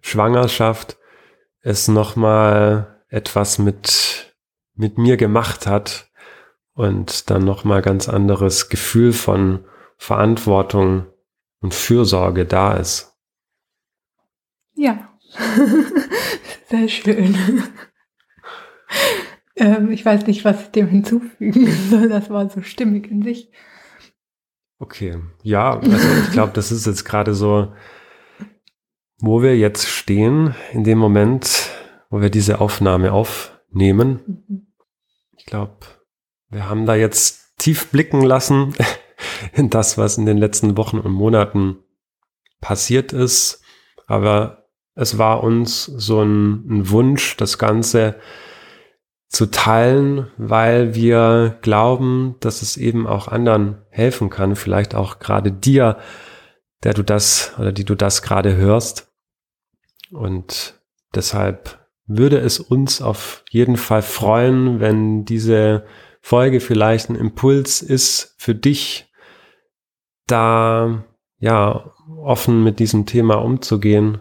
Schwangerschaft 0.00 0.96
es 1.60 1.86
nochmal 1.86 2.91
etwas 3.12 3.58
mit, 3.58 4.34
mit 4.74 4.96
mir 4.96 5.16
gemacht 5.16 5.66
hat 5.66 6.10
und 6.72 7.30
dann 7.30 7.44
nochmal 7.44 7.82
ganz 7.82 8.08
anderes 8.08 8.70
Gefühl 8.70 9.12
von 9.12 9.66
Verantwortung 9.98 11.06
und 11.60 11.74
Fürsorge 11.74 12.46
da 12.46 12.74
ist. 12.74 13.14
Ja, 14.74 15.10
sehr 16.70 16.88
schön. 16.88 17.36
ähm, 19.56 19.90
ich 19.90 20.04
weiß 20.04 20.26
nicht, 20.26 20.46
was 20.46 20.62
ich 20.62 20.70
dem 20.70 20.88
hinzufügen 20.88 21.66
soll. 21.90 22.08
Das 22.08 22.30
war 22.30 22.48
so 22.48 22.62
stimmig 22.62 23.10
in 23.10 23.22
sich. 23.22 23.50
Okay, 24.78 25.18
ja, 25.42 25.78
also 25.78 26.08
ich 26.24 26.32
glaube, 26.32 26.52
das 26.54 26.72
ist 26.72 26.86
jetzt 26.86 27.04
gerade 27.04 27.34
so, 27.34 27.72
wo 29.18 29.42
wir 29.42 29.56
jetzt 29.56 29.86
stehen, 29.86 30.56
in 30.72 30.82
dem 30.82 30.98
Moment, 30.98 31.71
wo 32.12 32.20
wir 32.20 32.30
diese 32.30 32.60
Aufnahme 32.60 33.12
aufnehmen. 33.12 34.20
Mhm. 34.46 34.66
Ich 35.36 35.46
glaube, 35.46 35.78
wir 36.50 36.68
haben 36.68 36.84
da 36.84 36.94
jetzt 36.94 37.56
tief 37.58 37.88
blicken 37.88 38.20
lassen 38.20 38.74
in 39.54 39.70
das, 39.70 39.96
was 39.96 40.18
in 40.18 40.26
den 40.26 40.36
letzten 40.36 40.76
Wochen 40.76 40.98
und 40.98 41.10
Monaten 41.10 41.78
passiert 42.60 43.14
ist. 43.14 43.62
Aber 44.06 44.68
es 44.94 45.16
war 45.16 45.42
uns 45.42 45.86
so 45.86 46.22
ein, 46.22 46.68
ein 46.68 46.90
Wunsch, 46.90 47.38
das 47.38 47.56
Ganze 47.56 48.16
zu 49.28 49.46
teilen, 49.46 50.30
weil 50.36 50.94
wir 50.94 51.56
glauben, 51.62 52.36
dass 52.40 52.60
es 52.60 52.76
eben 52.76 53.06
auch 53.06 53.26
anderen 53.26 53.86
helfen 53.88 54.28
kann, 54.28 54.54
vielleicht 54.54 54.94
auch 54.94 55.18
gerade 55.18 55.50
dir, 55.50 55.96
der 56.84 56.92
du 56.92 57.02
das 57.02 57.54
oder 57.58 57.72
die 57.72 57.86
du 57.86 57.94
das 57.94 58.20
gerade 58.20 58.54
hörst. 58.54 59.10
Und 60.10 60.78
deshalb 61.14 61.81
würde 62.06 62.38
es 62.38 62.60
uns 62.60 63.00
auf 63.00 63.44
jeden 63.50 63.76
Fall 63.76 64.02
freuen, 64.02 64.80
wenn 64.80 65.24
diese 65.24 65.84
Folge 66.20 66.60
vielleicht 66.60 67.10
ein 67.10 67.16
Impuls 67.16 67.82
ist 67.82 68.34
für 68.38 68.54
dich, 68.54 69.10
da 70.26 71.04
ja 71.38 71.92
offen 72.22 72.62
mit 72.62 72.78
diesem 72.78 73.06
Thema 73.06 73.36
umzugehen, 73.36 74.20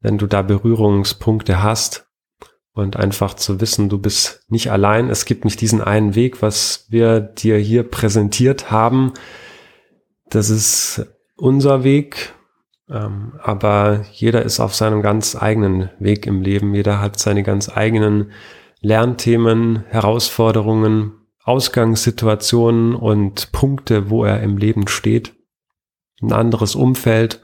wenn 0.00 0.18
du 0.18 0.26
da 0.26 0.42
Berührungspunkte 0.42 1.62
hast 1.62 2.06
und 2.72 2.96
einfach 2.96 3.34
zu 3.34 3.60
wissen, 3.60 3.88
du 3.88 3.98
bist 3.98 4.44
nicht 4.48 4.70
allein. 4.70 5.10
Es 5.10 5.26
gibt 5.26 5.44
nicht 5.44 5.60
diesen 5.60 5.82
einen 5.82 6.14
Weg, 6.14 6.40
was 6.40 6.86
wir 6.88 7.20
dir 7.20 7.58
hier 7.58 7.82
präsentiert 7.82 8.70
haben. 8.70 9.12
Das 10.30 10.48
ist 10.48 11.06
unser 11.36 11.84
Weg, 11.84 12.34
ähm, 12.90 13.34
aber 13.42 14.04
jeder 14.12 14.42
ist 14.42 14.58
auf 14.60 14.74
seinem 14.74 15.02
ganz 15.02 15.36
eigenen 15.40 15.90
Weg 15.98 16.26
im 16.26 16.42
Leben. 16.42 16.74
Jeder 16.74 17.00
hat 17.00 17.18
seine 17.18 17.42
ganz 17.42 17.68
eigenen 17.68 18.32
Lernthemen, 18.80 19.84
Herausforderungen, 19.88 21.12
Ausgangssituationen 21.44 22.94
und 22.94 23.52
Punkte, 23.52 24.10
wo 24.10 24.24
er 24.24 24.40
im 24.40 24.56
Leben 24.56 24.88
steht. 24.88 25.34
Ein 26.20 26.32
anderes 26.32 26.74
Umfeld. 26.74 27.40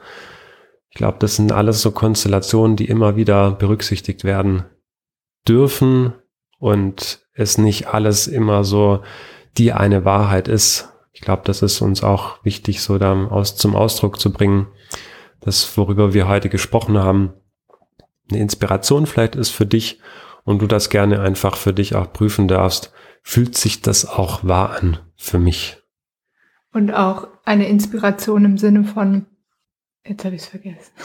Ich 0.91 0.97
glaube, 0.97 1.19
das 1.21 1.37
sind 1.37 1.53
alles 1.53 1.83
so 1.83 1.91
Konstellationen, 1.91 2.77
die 2.77 2.87
immer 2.87 3.17
wieder 3.17 3.53
berücksichtigt 3.53 4.25
werden 4.25 4.65
dürfen 5.47 6.15
und 6.59 7.21
es 7.35 7.59
nicht 7.59 7.89
alles 7.89 8.27
immer 8.27 8.65
so 8.65 9.03
die 9.59 9.73
eine 9.73 10.05
Wahrheit 10.05 10.49
ist. 10.49 10.93
Ich 11.13 11.21
glaube, 11.21 11.43
das 11.45 11.63
ist 11.63 11.81
uns 11.81 12.03
auch 12.03 12.45
wichtig, 12.45 12.83
so 12.83 12.99
da 12.99 13.27
aus, 13.29 13.57
zum 13.57 13.75
Ausdruck 13.75 14.21
zu 14.21 14.33
bringen, 14.33 14.67
dass 15.47 15.79
worüber 15.79 16.13
wir 16.13 16.27
heute 16.27 16.49
gesprochen 16.49 16.99
haben, 16.99 17.33
eine 18.29 18.41
Inspiration 18.41 19.07
vielleicht 19.07 19.37
ist 19.37 19.51
für 19.51 19.65
dich 19.65 20.01
und 20.43 20.61
du 20.61 20.67
das 20.67 20.91
gerne 20.91 21.21
einfach 21.21 21.57
für 21.57 21.73
dich 21.73 21.95
auch 21.95 22.13
prüfen 22.13 22.49
darfst. 22.49 22.93
Fühlt 23.23 23.57
sich 23.57 23.81
das 23.81 24.07
auch 24.07 24.43
wahr 24.43 24.77
an 24.77 24.99
für 25.15 25.39
mich? 25.39 25.81
Und 26.73 26.93
auch 26.93 27.29
eine 27.45 27.69
Inspiration 27.69 28.45
im 28.45 28.59
Sinne 28.59 28.83
von, 28.83 29.27
jetzt 30.05 30.25
habe 30.25 30.35
ich 30.35 30.43
es 30.43 30.49
vergessen. 30.49 30.93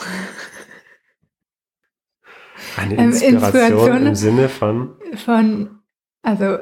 Eine 2.77 2.95
ähm, 2.95 3.09
Inspiration, 3.09 3.33
Inspiration 3.33 4.07
im 4.07 4.15
Sinne 4.15 4.49
von? 4.49 4.95
Von, 5.15 5.79
also 6.21 6.57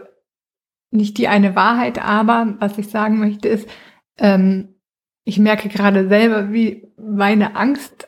nicht 0.92 1.18
die 1.18 1.28
eine 1.28 1.56
Wahrheit, 1.56 2.02
aber 2.02 2.56
was 2.60 2.78
ich 2.78 2.90
sagen 2.90 3.20
möchte 3.20 3.48
ist, 3.48 3.70
ähm, 4.18 4.79
ich 5.24 5.40
merke 5.40 5.70
gerade 5.70 6.08
selber, 6.08 6.52
wie 6.52 6.92
meine 6.98 7.56
Angst 7.56 8.08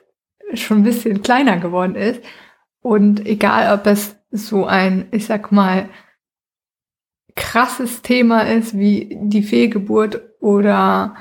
schon 0.53 0.79
ein 0.79 0.83
bisschen 0.83 1.21
kleiner 1.21 1.57
geworden 1.57 1.95
ist. 1.95 2.21
Und 2.81 3.25
egal, 3.25 3.77
ob 3.77 3.85
es 3.85 4.17
so 4.31 4.65
ein, 4.65 5.07
ich 5.11 5.25
sag 5.25 5.51
mal, 5.51 5.89
krasses 7.35 8.01
Thema 8.01 8.41
ist, 8.41 8.77
wie 8.77 9.17
die 9.21 9.43
Fehlgeburt 9.43 10.21
oder 10.39 11.15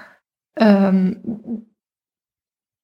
ähm, 0.56 1.66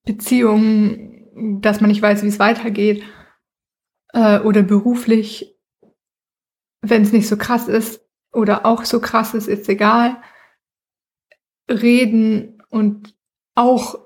Beziehungen, 0.05 1.61
dass 1.61 1.81
man 1.81 1.89
nicht 1.89 2.03
weiß, 2.03 2.23
wie 2.23 2.29
es 2.29 2.39
weitergeht, 2.39 3.03
äh, 4.13 4.41
oder 4.41 4.63
beruflich, 4.63 5.59
wenn 6.81 7.03
es 7.03 7.13
nicht 7.13 7.29
so 7.29 7.37
krass 7.37 7.69
ist 7.69 8.01
oder 8.33 8.65
auch 8.65 8.85
so 8.85 9.01
krass 9.01 9.35
ist, 9.35 9.49
ist 9.49 9.69
egal. 9.69 10.23
Reden 11.69 12.56
und 12.71 13.15
auch 13.55 13.99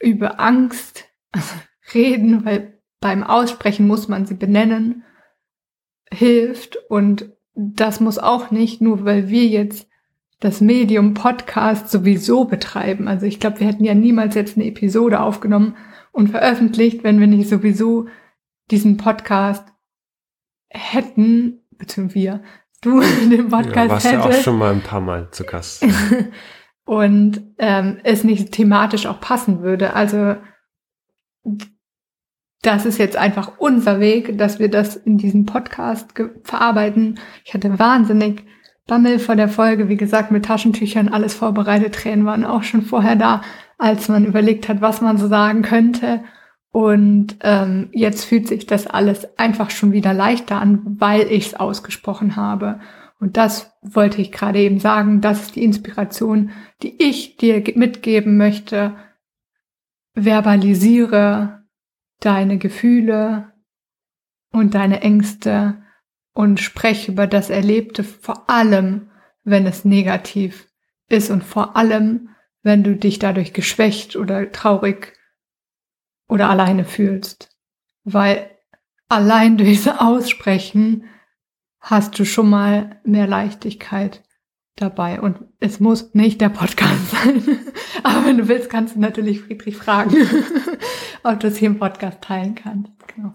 über 0.00 0.40
Angst 0.40 1.04
reden, 1.94 2.44
weil 2.44 2.80
beim 3.00 3.22
Aussprechen 3.22 3.86
muss 3.86 4.08
man 4.08 4.26
sie 4.26 4.34
benennen, 4.34 5.04
hilft 6.12 6.76
und 6.88 7.32
das 7.54 8.00
muss 8.00 8.18
auch 8.18 8.50
nicht 8.50 8.80
nur, 8.80 9.04
weil 9.04 9.28
wir 9.28 9.46
jetzt 9.46 9.88
das 10.40 10.60
Medium 10.60 11.14
Podcast 11.14 11.90
sowieso 11.90 12.46
betreiben. 12.46 13.08
Also 13.08 13.26
ich 13.26 13.40
glaube, 13.40 13.60
wir 13.60 13.66
hätten 13.66 13.84
ja 13.84 13.94
niemals 13.94 14.34
jetzt 14.34 14.56
eine 14.56 14.66
Episode 14.66 15.20
aufgenommen 15.20 15.76
und 16.12 16.30
veröffentlicht, 16.30 17.04
wenn 17.04 17.20
wir 17.20 17.26
nicht 17.26 17.48
sowieso 17.48 18.08
diesen 18.70 18.96
Podcast 18.96 19.66
hätten, 20.68 21.60
beziehungsweise 21.72 22.14
wir, 22.14 22.42
du 22.80 23.00
den 23.30 23.48
Podcast 23.48 23.76
ja, 23.76 23.88
warst 23.88 24.06
hättest. 24.06 24.24
ja 24.24 24.38
auch 24.38 24.42
schon 24.42 24.58
mal 24.58 24.72
ein 24.72 24.82
paar 24.82 25.00
Mal 25.00 25.30
zu 25.30 25.44
Gast. 25.44 25.84
und 26.84 27.42
ähm, 27.58 27.98
es 28.02 28.24
nicht 28.24 28.52
thematisch 28.52 29.06
auch 29.06 29.20
passen 29.20 29.62
würde. 29.62 29.94
Also 29.94 30.36
das 32.62 32.84
ist 32.84 32.98
jetzt 32.98 33.16
einfach 33.16 33.52
unser 33.58 34.00
Weg, 34.00 34.36
dass 34.36 34.58
wir 34.58 34.70
das 34.70 34.96
in 34.96 35.16
diesem 35.16 35.46
Podcast 35.46 36.12
verarbeiten. 36.42 37.18
Ich 37.44 37.54
hatte 37.54 37.78
wahnsinnig 37.78 38.44
Bammel 38.86 39.18
vor 39.18 39.36
der 39.36 39.48
Folge, 39.48 39.88
wie 39.88 39.96
gesagt, 39.96 40.30
mit 40.30 40.44
Taschentüchern 40.44 41.08
alles 41.08 41.34
vorbereitet. 41.34 41.94
Tränen 41.94 42.26
waren 42.26 42.44
auch 42.44 42.64
schon 42.64 42.82
vorher 42.82 43.16
da, 43.16 43.40
als 43.78 44.08
man 44.08 44.26
überlegt 44.26 44.68
hat, 44.68 44.80
was 44.80 45.00
man 45.00 45.16
so 45.16 45.28
sagen 45.28 45.62
könnte. 45.62 46.24
Und 46.72 47.36
ähm, 47.42 47.88
jetzt 47.92 48.24
fühlt 48.24 48.48
sich 48.48 48.66
das 48.66 48.86
alles 48.86 49.38
einfach 49.38 49.70
schon 49.70 49.92
wieder 49.92 50.12
leichter 50.12 50.60
an, 50.60 50.82
weil 50.98 51.22
ich 51.30 51.46
es 51.46 51.54
ausgesprochen 51.54 52.36
habe. 52.36 52.80
Und 53.20 53.36
das 53.36 53.70
wollte 53.82 54.20
ich 54.22 54.32
gerade 54.32 54.58
eben 54.58 54.80
sagen. 54.80 55.20
Das 55.20 55.42
ist 55.42 55.56
die 55.56 55.64
Inspiration, 55.64 56.50
die 56.82 57.00
ich 57.02 57.36
dir 57.36 57.62
mitgeben 57.76 58.38
möchte. 58.38 58.96
Verbalisiere 60.14 61.62
deine 62.20 62.58
Gefühle 62.58 63.52
und 64.52 64.74
deine 64.74 65.02
Ängste 65.02 65.82
und 66.32 66.60
spreche 66.60 67.12
über 67.12 67.26
das 67.26 67.50
Erlebte, 67.50 68.04
vor 68.04 68.48
allem, 68.48 69.10
wenn 69.44 69.66
es 69.66 69.84
negativ 69.84 70.68
ist 71.08 71.30
und 71.30 71.44
vor 71.44 71.76
allem, 71.76 72.30
wenn 72.62 72.82
du 72.82 72.96
dich 72.96 73.18
dadurch 73.18 73.52
geschwächt 73.52 74.16
oder 74.16 74.50
traurig 74.50 75.14
oder 76.28 76.48
alleine 76.48 76.84
fühlst. 76.84 77.56
Weil 78.04 78.50
allein 79.08 79.56
durchs 79.58 79.86
Aussprechen 79.88 81.04
hast 81.80 82.18
du 82.18 82.24
schon 82.24 82.50
mal 82.50 83.00
mehr 83.04 83.26
Leichtigkeit 83.26 84.22
dabei. 84.76 85.20
Und 85.20 85.38
es 85.60 85.80
muss 85.80 86.14
nicht 86.14 86.40
der 86.40 86.48
Podcast 86.48 87.10
sein. 87.10 87.42
Aber 88.02 88.26
wenn 88.26 88.38
du 88.38 88.48
willst, 88.48 88.70
kannst 88.70 88.96
du 88.96 89.00
natürlich 89.00 89.40
Friedrich 89.40 89.76
fragen, 89.76 90.14
ob 91.22 91.40
du 91.40 91.48
es 91.48 91.56
hier 91.56 91.68
im 91.68 91.78
Podcast 91.78 92.20
teilen 92.22 92.54
kannst. 92.54 92.92
Genau. 93.14 93.32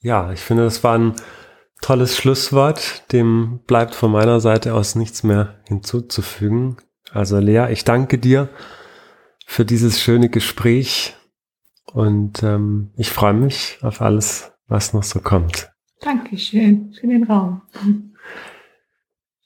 Ja, 0.00 0.32
ich 0.32 0.40
finde, 0.40 0.64
das 0.64 0.84
war 0.84 0.96
ein 0.96 1.14
tolles 1.80 2.16
Schlusswort. 2.16 3.10
Dem 3.12 3.60
bleibt 3.66 3.94
von 3.94 4.12
meiner 4.12 4.40
Seite 4.40 4.74
aus 4.74 4.94
nichts 4.94 5.22
mehr 5.22 5.60
hinzuzufügen. 5.66 6.76
Also 7.12 7.38
Lea, 7.38 7.68
ich 7.70 7.84
danke 7.84 8.18
dir 8.18 8.48
für 9.46 9.64
dieses 9.64 10.00
schöne 10.00 10.28
Gespräch 10.28 11.16
und 11.92 12.42
ähm, 12.42 12.92
ich 12.96 13.10
freue 13.10 13.32
mich 13.32 13.78
auf 13.80 14.02
alles, 14.02 14.52
was 14.66 14.92
noch 14.92 15.02
so 15.02 15.20
kommt. 15.20 15.70
Dankeschön 16.00 16.94
für 16.98 17.06
den 17.06 17.24
Raum. 17.24 17.62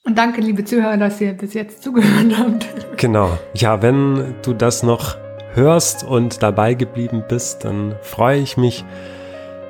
Und 0.04 0.18
danke, 0.18 0.40
liebe 0.40 0.64
Zuhörer, 0.64 0.96
dass 0.96 1.20
ihr 1.20 1.32
bis 1.32 1.54
jetzt 1.54 1.82
zugehört 1.82 2.38
habt. 2.38 2.66
Genau. 2.98 3.38
Ja, 3.54 3.82
wenn 3.82 4.34
du 4.42 4.52
das 4.52 4.82
noch 4.82 5.16
hörst 5.54 6.04
und 6.04 6.42
dabei 6.42 6.74
geblieben 6.74 7.24
bist, 7.28 7.64
dann 7.64 7.94
freue 8.02 8.40
ich 8.40 8.56
mich, 8.56 8.84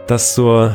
dass 0.07 0.35
du 0.35 0.71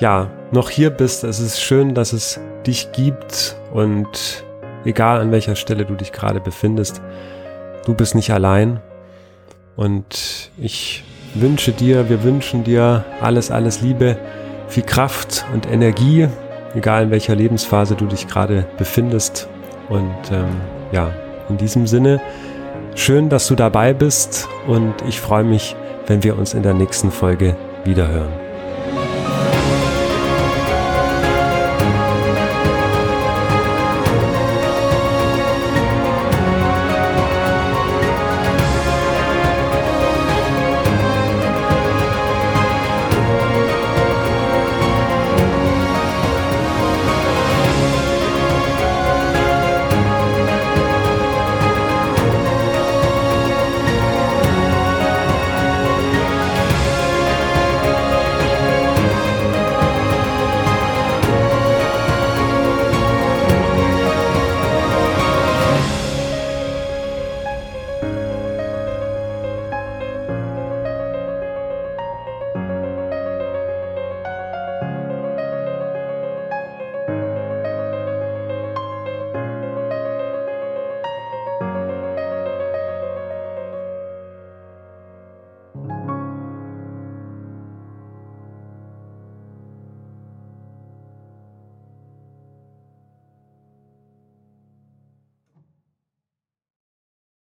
ja 0.00 0.30
noch 0.52 0.70
hier 0.70 0.90
bist. 0.90 1.24
Es 1.24 1.40
ist 1.40 1.60
schön, 1.60 1.94
dass 1.94 2.12
es 2.12 2.40
dich 2.66 2.92
gibt 2.92 3.56
und 3.72 4.44
egal 4.84 5.20
an 5.20 5.32
welcher 5.32 5.56
Stelle 5.56 5.84
du 5.84 5.94
dich 5.94 6.12
gerade 6.12 6.40
befindest, 6.40 7.00
du 7.86 7.94
bist 7.94 8.14
nicht 8.14 8.30
allein. 8.32 8.80
Und 9.76 10.50
ich 10.58 11.04
wünsche 11.34 11.72
dir, 11.72 12.08
wir 12.08 12.24
wünschen 12.24 12.64
dir 12.64 13.04
alles, 13.20 13.50
alles 13.50 13.80
Liebe, 13.80 14.18
viel 14.68 14.82
Kraft 14.82 15.44
und 15.52 15.70
Energie, 15.70 16.28
egal 16.74 17.04
in 17.04 17.10
welcher 17.10 17.34
Lebensphase 17.34 17.94
du 17.94 18.06
dich 18.06 18.28
gerade 18.28 18.66
befindest. 18.76 19.48
Und 19.88 20.16
ähm, 20.30 20.60
ja, 20.92 21.10
in 21.48 21.56
diesem 21.56 21.86
Sinne, 21.86 22.20
schön, 22.94 23.28
dass 23.28 23.48
du 23.48 23.54
dabei 23.54 23.94
bist 23.94 24.48
und 24.66 24.94
ich 25.08 25.20
freue 25.20 25.44
mich, 25.44 25.74
wenn 26.06 26.22
wir 26.22 26.38
uns 26.38 26.54
in 26.54 26.62
der 26.62 26.74
nächsten 26.74 27.10
Folge 27.10 27.56
wiederhören. 27.84 28.47